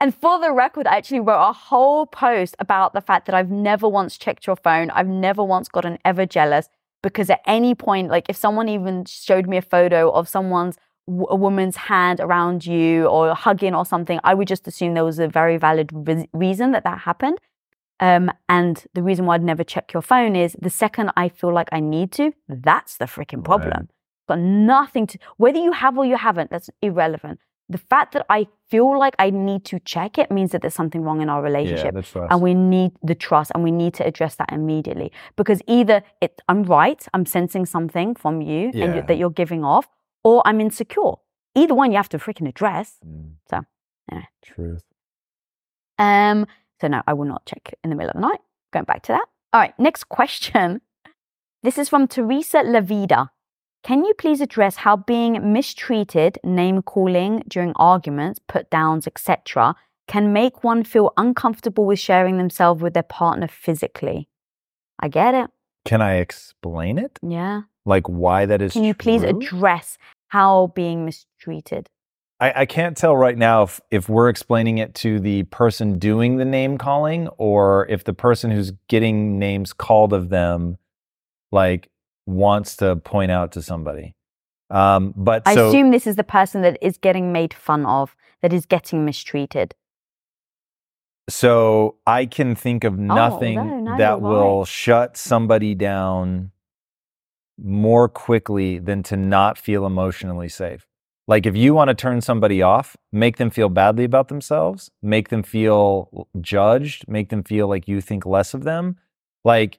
And 0.00 0.14
for 0.14 0.40
the 0.40 0.52
record, 0.52 0.86
I 0.86 0.96
actually 0.96 1.20
wrote 1.20 1.48
a 1.48 1.52
whole 1.52 2.06
post 2.06 2.54
about 2.58 2.92
the 2.92 3.00
fact 3.00 3.26
that 3.26 3.34
I've 3.34 3.50
never 3.50 3.88
once 3.88 4.18
checked 4.18 4.46
your 4.46 4.56
phone. 4.56 4.90
I've 4.90 5.08
never 5.08 5.42
once 5.42 5.68
gotten 5.68 5.98
ever 6.04 6.26
jealous 6.26 6.68
because 7.02 7.30
at 7.30 7.40
any 7.46 7.74
point, 7.74 8.10
like 8.10 8.26
if 8.28 8.36
someone 8.36 8.68
even 8.68 9.04
showed 9.04 9.46
me 9.46 9.56
a 9.56 9.62
photo 9.62 10.10
of 10.10 10.28
someone's 10.28 10.76
a 11.08 11.34
woman's 11.34 11.76
hand 11.76 12.20
around 12.20 12.64
you 12.66 13.06
or 13.06 13.34
hugging 13.34 13.74
or 13.74 13.84
something, 13.84 14.20
I 14.22 14.34
would 14.34 14.48
just 14.48 14.68
assume 14.68 14.94
there 14.94 15.04
was 15.04 15.18
a 15.18 15.28
very 15.28 15.56
valid 15.56 15.90
re- 15.92 16.28
reason 16.32 16.72
that 16.72 16.84
that 16.84 17.00
happened. 17.00 17.38
Um, 17.98 18.30
and 18.48 18.84
the 18.94 19.02
reason 19.02 19.26
why 19.26 19.34
I'd 19.34 19.42
never 19.42 19.64
check 19.64 19.92
your 19.92 20.02
phone 20.02 20.36
is 20.36 20.56
the 20.60 20.70
second 20.70 21.10
I 21.16 21.28
feel 21.28 21.52
like 21.52 21.68
I 21.72 21.80
need 21.80 22.12
to, 22.12 22.32
that's 22.48 22.96
the 22.96 23.04
freaking 23.06 23.44
problem. 23.44 23.70
Right. 23.70 23.88
Got 24.28 24.38
nothing 24.38 25.06
to 25.08 25.18
whether 25.36 25.58
you 25.58 25.72
have 25.72 25.98
or 25.98 26.04
you 26.04 26.16
haven't. 26.16 26.50
That's 26.50 26.70
irrelevant 26.80 27.40
the 27.70 27.78
fact 27.92 28.12
that 28.14 28.26
I 28.28 28.46
feel 28.68 28.98
like 28.98 29.14
I 29.18 29.30
need 29.30 29.64
to 29.66 29.78
check 29.92 30.18
it 30.18 30.30
means 30.30 30.50
that 30.52 30.60
there's 30.62 30.74
something 30.74 31.02
wrong 31.02 31.20
in 31.22 31.28
our 31.28 31.40
Yeah, 31.40 31.48
relationship. 31.50 31.94
trust. 32.04 32.16
and 32.32 32.42
we 32.42 32.52
need 32.54 32.90
the 33.10 33.14
trust 33.14 33.52
and 33.54 33.62
we 33.62 33.70
need 33.70 33.94
to 33.94 34.04
address 34.10 34.34
that 34.36 34.52
immediately 34.52 35.12
because 35.36 35.60
either 35.66 36.02
it, 36.20 36.32
I'm 36.48 36.62
right, 36.64 37.00
I'm 37.14 37.24
sensing 37.26 37.64
something 37.66 38.14
from 38.16 38.42
you 38.42 38.62
and 38.68 38.74
Yeah. 38.74 38.94
you, 38.96 39.02
that 39.08 39.16
you're 39.18 39.30
giving 39.42 39.64
off, 39.64 39.86
or 40.24 40.42
I'm 40.44 40.60
insecure. 40.60 41.14
Either 41.54 41.74
one 41.74 41.90
you 41.92 41.96
have 41.96 42.08
to 42.10 42.18
freaking 42.18 42.48
address. 42.48 42.98
Mm. 43.06 43.34
So, 43.50 43.60
yeah. 44.12 44.24
Truth. 44.42 44.84
Um, 45.98 46.46
so 46.80 46.88
no, 46.88 47.02
I 47.06 47.12
will 47.12 47.26
not 47.26 47.44
check 47.46 47.74
in 47.84 47.90
the 47.90 47.96
middle 47.96 48.10
of 48.10 48.14
the 48.14 48.20
night. 48.28 48.40
Going 48.72 48.84
back 48.84 49.02
to 49.04 49.12
that. 49.12 49.26
All 49.52 49.60
right, 49.60 49.74
next 49.78 50.04
question. 50.18 50.80
This 51.62 51.76
is 51.78 51.88
from 51.88 52.08
Teresa 52.08 52.58
Lavida. 52.64 53.28
Can 53.82 54.04
you 54.04 54.12
please 54.14 54.40
address 54.40 54.76
how 54.76 54.96
being 54.96 55.52
mistreated, 55.52 56.38
name 56.44 56.82
calling 56.82 57.42
during 57.48 57.72
arguments, 57.76 58.38
put 58.46 58.68
downs, 58.70 59.06
etc., 59.06 59.74
can 60.06 60.32
make 60.32 60.64
one 60.64 60.82
feel 60.82 61.12
uncomfortable 61.16 61.86
with 61.86 61.98
sharing 61.98 62.36
themselves 62.36 62.82
with 62.82 62.94
their 62.94 63.04
partner 63.04 63.48
physically? 63.48 64.28
I 64.98 65.08
get 65.08 65.34
it. 65.34 65.50
Can 65.84 66.02
I 66.02 66.16
explain 66.16 66.98
it? 66.98 67.18
Yeah. 67.22 67.62
Like 67.86 68.08
why 68.08 68.44
that 68.46 68.60
is 68.60 68.72
Can 68.72 68.84
you 68.84 68.92
please 68.92 69.22
true? 69.22 69.30
address 69.30 69.96
how 70.28 70.72
being 70.74 71.06
mistreated? 71.06 71.88
I, 72.40 72.62
I 72.62 72.66
can't 72.66 72.96
tell 72.96 73.16
right 73.16 73.38
now 73.38 73.62
if, 73.62 73.80
if 73.90 74.08
we're 74.08 74.28
explaining 74.28 74.78
it 74.78 74.94
to 74.96 75.20
the 75.20 75.44
person 75.44 75.98
doing 75.98 76.36
the 76.36 76.44
name 76.44 76.76
calling 76.76 77.28
or 77.38 77.86
if 77.88 78.04
the 78.04 78.12
person 78.12 78.50
who's 78.50 78.72
getting 78.88 79.38
names 79.38 79.72
called 79.72 80.12
of 80.12 80.28
them 80.28 80.76
like 81.52 81.88
wants 82.30 82.76
to 82.76 82.96
point 82.96 83.30
out 83.30 83.52
to 83.52 83.62
somebody. 83.62 84.14
Um, 84.70 85.12
but 85.16 85.42
I 85.46 85.54
so 85.54 85.68
assume 85.68 85.90
this 85.90 86.06
is 86.06 86.16
the 86.16 86.24
person 86.24 86.62
that 86.62 86.78
is 86.80 86.96
getting 86.96 87.32
made 87.32 87.52
fun 87.52 87.84
of, 87.86 88.14
that 88.40 88.52
is 88.52 88.66
getting 88.66 89.04
mistreated. 89.04 89.74
so 91.28 91.96
I 92.06 92.26
can 92.26 92.54
think 92.54 92.84
of 92.84 92.98
nothing 92.98 93.58
Oh, 93.58 93.64
no, 93.64 93.80
no, 93.80 93.96
that 93.98 94.20
will 94.20 94.64
shut 94.64 95.16
somebody 95.16 95.74
down 95.74 96.50
more 97.56 98.08
quickly 98.08 98.78
than 98.78 99.02
to 99.04 99.16
not 99.16 99.58
feel 99.58 99.86
emotionally 99.86 100.48
safe. 100.48 100.86
Like 101.28 101.46
if 101.46 101.56
you 101.56 101.74
want 101.74 101.88
to 101.88 101.94
turn 101.94 102.20
somebody 102.20 102.62
off, 102.62 102.96
make 103.12 103.36
them 103.36 103.50
feel 103.50 103.68
badly 103.68 104.04
about 104.04 104.28
themselves, 104.28 104.90
make 105.02 105.28
them 105.28 105.42
feel 105.42 106.28
judged, 106.40 107.06
make 107.06 107.28
them 107.28 107.44
feel 107.44 107.68
like 107.68 107.86
you 107.86 108.00
think 108.00 108.26
less 108.26 108.54
of 108.54 108.64
them. 108.64 108.98
Like 109.44 109.78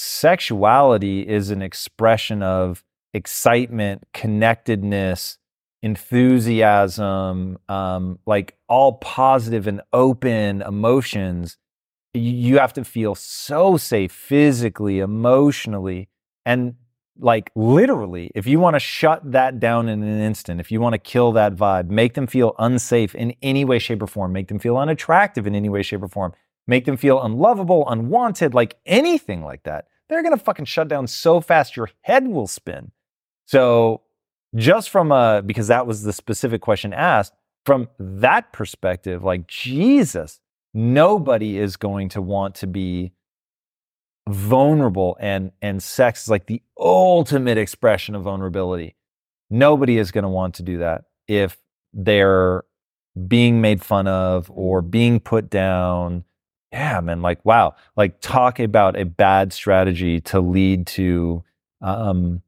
sexuality 0.00 1.28
is 1.28 1.50
an 1.50 1.60
expression 1.60 2.42
of 2.42 2.82
excitement, 3.12 4.04
connectedness, 4.14 5.38
enthusiasm, 5.82 7.58
um, 7.68 8.18
like 8.26 8.56
all 8.68 8.94
positive 8.94 9.66
and 9.66 9.82
open 9.92 10.62
emotions. 10.62 11.58
You, 12.14 12.58
have 12.58 12.72
to 12.72 12.84
feel 12.84 13.14
so 13.14 13.76
safe 13.76 14.10
physically, 14.10 14.98
emotionally, 14.98 16.08
and 16.44 16.74
like 17.18 17.50
literally. 17.54 18.30
If 18.34 18.46
you 18.46 18.58
want 18.58 18.74
to 18.74 18.80
shut 18.80 19.30
that 19.30 19.60
down 19.60 19.88
in 19.88 20.02
an 20.02 20.20
instant, 20.20 20.60
if 20.60 20.72
you 20.72 20.80
want 20.80 20.94
to 20.94 20.98
kill 20.98 21.32
that 21.32 21.54
vibe, 21.54 21.88
make 21.88 22.14
them 22.14 22.26
feel 22.26 22.54
unsafe 22.58 23.14
in 23.14 23.34
any 23.42 23.64
way, 23.64 23.78
shape, 23.78 24.02
or 24.02 24.06
form, 24.06 24.32
make 24.32 24.48
them 24.48 24.58
feel 24.58 24.76
unattractive 24.76 25.46
in 25.46 25.54
any 25.54 25.68
way, 25.68 25.82
shape, 25.82 26.02
or 26.02 26.08
form, 26.08 26.32
make 26.66 26.84
them 26.84 26.96
feel 26.96 27.22
unlovable, 27.22 27.88
unwanted, 27.88 28.54
like 28.54 28.76
anything 28.86 29.42
like 29.42 29.62
that, 29.64 29.86
they're 30.08 30.22
gonna 30.22 30.36
fucking 30.36 30.64
shut 30.64 30.88
down 30.88 31.06
so 31.06 31.40
fast 31.40 31.76
your 31.76 31.90
head 32.02 32.26
will 32.26 32.46
spin. 32.46 32.92
So, 33.46 34.02
just 34.56 34.90
from 34.90 35.12
a, 35.12 35.42
because 35.44 35.68
that 35.68 35.86
was 35.86 36.02
the 36.02 36.12
specific 36.12 36.60
question 36.60 36.92
asked, 36.92 37.32
from 37.64 37.88
that 37.98 38.52
perspective, 38.52 39.22
like 39.22 39.46
Jesus, 39.46 40.40
nobody 40.74 41.58
is 41.58 41.76
going 41.76 42.08
to 42.10 42.22
want 42.22 42.54
to 42.56 42.66
be 42.66 43.12
vulnerable 44.28 45.16
and 45.20 45.50
and 45.60 45.82
sex 45.82 46.24
is 46.24 46.28
like 46.28 46.46
the 46.46 46.62
ultimate 46.78 47.58
expression 47.58 48.14
of 48.14 48.22
vulnerability. 48.22 48.96
Nobody 49.50 49.98
is 49.98 50.12
going 50.12 50.22
to 50.22 50.28
want 50.28 50.54
to 50.56 50.62
do 50.62 50.78
that 50.78 51.04
if 51.26 51.56
they're 51.92 52.62
being 53.26 53.60
made 53.60 53.82
fun 53.82 54.06
of 54.06 54.50
or 54.54 54.82
being 54.82 55.20
put 55.20 55.50
down. 55.50 56.24
Yeah, 56.72 57.00
man, 57.00 57.22
like 57.22 57.44
wow, 57.44 57.74
like 57.96 58.20
talk 58.20 58.60
about 58.60 58.98
a 58.98 59.04
bad 59.04 59.52
strategy 59.52 60.20
to 60.22 60.40
lead 60.40 60.86
to 60.88 61.42
um 61.80 62.42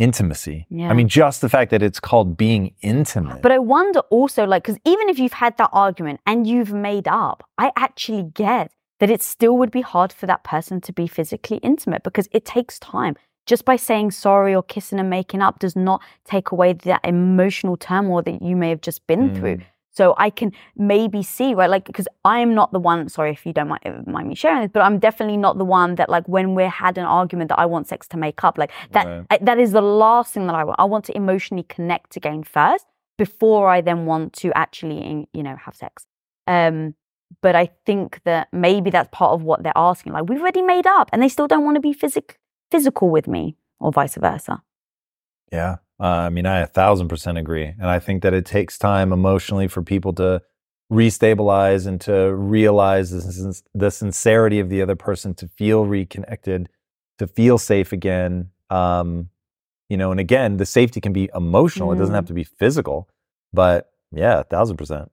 intimacy. 0.00 0.66
Yeah. 0.70 0.88
I 0.88 0.94
mean, 0.94 1.08
just 1.08 1.42
the 1.42 1.48
fact 1.48 1.70
that 1.70 1.82
it's 1.82 2.00
called 2.00 2.36
being 2.36 2.74
intimate. 2.80 3.42
But 3.42 3.52
I 3.52 3.58
wonder 3.58 4.00
also, 4.10 4.46
like, 4.46 4.64
because 4.64 4.80
even 4.84 5.08
if 5.08 5.18
you've 5.18 5.34
had 5.34 5.56
that 5.58 5.68
argument 5.72 6.20
and 6.26 6.46
you've 6.46 6.72
made 6.72 7.06
up, 7.06 7.44
I 7.58 7.70
actually 7.76 8.22
get 8.34 8.72
that 8.98 9.10
it 9.10 9.22
still 9.22 9.56
would 9.58 9.70
be 9.70 9.82
hard 9.82 10.12
for 10.12 10.26
that 10.26 10.42
person 10.42 10.80
to 10.82 10.92
be 10.92 11.06
physically 11.06 11.58
intimate 11.58 12.02
because 12.02 12.28
it 12.32 12.44
takes 12.44 12.78
time. 12.78 13.16
Just 13.46 13.64
by 13.64 13.76
saying 13.76 14.12
sorry 14.12 14.54
or 14.54 14.62
kissing 14.62 15.00
and 15.00 15.10
making 15.10 15.42
up 15.42 15.58
does 15.58 15.74
not 15.76 16.02
take 16.24 16.50
away 16.50 16.72
that 16.72 17.00
emotional 17.04 17.76
turmoil 17.76 18.22
that 18.22 18.42
you 18.42 18.56
may 18.56 18.68
have 18.68 18.80
just 18.80 19.06
been 19.06 19.34
through. 19.34 19.60
So 20.00 20.14
I 20.16 20.30
can 20.30 20.52
maybe 20.76 21.22
see, 21.22 21.52
right? 21.52 21.68
Like, 21.68 21.84
because 21.84 22.08
I'm 22.24 22.54
not 22.54 22.72
the 22.72 22.78
one, 22.78 23.06
sorry 23.10 23.32
if 23.32 23.44
you 23.44 23.52
don't 23.52 23.68
mind, 23.68 23.82
uh, 23.84 24.10
mind 24.10 24.28
me 24.28 24.34
sharing 24.34 24.62
this, 24.62 24.70
but 24.72 24.80
I'm 24.80 24.98
definitely 24.98 25.36
not 25.36 25.58
the 25.58 25.64
one 25.66 25.96
that, 25.96 26.08
like, 26.08 26.26
when 26.26 26.54
we're 26.54 26.70
had 26.70 26.96
an 26.96 27.04
argument 27.04 27.50
that 27.50 27.58
I 27.58 27.66
want 27.66 27.86
sex 27.86 28.08
to 28.12 28.16
make 28.16 28.42
up, 28.42 28.56
like, 28.56 28.72
that, 28.92 29.06
Right. 29.06 29.26
I, 29.32 29.36
that 29.48 29.58
is 29.58 29.72
the 29.72 29.82
last 29.82 30.32
thing 30.32 30.46
that 30.46 30.54
I 30.54 30.64
want. 30.64 30.80
I 30.80 30.86
want 30.86 31.04
to 31.08 31.16
emotionally 31.22 31.64
connect 31.64 32.16
again 32.16 32.44
first 32.44 32.86
before 33.18 33.68
I 33.68 33.82
then 33.82 34.06
want 34.06 34.32
to 34.42 34.50
actually, 34.56 35.28
you 35.34 35.42
know, 35.42 35.56
have 35.66 35.76
sex. 35.76 36.06
Um, 36.46 36.94
but 37.42 37.54
I 37.54 37.68
think 37.84 38.20
that 38.24 38.48
maybe 38.52 38.88
that's 38.88 39.10
part 39.12 39.32
of 39.34 39.42
what 39.42 39.62
they're 39.62 39.84
asking. 39.90 40.14
Like, 40.14 40.30
we've 40.30 40.40
already 40.40 40.62
made 40.62 40.86
up 40.86 41.10
and 41.12 41.22
they 41.22 41.28
still 41.28 41.46
don't 41.46 41.64
want 41.66 41.74
to 41.74 41.80
be 41.90 41.92
physic- 41.92 42.38
physical 42.70 43.10
with 43.10 43.28
me 43.28 43.54
or 43.78 43.92
vice 43.92 44.16
versa. 44.16 44.62
Yeah. 45.52 45.76
Uh, 46.00 46.06
I 46.06 46.30
mean, 46.30 46.46
I 46.46 46.60
a 46.60 46.66
thousand 46.66 47.08
percent 47.08 47.36
agree. 47.38 47.66
And 47.66 47.86
I 47.86 47.98
think 47.98 48.22
that 48.22 48.32
it 48.32 48.46
takes 48.46 48.78
time 48.78 49.12
emotionally 49.12 49.68
for 49.68 49.82
people 49.82 50.12
to 50.14 50.40
restabilize 50.90 51.86
and 51.86 52.00
to 52.02 52.34
realize 52.34 53.10
the, 53.10 53.62
the 53.74 53.90
sincerity 53.90 54.58
of 54.60 54.68
the 54.70 54.82
other 54.82 54.96
person, 54.96 55.34
to 55.34 55.48
feel 55.48 55.84
reconnected, 55.86 56.68
to 57.18 57.26
feel 57.26 57.58
safe 57.58 57.92
again. 57.92 58.50
Um, 58.70 59.28
you 59.88 59.96
know, 59.96 60.10
and 60.10 60.20
again, 60.20 60.56
the 60.56 60.66
safety 60.66 61.00
can 61.00 61.12
be 61.12 61.28
emotional. 61.34 61.92
It 61.92 61.96
doesn't 61.96 62.12
Mhm. 62.12 62.16
have 62.18 62.26
to 62.26 62.32
be 62.34 62.44
physical. 62.44 63.08
But 63.52 63.90
yeah, 64.12 64.40
a 64.40 64.44
thousand 64.44 64.76
percent. 64.76 65.10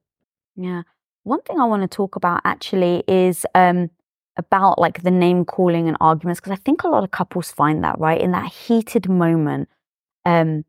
Yeah. 0.56 0.84
One 1.24 1.42
thing 1.42 1.60
I 1.60 1.66
want 1.66 1.82
to 1.84 1.88
talk 1.88 2.16
about 2.16 2.42
actually 2.46 3.04
is 3.08 3.46
um, 3.54 3.90
about 4.38 4.80
like 4.80 5.04
the 5.04 5.12
name 5.12 5.46
calling 5.46 5.88
and 5.88 5.98
arguments, 6.00 6.40
because 6.40 6.54
I 6.54 6.62
think 6.64 6.84
a 6.84 6.88
lot 6.88 7.04
of 7.04 7.12
couples 7.12 7.52
find 7.52 7.84
that, 7.84 8.00
right? 8.00 8.22
In 8.22 8.32
that 8.32 8.52
heated 8.52 9.10
moment, 9.10 9.68
um, 10.26 10.64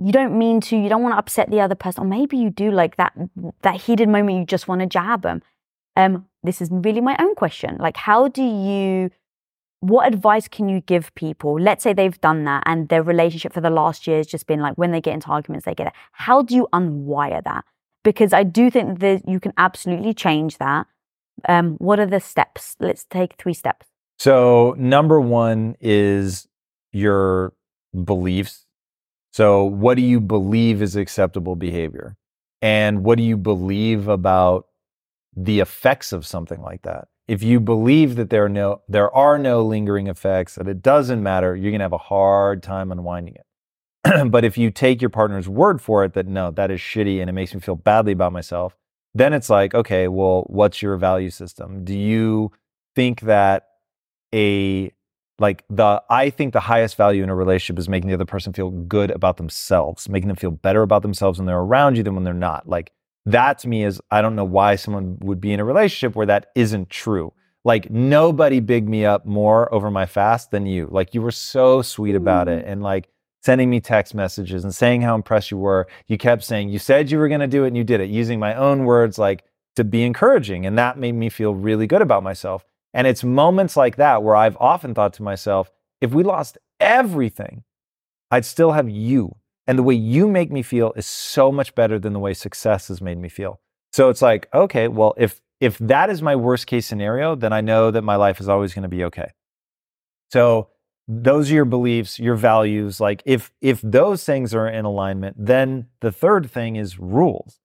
you 0.00 0.12
don't 0.12 0.36
mean 0.38 0.60
to, 0.62 0.76
you 0.76 0.88
don't 0.88 1.02
want 1.02 1.14
to 1.14 1.18
upset 1.18 1.50
the 1.50 1.60
other 1.60 1.74
person, 1.74 2.04
or 2.04 2.06
maybe 2.06 2.36
you 2.36 2.50
do 2.50 2.70
like 2.70 2.96
that 2.96 3.12
that 3.62 3.80
heated 3.82 4.08
moment, 4.08 4.38
you 4.38 4.44
just 4.44 4.68
want 4.68 4.80
to 4.80 4.86
jab 4.86 5.22
them. 5.22 5.42
Um, 5.96 6.26
this 6.42 6.60
is 6.60 6.68
really 6.70 7.00
my 7.00 7.16
own 7.18 7.34
question. 7.34 7.76
Like, 7.78 7.96
how 7.96 8.28
do 8.28 8.42
you 8.42 9.10
what 9.80 10.08
advice 10.08 10.48
can 10.48 10.68
you 10.68 10.80
give 10.80 11.14
people? 11.14 11.60
Let's 11.60 11.84
say 11.84 11.92
they've 11.92 12.20
done 12.20 12.44
that 12.44 12.62
and 12.66 12.88
their 12.88 13.02
relationship 13.02 13.52
for 13.52 13.60
the 13.60 13.70
last 13.70 14.06
year 14.06 14.16
has 14.16 14.26
just 14.26 14.46
been 14.46 14.60
like 14.60 14.76
when 14.76 14.90
they 14.90 15.00
get 15.00 15.14
into 15.14 15.28
arguments, 15.28 15.66
they 15.66 15.74
get 15.74 15.88
it. 15.88 15.92
How 16.12 16.42
do 16.42 16.54
you 16.54 16.66
unwire 16.72 17.42
that? 17.44 17.64
Because 18.02 18.32
I 18.32 18.42
do 18.42 18.70
think 18.70 19.00
that 19.00 19.28
you 19.28 19.38
can 19.40 19.52
absolutely 19.58 20.14
change 20.14 20.58
that. 20.58 20.86
Um, 21.48 21.74
what 21.74 22.00
are 22.00 22.06
the 22.06 22.20
steps? 22.20 22.76
Let's 22.80 23.04
take 23.04 23.34
three 23.34 23.54
steps. 23.54 23.86
So, 24.18 24.74
number 24.78 25.20
one 25.20 25.76
is 25.80 26.48
your 26.92 27.52
beliefs. 28.04 28.65
So, 29.36 29.64
what 29.64 29.96
do 29.96 30.02
you 30.02 30.18
believe 30.18 30.80
is 30.80 30.96
acceptable 30.96 31.56
behavior? 31.56 32.16
And 32.62 33.04
what 33.04 33.18
do 33.18 33.22
you 33.22 33.36
believe 33.36 34.08
about 34.08 34.68
the 35.36 35.60
effects 35.60 36.14
of 36.14 36.26
something 36.26 36.62
like 36.62 36.80
that? 36.84 37.08
If 37.28 37.42
you 37.42 37.60
believe 37.60 38.16
that 38.16 38.30
there 38.30 38.46
are 38.46 38.48
no 38.48 38.80
there 38.88 39.14
are 39.14 39.36
no 39.36 39.62
lingering 39.62 40.06
effects, 40.06 40.54
that 40.54 40.66
it 40.66 40.80
doesn't 40.80 41.22
matter, 41.22 41.54
you're 41.54 41.70
gonna 41.70 41.84
have 41.84 41.92
a 41.92 41.98
hard 41.98 42.62
time 42.62 42.90
unwinding 42.90 43.34
it. 43.34 44.30
but 44.30 44.42
if 44.42 44.56
you 44.56 44.70
take 44.70 45.02
your 45.02 45.10
partner's 45.10 45.50
word 45.50 45.82
for 45.82 46.02
it 46.02 46.14
that 46.14 46.26
no, 46.26 46.50
that 46.52 46.70
is 46.70 46.80
shitty 46.80 47.20
and 47.20 47.28
it 47.28 47.34
makes 47.34 47.54
me 47.54 47.60
feel 47.60 47.76
badly 47.76 48.12
about 48.12 48.32
myself, 48.32 48.74
then 49.14 49.34
it's 49.34 49.50
like, 49.50 49.74
okay, 49.74 50.08
well, 50.08 50.44
what's 50.46 50.80
your 50.80 50.96
value 50.96 51.28
system? 51.28 51.84
Do 51.84 51.92
you 51.94 52.52
think 52.94 53.20
that 53.20 53.66
a 54.34 54.92
like 55.38 55.64
the 55.68 56.02
I 56.08 56.30
think 56.30 56.52
the 56.52 56.60
highest 56.60 56.96
value 56.96 57.22
in 57.22 57.28
a 57.28 57.34
relationship 57.34 57.78
is 57.78 57.88
making 57.88 58.08
the 58.08 58.14
other 58.14 58.24
person 58.24 58.52
feel 58.52 58.70
good 58.70 59.10
about 59.10 59.36
themselves, 59.36 60.08
making 60.08 60.28
them 60.28 60.36
feel 60.36 60.50
better 60.50 60.82
about 60.82 61.02
themselves 61.02 61.38
when 61.38 61.46
they're 61.46 61.58
around 61.58 61.96
you 61.96 62.02
than 62.02 62.14
when 62.14 62.24
they're 62.24 62.34
not. 62.34 62.68
Like 62.68 62.92
that 63.26 63.58
to 63.60 63.68
me 63.68 63.84
is 63.84 64.00
I 64.10 64.22
don't 64.22 64.36
know 64.36 64.44
why 64.44 64.76
someone 64.76 65.18
would 65.20 65.40
be 65.40 65.52
in 65.52 65.60
a 65.60 65.64
relationship 65.64 66.16
where 66.16 66.26
that 66.26 66.46
isn't 66.54 66.90
true. 66.90 67.32
Like 67.64 67.90
nobody 67.90 68.60
bigged 68.60 68.88
me 68.88 69.04
up 69.04 69.26
more 69.26 69.72
over 69.74 69.90
my 69.90 70.06
fast 70.06 70.52
than 70.52 70.66
you. 70.66 70.88
Like 70.90 71.14
you 71.14 71.20
were 71.20 71.32
so 71.32 71.82
sweet 71.82 72.14
about 72.14 72.48
it 72.48 72.64
mm. 72.64 72.70
and 72.70 72.82
like 72.82 73.08
sending 73.42 73.68
me 73.68 73.80
text 73.80 74.14
messages 74.14 74.64
and 74.64 74.74
saying 74.74 75.02
how 75.02 75.14
impressed 75.14 75.50
you 75.50 75.58
were. 75.58 75.86
You 76.06 76.16
kept 76.16 76.44
saying, 76.44 76.68
you 76.68 76.78
said 76.78 77.10
you 77.10 77.18
were 77.18 77.28
going 77.28 77.40
to 77.40 77.46
do 77.46 77.64
it 77.64 77.68
and 77.68 77.76
you 77.76 77.84
did 77.84 78.00
it, 78.00 78.08
using 78.08 78.40
my 78.40 78.54
own 78.54 78.84
words 78.84 79.18
like 79.18 79.44
to 79.76 79.84
be 79.84 80.02
encouraging. 80.02 80.64
And 80.66 80.78
that 80.78 80.98
made 80.98 81.14
me 81.14 81.28
feel 81.28 81.54
really 81.54 81.86
good 81.86 82.02
about 82.02 82.22
myself. 82.22 82.64
And 82.96 83.06
it's 83.06 83.22
moments 83.22 83.76
like 83.76 83.96
that 83.96 84.22
where 84.22 84.34
I've 84.34 84.56
often 84.56 84.94
thought 84.94 85.12
to 85.14 85.22
myself, 85.22 85.70
if 86.00 86.12
we 86.12 86.24
lost 86.24 86.56
everything, 86.80 87.62
I'd 88.30 88.46
still 88.46 88.72
have 88.72 88.88
you. 88.88 89.36
And 89.66 89.78
the 89.78 89.82
way 89.82 89.94
you 89.94 90.26
make 90.26 90.50
me 90.50 90.62
feel 90.62 90.94
is 90.96 91.06
so 91.06 91.52
much 91.52 91.74
better 91.74 91.98
than 91.98 92.14
the 92.14 92.18
way 92.18 92.32
success 92.32 92.88
has 92.88 93.02
made 93.02 93.18
me 93.18 93.28
feel. 93.28 93.60
So 93.92 94.08
it's 94.08 94.22
like, 94.22 94.48
okay, 94.54 94.88
well, 94.88 95.12
if 95.18 95.42
if 95.60 95.76
that 95.76 96.08
is 96.08 96.22
my 96.22 96.36
worst 96.36 96.66
case 96.66 96.86
scenario, 96.86 97.34
then 97.34 97.52
I 97.52 97.60
know 97.60 97.90
that 97.90 98.00
my 98.00 98.16
life 98.16 98.40
is 98.40 98.48
always 98.48 98.72
going 98.72 98.84
to 98.84 98.88
be 98.88 99.04
okay. 99.04 99.32
So 100.32 100.70
those 101.06 101.50
are 101.50 101.54
your 101.54 101.64
beliefs, 101.66 102.18
your 102.18 102.34
values. 102.34 102.98
Like 102.98 103.22
if 103.26 103.52
if 103.60 103.82
those 103.82 104.24
things 104.24 104.54
are 104.54 104.68
in 104.68 104.86
alignment, 104.86 105.36
then 105.38 105.88
the 106.00 106.12
third 106.12 106.50
thing 106.50 106.76
is 106.76 106.98
rules. 106.98 107.60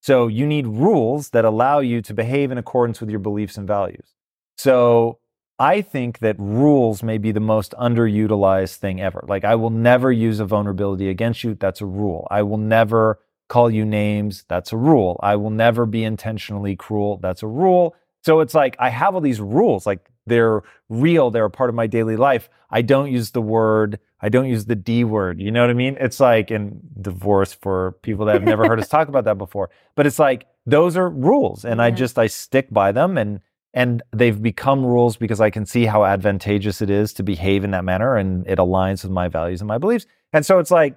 So 0.00 0.26
you 0.26 0.46
need 0.46 0.66
rules 0.66 1.30
that 1.30 1.44
allow 1.44 1.80
you 1.80 2.00
to 2.00 2.14
behave 2.14 2.50
in 2.50 2.56
accordance 2.56 2.98
with 2.98 3.10
your 3.10 3.20
beliefs 3.20 3.58
and 3.58 3.68
values. 3.68 4.14
So 4.62 5.20
I 5.58 5.80
think 5.80 6.18
that 6.18 6.36
rules 6.38 7.02
may 7.02 7.16
be 7.16 7.32
the 7.32 7.40
most 7.40 7.72
underutilized 7.80 8.76
thing 8.76 9.00
ever. 9.00 9.24
Like, 9.26 9.42
I 9.42 9.54
will 9.54 9.70
never 9.70 10.12
use 10.12 10.38
a 10.38 10.44
vulnerability 10.44 11.08
against 11.08 11.42
you. 11.42 11.54
That's 11.54 11.80
a 11.80 11.86
rule. 11.86 12.28
I 12.30 12.42
will 12.42 12.58
never 12.58 13.20
call 13.48 13.70
you 13.70 13.86
names. 13.86 14.44
That's 14.48 14.70
a 14.70 14.76
rule. 14.76 15.18
I 15.22 15.36
will 15.36 15.48
never 15.48 15.86
be 15.86 16.04
intentionally 16.04 16.76
cruel. 16.76 17.16
That's 17.22 17.42
a 17.42 17.46
rule. 17.46 17.96
So 18.22 18.40
it's 18.40 18.54
like 18.54 18.76
I 18.78 18.90
have 18.90 19.14
all 19.14 19.22
these 19.22 19.40
rules, 19.40 19.86
like 19.86 20.10
they're 20.26 20.60
real, 20.90 21.30
they're 21.30 21.46
a 21.46 21.50
part 21.50 21.70
of 21.70 21.74
my 21.74 21.86
daily 21.86 22.16
life. 22.18 22.50
I 22.70 22.82
don't 22.82 23.10
use 23.10 23.30
the 23.30 23.40
word, 23.40 23.98
I 24.20 24.28
don't 24.28 24.46
use 24.46 24.66
the 24.66 24.76
D 24.76 25.04
word. 25.04 25.40
You 25.40 25.50
know 25.50 25.62
what 25.62 25.70
I 25.70 25.74
mean? 25.74 25.96
It's 25.98 26.20
like 26.20 26.50
in 26.50 26.82
divorce 27.00 27.54
for 27.54 27.92
people 28.02 28.26
that 28.26 28.34
have 28.34 28.42
never 28.42 28.66
heard 28.68 28.78
us 28.78 28.88
talk 28.96 29.08
about 29.08 29.24
that 29.24 29.38
before. 29.38 29.70
But 29.94 30.06
it's 30.06 30.18
like 30.18 30.46
those 30.66 30.98
are 30.98 31.08
rules 31.08 31.64
and 31.64 31.78
yeah. 31.78 31.84
I 31.84 31.90
just 31.90 32.18
I 32.18 32.26
stick 32.26 32.68
by 32.70 32.92
them 32.92 33.16
and 33.16 33.40
and 33.72 34.02
they've 34.12 34.40
become 34.40 34.84
rules 34.84 35.16
because 35.16 35.40
I 35.40 35.50
can 35.50 35.64
see 35.64 35.86
how 35.86 36.04
advantageous 36.04 36.82
it 36.82 36.90
is 36.90 37.12
to 37.14 37.22
behave 37.22 37.64
in 37.64 37.70
that 37.70 37.84
manner 37.84 38.16
and 38.16 38.46
it 38.46 38.58
aligns 38.58 39.02
with 39.02 39.12
my 39.12 39.28
values 39.28 39.60
and 39.60 39.68
my 39.68 39.78
beliefs. 39.78 40.06
And 40.32 40.44
so 40.44 40.58
it's 40.58 40.70
like, 40.70 40.96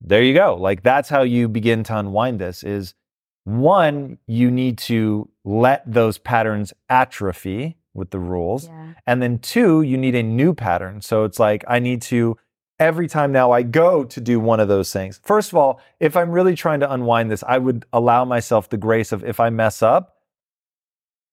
there 0.00 0.22
you 0.22 0.34
go. 0.34 0.56
Like 0.56 0.82
that's 0.82 1.08
how 1.08 1.22
you 1.22 1.48
begin 1.48 1.84
to 1.84 1.96
unwind 1.96 2.40
this 2.40 2.62
is 2.62 2.94
one, 3.44 4.18
you 4.26 4.50
need 4.50 4.78
to 4.78 5.28
let 5.44 5.82
those 5.90 6.18
patterns 6.18 6.72
atrophy 6.88 7.76
with 7.92 8.10
the 8.10 8.18
rules. 8.18 8.66
Yeah. 8.66 8.94
And 9.06 9.22
then 9.22 9.38
two, 9.38 9.82
you 9.82 9.96
need 9.96 10.14
a 10.14 10.22
new 10.22 10.54
pattern. 10.54 11.00
So 11.00 11.24
it's 11.24 11.38
like, 11.38 11.64
I 11.68 11.78
need 11.78 12.02
to, 12.02 12.36
every 12.80 13.06
time 13.06 13.32
now 13.32 13.52
I 13.52 13.62
go 13.62 14.04
to 14.04 14.20
do 14.20 14.40
one 14.40 14.60
of 14.60 14.68
those 14.68 14.92
things. 14.92 15.20
First 15.22 15.52
of 15.52 15.58
all, 15.58 15.80
if 16.00 16.16
I'm 16.16 16.30
really 16.30 16.56
trying 16.56 16.80
to 16.80 16.92
unwind 16.92 17.30
this, 17.30 17.44
I 17.46 17.58
would 17.58 17.84
allow 17.92 18.24
myself 18.24 18.68
the 18.68 18.76
grace 18.76 19.12
of 19.12 19.22
if 19.24 19.38
I 19.38 19.50
mess 19.50 19.82
up, 19.82 20.13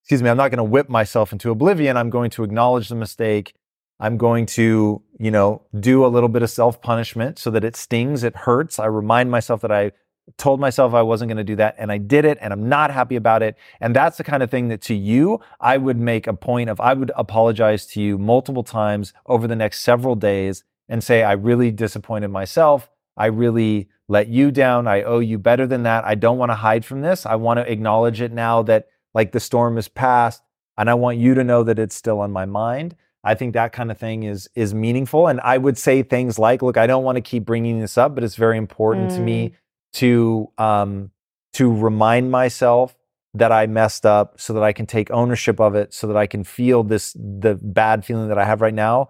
excuse 0.01 0.21
me, 0.21 0.29
I'm 0.29 0.37
not 0.37 0.49
going 0.49 0.57
to 0.57 0.63
whip 0.63 0.89
myself 0.89 1.31
into 1.31 1.51
oblivion. 1.51 1.97
I'm 1.97 2.09
going 2.09 2.29
to 2.31 2.43
acknowledge 2.43 2.89
the 2.89 2.95
mistake. 2.95 3.53
I'm 3.99 4.17
going 4.17 4.47
to, 4.47 5.01
you 5.19 5.31
know, 5.31 5.61
do 5.79 6.05
a 6.05 6.07
little 6.07 6.29
bit 6.29 6.41
of 6.41 6.49
self 6.49 6.81
punishment 6.81 7.37
so 7.37 7.51
that 7.51 7.63
it 7.63 7.75
stings, 7.75 8.23
it 8.23 8.35
hurts. 8.35 8.79
I 8.79 8.85
remind 8.85 9.29
myself 9.29 9.61
that 9.61 9.71
I 9.71 9.91
told 10.37 10.59
myself 10.59 10.93
I 10.93 11.01
wasn't 11.01 11.29
going 11.29 11.37
to 11.37 11.43
do 11.43 11.55
that 11.57 11.75
and 11.77 11.91
I 11.91 11.97
did 11.97 12.25
it 12.25 12.37
and 12.41 12.53
I'm 12.53 12.67
not 12.67 12.91
happy 12.91 13.15
about 13.15 13.43
it. 13.43 13.55
And 13.79 13.95
that's 13.95 14.17
the 14.17 14.23
kind 14.23 14.41
of 14.41 14.49
thing 14.49 14.69
that 14.69 14.81
to 14.83 14.95
you, 14.95 15.39
I 15.59 15.77
would 15.77 15.97
make 15.97 16.27
a 16.27 16.33
point 16.33 16.69
of, 16.69 16.79
I 16.79 16.93
would 16.93 17.11
apologize 17.15 17.85
to 17.87 18.01
you 18.01 18.17
multiple 18.17 18.63
times 18.63 19.13
over 19.25 19.47
the 19.47 19.55
next 19.55 19.81
several 19.81 20.15
days 20.15 20.63
and 20.89 21.03
say, 21.03 21.23
I 21.23 21.33
really 21.33 21.71
disappointed 21.71 22.29
myself. 22.29 22.89
I 23.17 23.27
really 23.27 23.89
let 24.07 24.27
you 24.27 24.51
down. 24.51 24.87
I 24.87 25.03
owe 25.03 25.19
you 25.19 25.37
better 25.37 25.67
than 25.67 25.83
that. 25.83 26.05
I 26.05 26.15
don't 26.15 26.37
want 26.37 26.49
to 26.49 26.55
hide 26.55 26.85
from 26.85 27.01
this. 27.01 27.25
I 27.25 27.35
want 27.35 27.59
to 27.59 27.71
acknowledge 27.71 28.21
it 28.21 28.31
now 28.31 28.61
that 28.63 28.87
like 29.13 29.31
the 29.31 29.39
storm 29.39 29.77
is 29.77 29.87
past 29.87 30.41
and 30.77 30.89
I 30.89 30.93
want 30.93 31.17
you 31.17 31.33
to 31.35 31.43
know 31.43 31.63
that 31.63 31.79
it's 31.79 31.95
still 31.95 32.19
on 32.19 32.31
my 32.31 32.45
mind. 32.45 32.95
I 33.23 33.35
think 33.35 33.53
that 33.53 33.71
kind 33.71 33.91
of 33.91 33.97
thing 33.97 34.23
is 34.23 34.49
is 34.55 34.73
meaningful 34.73 35.27
and 35.27 35.39
I 35.41 35.57
would 35.57 35.77
say 35.77 36.01
things 36.01 36.39
like 36.39 36.61
look 36.61 36.77
I 36.77 36.87
don't 36.87 37.03
want 37.03 37.17
to 37.17 37.21
keep 37.21 37.45
bringing 37.45 37.79
this 37.79 37.97
up 37.97 38.15
but 38.15 38.23
it's 38.23 38.35
very 38.35 38.57
important 38.57 39.11
mm. 39.11 39.15
to 39.15 39.21
me 39.21 39.49
mm. 39.49 39.53
to 39.93 40.49
um 40.57 41.11
to 41.53 41.71
remind 41.71 42.31
myself 42.31 42.95
that 43.33 43.51
I 43.51 43.67
messed 43.67 44.05
up 44.05 44.39
so 44.41 44.53
that 44.53 44.63
I 44.63 44.73
can 44.73 44.85
take 44.85 45.11
ownership 45.11 45.59
of 45.59 45.75
it 45.75 45.93
so 45.93 46.07
that 46.07 46.17
I 46.17 46.25
can 46.25 46.43
feel 46.43 46.83
this 46.83 47.13
the 47.13 47.59
bad 47.61 48.03
feeling 48.03 48.27
that 48.29 48.37
I 48.37 48.45
have 48.45 48.61
right 48.61 48.73
now 48.73 49.09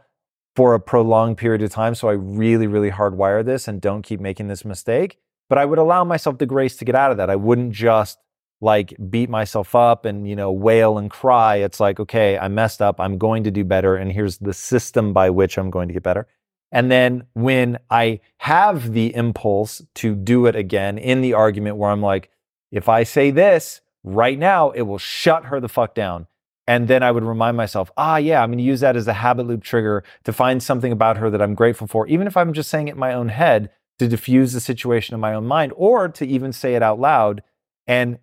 for 0.55 0.73
a 0.73 0.79
prolonged 0.79 1.37
period 1.37 1.61
of 1.61 1.69
time 1.69 1.95
so 1.95 2.09
I 2.09 2.13
really 2.13 2.67
really 2.67 2.91
hardwire 2.91 3.45
this 3.45 3.67
and 3.67 3.79
don't 3.79 4.01
keep 4.01 4.19
making 4.19 4.47
this 4.49 4.65
mistake 4.65 5.19
but 5.47 5.57
I 5.57 5.63
would 5.63 5.79
allow 5.79 6.03
myself 6.03 6.37
the 6.37 6.45
grace 6.45 6.75
to 6.77 6.85
get 6.85 6.95
out 6.95 7.11
of 7.11 7.17
that 7.17 7.29
I 7.29 7.37
wouldn't 7.37 7.71
just 7.71 8.19
like 8.61 8.93
beat 9.09 9.29
myself 9.29 9.75
up 9.75 10.05
and 10.05 10.27
you 10.27 10.35
know 10.35 10.51
wail 10.51 10.97
and 10.97 11.09
cry. 11.09 11.57
It's 11.57 11.79
like 11.79 11.99
okay 11.99 12.37
i 12.37 12.47
messed 12.47 12.81
up. 12.81 12.99
I'm 12.99 13.17
going 13.17 13.43
to 13.43 13.51
do 13.51 13.63
better 13.63 13.95
and 13.95 14.11
here's 14.11 14.37
the 14.37 14.53
system 14.53 15.13
by 15.13 15.29
which 15.29 15.57
i'm 15.57 15.69
going 15.69 15.87
to 15.87 15.93
get 15.93 16.03
better. 16.03 16.27
And 16.71 16.89
then 16.89 17.23
when 17.33 17.79
i 17.89 18.19
have 18.37 18.93
the 18.93 19.13
impulse 19.15 19.81
to 19.95 20.15
do 20.15 20.45
it 20.45 20.55
again 20.55 20.97
in 20.97 21.21
the 21.21 21.33
argument 21.33 21.77
where 21.77 21.91
i'm 21.91 22.01
like 22.01 22.29
if 22.71 22.87
i 22.87 23.03
say 23.03 23.31
this 23.31 23.81
right 24.03 24.39
now 24.39 24.71
it 24.71 24.83
will 24.83 24.97
shut 24.97 25.45
her 25.45 25.59
the 25.59 25.69
fuck 25.69 25.93
down. 25.95 26.27
And 26.67 26.87
then 26.87 27.03
i 27.03 27.11
would 27.11 27.23
remind 27.23 27.57
myself 27.57 27.91
ah 27.97 28.17
yeah 28.17 28.41
i'm 28.41 28.49
going 28.49 28.59
to 28.59 28.63
use 28.63 28.79
that 28.81 28.95
as 28.95 29.07
a 29.07 29.13
habit 29.13 29.47
loop 29.47 29.63
trigger 29.63 30.03
to 30.23 30.31
find 30.31 30.61
something 30.63 30.91
about 30.91 31.17
her 31.17 31.29
that 31.29 31.41
i'm 31.41 31.55
grateful 31.55 31.87
for 31.87 32.07
even 32.07 32.27
if 32.27 32.37
i'm 32.37 32.53
just 32.53 32.69
saying 32.69 32.87
it 32.87 32.93
in 32.93 32.99
my 32.99 33.13
own 33.13 33.29
head 33.29 33.71
to 34.01 34.07
diffuse 34.07 34.51
the 34.51 34.59
situation 34.59 35.13
in 35.13 35.19
my 35.19 35.31
own 35.31 35.45
mind 35.45 35.71
or 35.75 36.09
to 36.09 36.25
even 36.25 36.51
say 36.51 36.73
it 36.73 36.81
out 36.81 36.99
loud. 36.99 37.43
And 37.85 38.17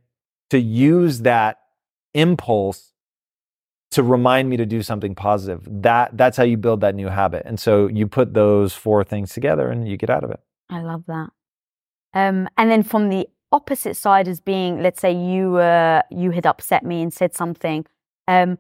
to 0.51 0.59
use 0.59 1.21
that 1.21 1.59
impulse 2.15 2.93
to 3.91 4.03
remind 4.03 4.51
me 4.51 4.57
to 4.57 4.67
do 4.67 4.83
something 4.83 5.15
positive. 5.15 5.67
That 5.71 6.17
that's 6.17 6.37
how 6.37 6.45
you 6.45 6.57
build 6.57 6.81
that 6.83 6.95
new 6.95 7.09
habit. 7.09 7.43
And 7.47 7.59
so 7.59 7.87
you 7.87 8.07
put 8.07 8.35
those 8.35 8.75
four 8.75 9.05
things 9.05 9.33
together 9.33 9.71
and 9.71 9.89
you 9.89 9.97
get 9.97 10.11
out 10.11 10.25
of 10.25 10.31
it. 10.31 10.41
I 10.71 10.83
love 10.83 11.05
that. 11.07 11.31
Um, 12.15 12.49
and 12.57 12.71
then 12.71 12.83
from 12.83 13.09
the 13.09 13.29
opposite 13.53 13.97
side 13.97 14.29
as 14.29 14.41
being, 14.41 14.83
let's 14.83 15.01
say 15.01 15.13
you 15.13 15.57
uh, 15.57 16.03
you 16.11 16.33
had 16.33 16.47
upset 16.47 16.85
me 16.85 17.03
and 17.03 17.13
said 17.13 17.35
something. 17.35 17.87
Um, 18.27 18.59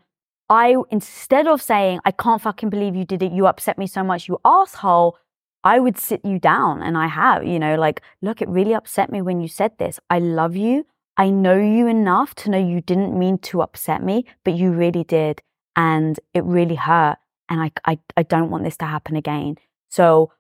I 0.48 0.76
instead 0.90 1.46
of 1.46 1.60
saying 1.60 2.00
I 2.04 2.10
can't 2.10 2.40
fucking 2.40 2.70
believe 2.70 2.96
you 2.96 3.04
did 3.04 3.22
it, 3.22 3.32
you 3.32 3.46
upset 3.46 3.76
me 3.76 3.86
so 3.86 4.02
much, 4.02 4.28
you 4.28 4.38
asshole. 4.44 5.18
I 5.64 5.80
would 5.80 5.98
sit 5.98 6.24
you 6.24 6.38
down, 6.38 6.82
and 6.82 6.96
I 6.96 7.08
have, 7.08 7.44
you 7.44 7.58
know, 7.58 7.74
like, 7.74 8.00
look, 8.22 8.40
it 8.40 8.48
really 8.48 8.74
upset 8.74 9.10
me 9.10 9.20
when 9.20 9.40
you 9.40 9.48
said 9.48 9.76
this. 9.78 9.98
I 10.08 10.20
love 10.20 10.54
you. 10.56 10.86
I 11.18 11.30
know 11.30 11.58
you 11.58 11.88
enough 11.88 12.34
to 12.36 12.50
know 12.50 12.58
you 12.58 12.80
didn't 12.80 13.18
mean 13.18 13.38
to 13.38 13.60
upset 13.60 14.02
me, 14.02 14.24
but 14.44 14.54
you 14.54 14.70
really 14.70 15.02
did. 15.02 15.42
And 15.74 16.18
it 16.32 16.44
really 16.44 16.76
hurt. 16.76 17.18
And 17.48 17.60
I, 17.60 17.72
I, 17.84 17.98
I 18.16 18.22
don't 18.22 18.50
want 18.50 18.64
this 18.64 18.76
to 18.78 18.86
happen 18.86 19.16
again. 19.16 19.56
So 19.90 20.32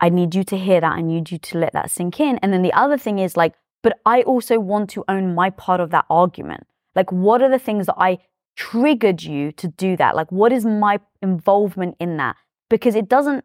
I 0.00 0.08
need 0.08 0.34
you 0.34 0.44
to 0.44 0.58
hear 0.58 0.80
that. 0.80 0.92
I 0.92 1.02
need 1.02 1.30
you 1.30 1.38
to 1.38 1.58
let 1.58 1.72
that 1.72 1.90
sink 1.90 2.18
in. 2.20 2.38
And 2.38 2.52
then 2.52 2.62
the 2.62 2.72
other 2.72 2.98
thing 2.98 3.20
is 3.20 3.36
like, 3.36 3.54
but 3.82 3.98
I 4.04 4.22
also 4.22 4.58
want 4.58 4.90
to 4.90 5.04
own 5.08 5.34
my 5.34 5.50
part 5.50 5.80
of 5.80 5.90
that 5.90 6.04
argument. 6.10 6.66
Like, 6.96 7.12
what 7.12 7.42
are 7.42 7.48
the 7.48 7.58
things 7.58 7.86
that 7.86 7.94
I 7.96 8.18
triggered 8.56 9.22
you 9.22 9.52
to 9.52 9.68
do 9.68 9.96
that? 9.96 10.16
Like, 10.16 10.32
what 10.32 10.52
is 10.52 10.64
my 10.66 10.98
involvement 11.22 11.96
in 12.00 12.16
that? 12.16 12.34
Because 12.68 12.96
it 12.96 13.08
doesn't 13.08 13.44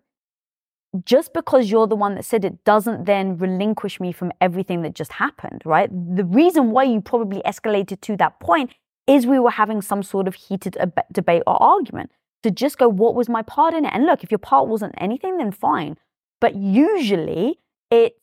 just 1.05 1.33
because 1.33 1.71
you're 1.71 1.87
the 1.87 1.95
one 1.95 2.15
that 2.15 2.23
said 2.23 2.45
it 2.45 2.63
doesn't 2.63 3.05
then 3.05 3.37
relinquish 3.37 3.99
me 3.99 4.11
from 4.11 4.31
everything 4.39 4.83
that 4.83 4.93
just 4.93 5.13
happened, 5.13 5.61
right? 5.65 5.89
The 5.91 6.23
reason 6.23 6.71
why 6.71 6.83
you 6.83 7.01
probably 7.01 7.41
escalated 7.41 8.01
to 8.01 8.17
that 8.17 8.39
point 8.39 8.71
is 9.07 9.25
we 9.25 9.39
were 9.39 9.51
having 9.51 9.81
some 9.81 10.03
sort 10.03 10.27
of 10.27 10.35
heated 10.35 10.77
ab- 10.77 11.05
debate 11.11 11.43
or 11.47 11.61
argument. 11.61 12.11
To 12.43 12.51
just 12.51 12.77
go, 12.77 12.89
what 12.89 13.15
was 13.15 13.29
my 13.29 13.41
part 13.41 13.73
in 13.73 13.85
it? 13.85 13.93
And 13.93 14.05
look, 14.05 14.23
if 14.23 14.29
your 14.29 14.37
part 14.37 14.67
wasn't 14.67 14.93
anything, 14.97 15.37
then 15.37 15.51
fine. 15.51 15.97
But 16.41 16.55
usually 16.55 17.59
it's, 17.89 18.17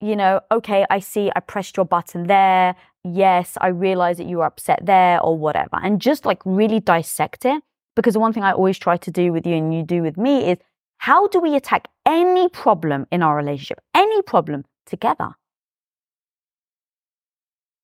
you 0.00 0.16
know, 0.16 0.40
okay, 0.50 0.84
I 0.90 0.98
see 0.98 1.30
I 1.36 1.40
pressed 1.40 1.76
your 1.76 1.86
button 1.86 2.26
there. 2.26 2.74
Yes, 3.04 3.56
I 3.60 3.68
realize 3.68 4.16
that 4.16 4.26
you 4.26 4.38
were 4.38 4.44
upset 4.44 4.80
there 4.84 5.20
or 5.20 5.38
whatever. 5.38 5.78
And 5.82 6.00
just 6.00 6.24
like 6.24 6.40
really 6.44 6.80
dissect 6.80 7.44
it. 7.44 7.62
Because 7.94 8.14
the 8.14 8.20
one 8.20 8.32
thing 8.32 8.42
I 8.42 8.52
always 8.52 8.78
try 8.78 8.96
to 8.96 9.10
do 9.10 9.32
with 9.32 9.46
you 9.46 9.54
and 9.54 9.74
you 9.74 9.82
do 9.82 10.02
with 10.02 10.16
me 10.16 10.50
is 10.50 10.58
how 11.00 11.28
do 11.28 11.40
we 11.40 11.56
attack 11.56 11.88
any 12.04 12.50
problem 12.50 13.06
in 13.10 13.22
our 13.22 13.34
relationship, 13.34 13.80
any 13.94 14.20
problem 14.20 14.66
together? 14.84 15.30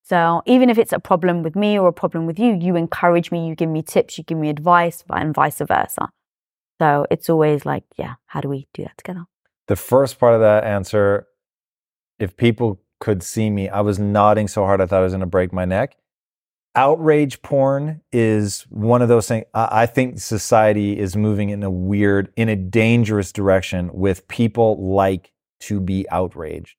So 0.02 0.42
even 0.44 0.68
if 0.68 0.76
it's 0.76 0.92
a 0.92 0.98
problem 0.98 1.42
with 1.42 1.56
me 1.56 1.78
or 1.78 1.88
a 1.88 1.94
problem 1.94 2.26
with 2.26 2.38
you, 2.38 2.58
you 2.60 2.76
encourage 2.76 3.30
me, 3.30 3.48
you 3.48 3.54
give 3.54 3.70
me 3.70 3.80
tips, 3.80 4.18
you 4.18 4.24
give 4.24 4.36
me 4.36 4.50
advice, 4.50 5.02
and 5.08 5.34
vice 5.34 5.60
versa. 5.60 6.10
So 6.78 7.06
it's 7.10 7.30
always 7.30 7.64
like, 7.64 7.84
yeah, 7.96 8.16
how 8.26 8.42
do 8.42 8.50
we 8.50 8.68
do 8.74 8.82
that 8.82 8.98
together? 8.98 9.24
The 9.66 9.76
first 9.76 10.20
part 10.20 10.34
of 10.34 10.40
that 10.40 10.64
answer, 10.64 11.26
if 12.18 12.36
people 12.36 12.82
could 13.00 13.22
see 13.22 13.48
me, 13.48 13.70
I 13.70 13.80
was 13.80 13.98
nodding 13.98 14.46
so 14.46 14.66
hard 14.66 14.82
I 14.82 14.86
thought 14.86 15.00
I 15.00 15.04
was 15.04 15.14
going 15.14 15.20
to 15.20 15.26
break 15.26 15.54
my 15.54 15.64
neck. 15.64 15.96
Outrage 16.76 17.42
porn 17.42 18.02
is 18.12 18.66
one 18.68 19.02
of 19.02 19.08
those 19.08 19.26
things. 19.26 19.46
I 19.54 19.86
think 19.86 20.20
society 20.20 20.98
is 20.98 21.16
moving 21.16 21.50
in 21.50 21.62
a 21.62 21.70
weird, 21.70 22.32
in 22.36 22.48
a 22.48 22.56
dangerous 22.56 23.32
direction 23.32 23.90
with 23.92 24.28
people 24.28 24.92
like 24.92 25.32
to 25.60 25.80
be 25.80 26.06
outraged. 26.10 26.76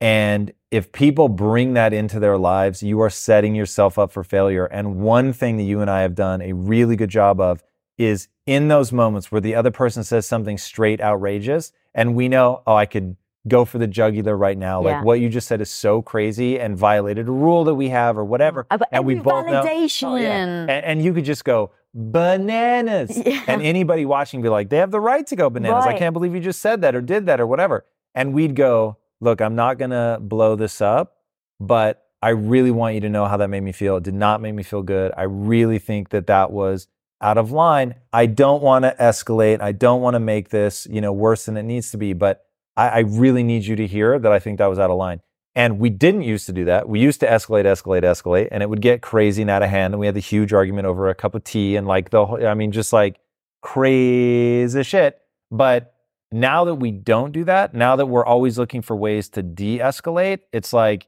And 0.00 0.52
if 0.70 0.90
people 0.92 1.28
bring 1.28 1.74
that 1.74 1.92
into 1.92 2.18
their 2.18 2.38
lives, 2.38 2.82
you 2.82 3.00
are 3.00 3.10
setting 3.10 3.54
yourself 3.54 3.98
up 3.98 4.10
for 4.10 4.24
failure. 4.24 4.66
And 4.66 5.00
one 5.00 5.32
thing 5.32 5.58
that 5.58 5.64
you 5.64 5.80
and 5.80 5.90
I 5.90 6.00
have 6.00 6.14
done 6.14 6.40
a 6.40 6.52
really 6.54 6.96
good 6.96 7.10
job 7.10 7.40
of 7.40 7.62
is 7.98 8.28
in 8.46 8.68
those 8.68 8.90
moments 8.90 9.30
where 9.30 9.40
the 9.40 9.54
other 9.54 9.70
person 9.70 10.02
says 10.02 10.26
something 10.26 10.58
straight 10.58 11.00
outrageous, 11.00 11.72
and 11.94 12.14
we 12.14 12.28
know, 12.28 12.62
oh, 12.66 12.74
I 12.74 12.86
could 12.86 13.16
go 13.48 13.64
for 13.64 13.78
the 13.78 13.86
jugular 13.86 14.36
right 14.36 14.56
now. 14.56 14.82
Yeah. 14.82 14.96
Like 14.96 15.04
what 15.04 15.20
you 15.20 15.28
just 15.28 15.48
said 15.48 15.60
is 15.60 15.70
so 15.70 16.00
crazy 16.02 16.60
and 16.60 16.76
violated 16.76 17.28
a 17.28 17.32
rule 17.32 17.64
that 17.64 17.74
we 17.74 17.88
have 17.88 18.16
or 18.16 18.24
whatever. 18.24 18.66
Uh, 18.70 18.78
and 18.92 19.04
we 19.04 19.16
both 19.16 19.46
know. 19.46 19.62
validation. 19.62 20.08
Oh, 20.08 20.16
yeah. 20.16 20.36
and, 20.36 20.70
and 20.70 21.04
you 21.04 21.12
could 21.12 21.24
just 21.24 21.44
go 21.44 21.72
bananas. 21.94 23.20
Yeah. 23.26 23.44
And 23.46 23.62
anybody 23.62 24.04
watching 24.04 24.42
be 24.42 24.48
like, 24.48 24.68
they 24.68 24.78
have 24.78 24.90
the 24.90 25.00
right 25.00 25.26
to 25.28 25.36
go 25.36 25.48
bananas. 25.48 25.86
I 25.86 25.96
can't 25.96 26.12
believe 26.12 26.34
you 26.34 26.40
just 26.40 26.60
said 26.60 26.80
that 26.82 26.94
or 26.94 27.00
did 27.00 27.26
that 27.26 27.40
or 27.40 27.46
whatever. 27.46 27.86
And 28.14 28.34
we'd 28.34 28.56
go, 28.56 28.98
look, 29.20 29.40
I'm 29.40 29.54
not 29.54 29.78
gonna 29.78 30.18
blow 30.20 30.56
this 30.56 30.80
up, 30.80 31.18
but 31.60 32.06
I 32.20 32.30
really 32.30 32.70
want 32.70 32.94
you 32.94 33.00
to 33.02 33.08
know 33.08 33.26
how 33.26 33.36
that 33.36 33.48
made 33.48 33.62
me 33.62 33.72
feel. 33.72 33.96
It 33.96 34.04
did 34.04 34.14
not 34.14 34.40
make 34.40 34.54
me 34.54 34.62
feel 34.62 34.82
good. 34.82 35.12
I 35.16 35.22
really 35.24 35.78
think 35.78 36.10
that 36.10 36.26
that 36.26 36.50
was 36.50 36.88
out 37.20 37.38
of 37.38 37.52
line. 37.52 37.94
I 38.12 38.26
don't 38.26 38.62
want 38.62 38.84
to 38.84 38.94
escalate. 39.00 39.60
I 39.60 39.72
don't 39.72 40.00
want 40.00 40.14
to 40.14 40.20
make 40.20 40.50
this, 40.50 40.86
you 40.90 41.00
know, 41.00 41.12
worse 41.12 41.46
than 41.46 41.56
it 41.56 41.62
needs 41.62 41.90
to 41.92 41.96
be. 41.96 42.12
But 42.12 42.44
I, 42.76 42.88
I 42.88 42.98
really 43.00 43.42
need 43.42 43.64
you 43.64 43.76
to 43.76 43.86
hear 43.86 44.18
that 44.18 44.32
I 44.32 44.38
think 44.38 44.58
that 44.58 44.66
was 44.66 44.78
out 44.78 44.90
of 44.90 44.96
line. 44.96 45.20
And 45.54 45.78
we 45.78 45.90
didn't 45.90 46.22
used 46.22 46.46
to 46.46 46.52
do 46.52 46.64
that. 46.64 46.88
We 46.88 47.00
used 47.00 47.20
to 47.20 47.26
escalate, 47.26 47.64
escalate, 47.64 48.02
escalate, 48.04 48.48
and 48.50 48.62
it 48.62 48.70
would 48.70 48.80
get 48.80 49.02
crazy 49.02 49.42
and 49.42 49.50
out 49.50 49.62
of 49.62 49.68
hand. 49.68 49.92
And 49.92 50.00
we 50.00 50.06
had 50.06 50.14
the 50.14 50.20
huge 50.20 50.52
argument 50.52 50.86
over 50.86 51.08
a 51.10 51.14
cup 51.14 51.34
of 51.34 51.44
tea 51.44 51.76
and 51.76 51.86
like 51.86 52.10
the 52.10 52.24
whole, 52.24 52.46
I 52.46 52.54
mean, 52.54 52.72
just 52.72 52.92
like 52.92 53.20
crazy 53.60 54.82
shit. 54.82 55.18
But 55.50 55.94
now 56.30 56.64
that 56.64 56.76
we 56.76 56.90
don't 56.90 57.32
do 57.32 57.44
that, 57.44 57.74
now 57.74 57.96
that 57.96 58.06
we're 58.06 58.24
always 58.24 58.58
looking 58.58 58.80
for 58.80 58.96
ways 58.96 59.28
to 59.30 59.42
de 59.42 59.78
escalate, 59.78 60.40
it's 60.52 60.72
like, 60.72 61.06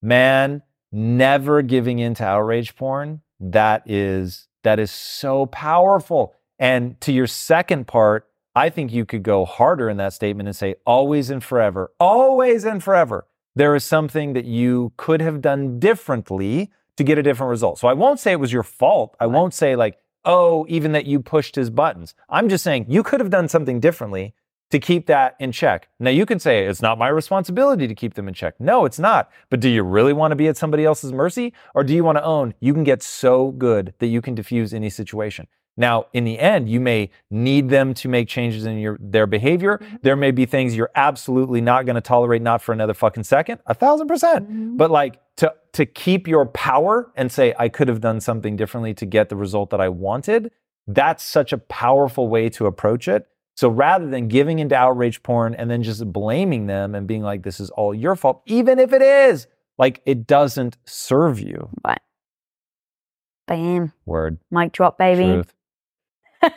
man, 0.00 0.62
never 0.90 1.60
giving 1.60 1.98
in 1.98 2.14
to 2.14 2.24
outrage 2.24 2.74
porn. 2.76 3.20
That 3.38 3.82
is, 3.84 4.48
that 4.62 4.78
is 4.78 4.90
so 4.90 5.44
powerful. 5.44 6.34
And 6.58 6.98
to 7.02 7.12
your 7.12 7.26
second 7.26 7.86
part, 7.86 8.26
I 8.54 8.70
think 8.70 8.92
you 8.92 9.04
could 9.04 9.22
go 9.22 9.44
harder 9.44 9.90
in 9.90 9.96
that 9.96 10.12
statement 10.12 10.48
and 10.48 10.54
say, 10.54 10.76
always 10.86 11.28
and 11.28 11.42
forever, 11.42 11.90
always 11.98 12.64
and 12.64 12.82
forever, 12.82 13.26
there 13.56 13.74
is 13.74 13.84
something 13.84 14.32
that 14.34 14.44
you 14.44 14.92
could 14.96 15.20
have 15.20 15.40
done 15.40 15.80
differently 15.80 16.70
to 16.96 17.04
get 17.04 17.18
a 17.18 17.22
different 17.22 17.50
result. 17.50 17.78
So 17.78 17.88
I 17.88 17.94
won't 17.94 18.20
say 18.20 18.32
it 18.32 18.40
was 18.40 18.52
your 18.52 18.62
fault. 18.62 19.16
I 19.18 19.26
won't 19.26 19.54
say, 19.54 19.74
like, 19.74 19.98
oh, 20.24 20.64
even 20.68 20.92
that 20.92 21.06
you 21.06 21.20
pushed 21.20 21.56
his 21.56 21.68
buttons. 21.70 22.14
I'm 22.28 22.48
just 22.48 22.64
saying 22.64 22.86
you 22.88 23.02
could 23.02 23.20
have 23.20 23.30
done 23.30 23.48
something 23.48 23.80
differently 23.80 24.34
to 24.70 24.78
keep 24.78 25.06
that 25.06 25.36
in 25.38 25.52
check. 25.52 25.88
Now 26.00 26.10
you 26.10 26.26
can 26.26 26.38
say 26.38 26.66
it's 26.66 26.82
not 26.82 26.98
my 26.98 27.08
responsibility 27.08 27.86
to 27.86 27.94
keep 27.94 28.14
them 28.14 28.28
in 28.28 28.34
check. 28.34 28.54
No, 28.58 28.84
it's 28.84 28.98
not. 28.98 29.30
But 29.50 29.60
do 29.60 29.68
you 29.68 29.82
really 29.82 30.12
want 30.12 30.32
to 30.32 30.36
be 30.36 30.48
at 30.48 30.56
somebody 30.56 30.84
else's 30.84 31.12
mercy 31.12 31.52
or 31.74 31.84
do 31.84 31.94
you 31.94 32.02
want 32.02 32.18
to 32.18 32.24
own 32.24 32.54
you 32.60 32.74
can 32.74 32.84
get 32.84 33.02
so 33.02 33.52
good 33.52 33.94
that 33.98 34.06
you 34.06 34.20
can 34.20 34.34
diffuse 34.34 34.74
any 34.74 34.90
situation? 34.90 35.46
Now, 35.76 36.06
in 36.12 36.24
the 36.24 36.38
end, 36.38 36.68
you 36.68 36.80
may 36.80 37.10
need 37.30 37.68
them 37.68 37.94
to 37.94 38.08
make 38.08 38.28
changes 38.28 38.64
in 38.64 38.78
your 38.78 38.96
their 39.00 39.26
behavior. 39.26 39.78
Mm-hmm. 39.78 39.96
There 40.02 40.16
may 40.16 40.30
be 40.30 40.46
things 40.46 40.76
you're 40.76 40.92
absolutely 40.94 41.60
not 41.60 41.84
going 41.84 41.96
to 41.96 42.00
tolerate, 42.00 42.42
not 42.42 42.62
for 42.62 42.72
another 42.72 42.94
fucking 42.94 43.24
second, 43.24 43.58
a 43.66 43.74
thousand 43.74 44.06
percent. 44.06 44.44
Mm-hmm. 44.44 44.76
But 44.76 44.90
like 44.90 45.20
to 45.36 45.52
to 45.72 45.84
keep 45.84 46.28
your 46.28 46.46
power 46.46 47.12
and 47.16 47.30
say, 47.30 47.54
I 47.58 47.68
could 47.68 47.88
have 47.88 48.00
done 48.00 48.20
something 48.20 48.54
differently 48.54 48.94
to 48.94 49.06
get 49.06 49.28
the 49.28 49.36
result 49.36 49.70
that 49.70 49.80
I 49.80 49.88
wanted. 49.88 50.52
That's 50.86 51.24
such 51.24 51.52
a 51.52 51.58
powerful 51.58 52.28
way 52.28 52.48
to 52.50 52.66
approach 52.66 53.08
it. 53.08 53.26
So 53.56 53.68
rather 53.68 54.08
than 54.08 54.28
giving 54.28 54.58
into 54.58 54.74
outrage 54.74 55.22
porn 55.22 55.54
and 55.54 55.70
then 55.70 55.82
just 55.82 56.12
blaming 56.12 56.66
them 56.66 56.94
and 56.94 57.06
being 57.06 57.22
like, 57.22 57.42
this 57.42 57.60
is 57.60 57.70
all 57.70 57.94
your 57.94 58.16
fault, 58.16 58.42
even 58.46 58.78
if 58.78 58.92
it 58.92 59.02
is, 59.02 59.46
like 59.78 60.00
it 60.06 60.26
doesn't 60.26 60.76
serve 60.84 61.38
you. 61.38 61.68
Right. 61.86 62.00
Bam. 63.46 63.92
Word. 64.06 64.38
Mic 64.50 64.72
drop, 64.72 64.98
baby. 64.98 65.24
Truth. 65.24 65.54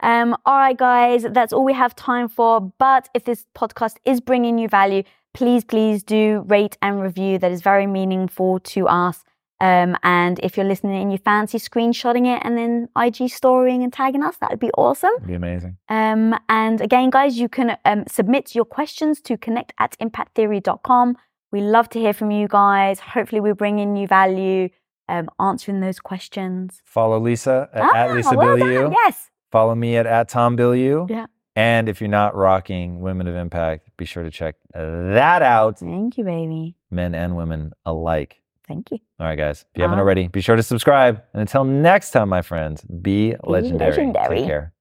um, 0.00 0.36
all 0.44 0.56
right, 0.56 0.76
guys, 0.76 1.26
that's 1.30 1.52
all 1.52 1.64
we 1.64 1.74
have 1.74 1.94
time 1.94 2.28
for. 2.28 2.60
But 2.78 3.08
if 3.14 3.24
this 3.24 3.46
podcast 3.54 3.96
is 4.04 4.20
bringing 4.20 4.58
you 4.58 4.68
value, 4.68 5.04
please, 5.32 5.64
please 5.64 6.02
do 6.02 6.44
rate 6.48 6.76
and 6.82 7.00
review. 7.00 7.38
That 7.38 7.52
is 7.52 7.62
very 7.62 7.86
meaningful 7.86 8.60
to 8.60 8.88
us. 8.88 9.24
Um, 9.64 9.96
and 10.02 10.38
if 10.42 10.56
you're 10.56 10.66
listening 10.66 11.00
and 11.02 11.10
you 11.10 11.16
fancy 11.16 11.58
screenshotting 11.58 12.26
it 12.26 12.42
and 12.44 12.58
then 12.58 12.88
IG 12.98 13.30
storying 13.30 13.82
and 13.82 13.90
tagging 13.90 14.22
us, 14.22 14.36
that 14.38 14.50
would 14.50 14.60
be 14.60 14.70
awesome. 14.72 15.12
It'd 15.16 15.28
be 15.28 15.34
amazing. 15.34 15.78
Um, 15.88 16.38
and 16.50 16.82
again, 16.82 17.08
guys, 17.08 17.38
you 17.38 17.48
can 17.48 17.78
um, 17.86 18.04
submit 18.06 18.54
your 18.54 18.66
questions 18.66 19.22
to 19.22 19.38
connect 19.38 19.72
at 19.78 19.96
impacttheory.com. 20.00 21.16
We 21.50 21.60
love 21.62 21.88
to 21.90 21.98
hear 21.98 22.12
from 22.12 22.30
you 22.30 22.46
guys. 22.46 23.00
Hopefully, 23.00 23.40
we're 23.40 23.54
bringing 23.54 23.96
you 23.96 24.06
value, 24.06 24.68
um, 25.08 25.30
answering 25.40 25.80
those 25.80 25.98
questions. 25.98 26.82
Follow 26.84 27.18
Lisa 27.18 27.70
at, 27.72 27.82
Ah, 27.82 27.96
at 27.96 28.14
Lisa 28.14 28.36
well. 28.36 28.58
Yes. 28.58 29.30
Follow 29.50 29.74
me 29.74 29.96
at, 29.96 30.06
at 30.06 30.28
Tom 30.28 30.58
Bilyeu. 30.58 31.08
And 31.56 31.88
if 31.88 32.00
you're 32.02 32.10
not 32.10 32.34
rocking 32.36 33.00
Women 33.00 33.28
of 33.28 33.36
Impact, 33.36 33.88
be 33.96 34.04
sure 34.04 34.24
to 34.24 34.30
check 34.30 34.56
that 34.74 35.40
out. 35.42 35.78
Thank 35.78 36.18
you, 36.18 36.24
baby. 36.24 36.74
Men 36.90 37.14
and 37.14 37.36
women 37.36 37.72
alike. 37.86 38.42
Thank 38.66 38.90
you. 38.90 38.98
All 39.20 39.26
right, 39.26 39.36
guys. 39.36 39.62
If 39.74 39.78
you 39.78 39.82
haven't 39.82 39.98
Bye. 39.98 40.02
already, 40.02 40.28
be 40.28 40.40
sure 40.40 40.56
to 40.56 40.62
subscribe. 40.62 41.22
And 41.32 41.40
until 41.42 41.64
next 41.64 42.10
time, 42.12 42.28
my 42.28 42.42
friends, 42.42 42.82
be, 42.82 43.34
legendary. 43.44 43.90
legendary. 43.90 44.38
Take 44.38 44.46
care. 44.46 44.72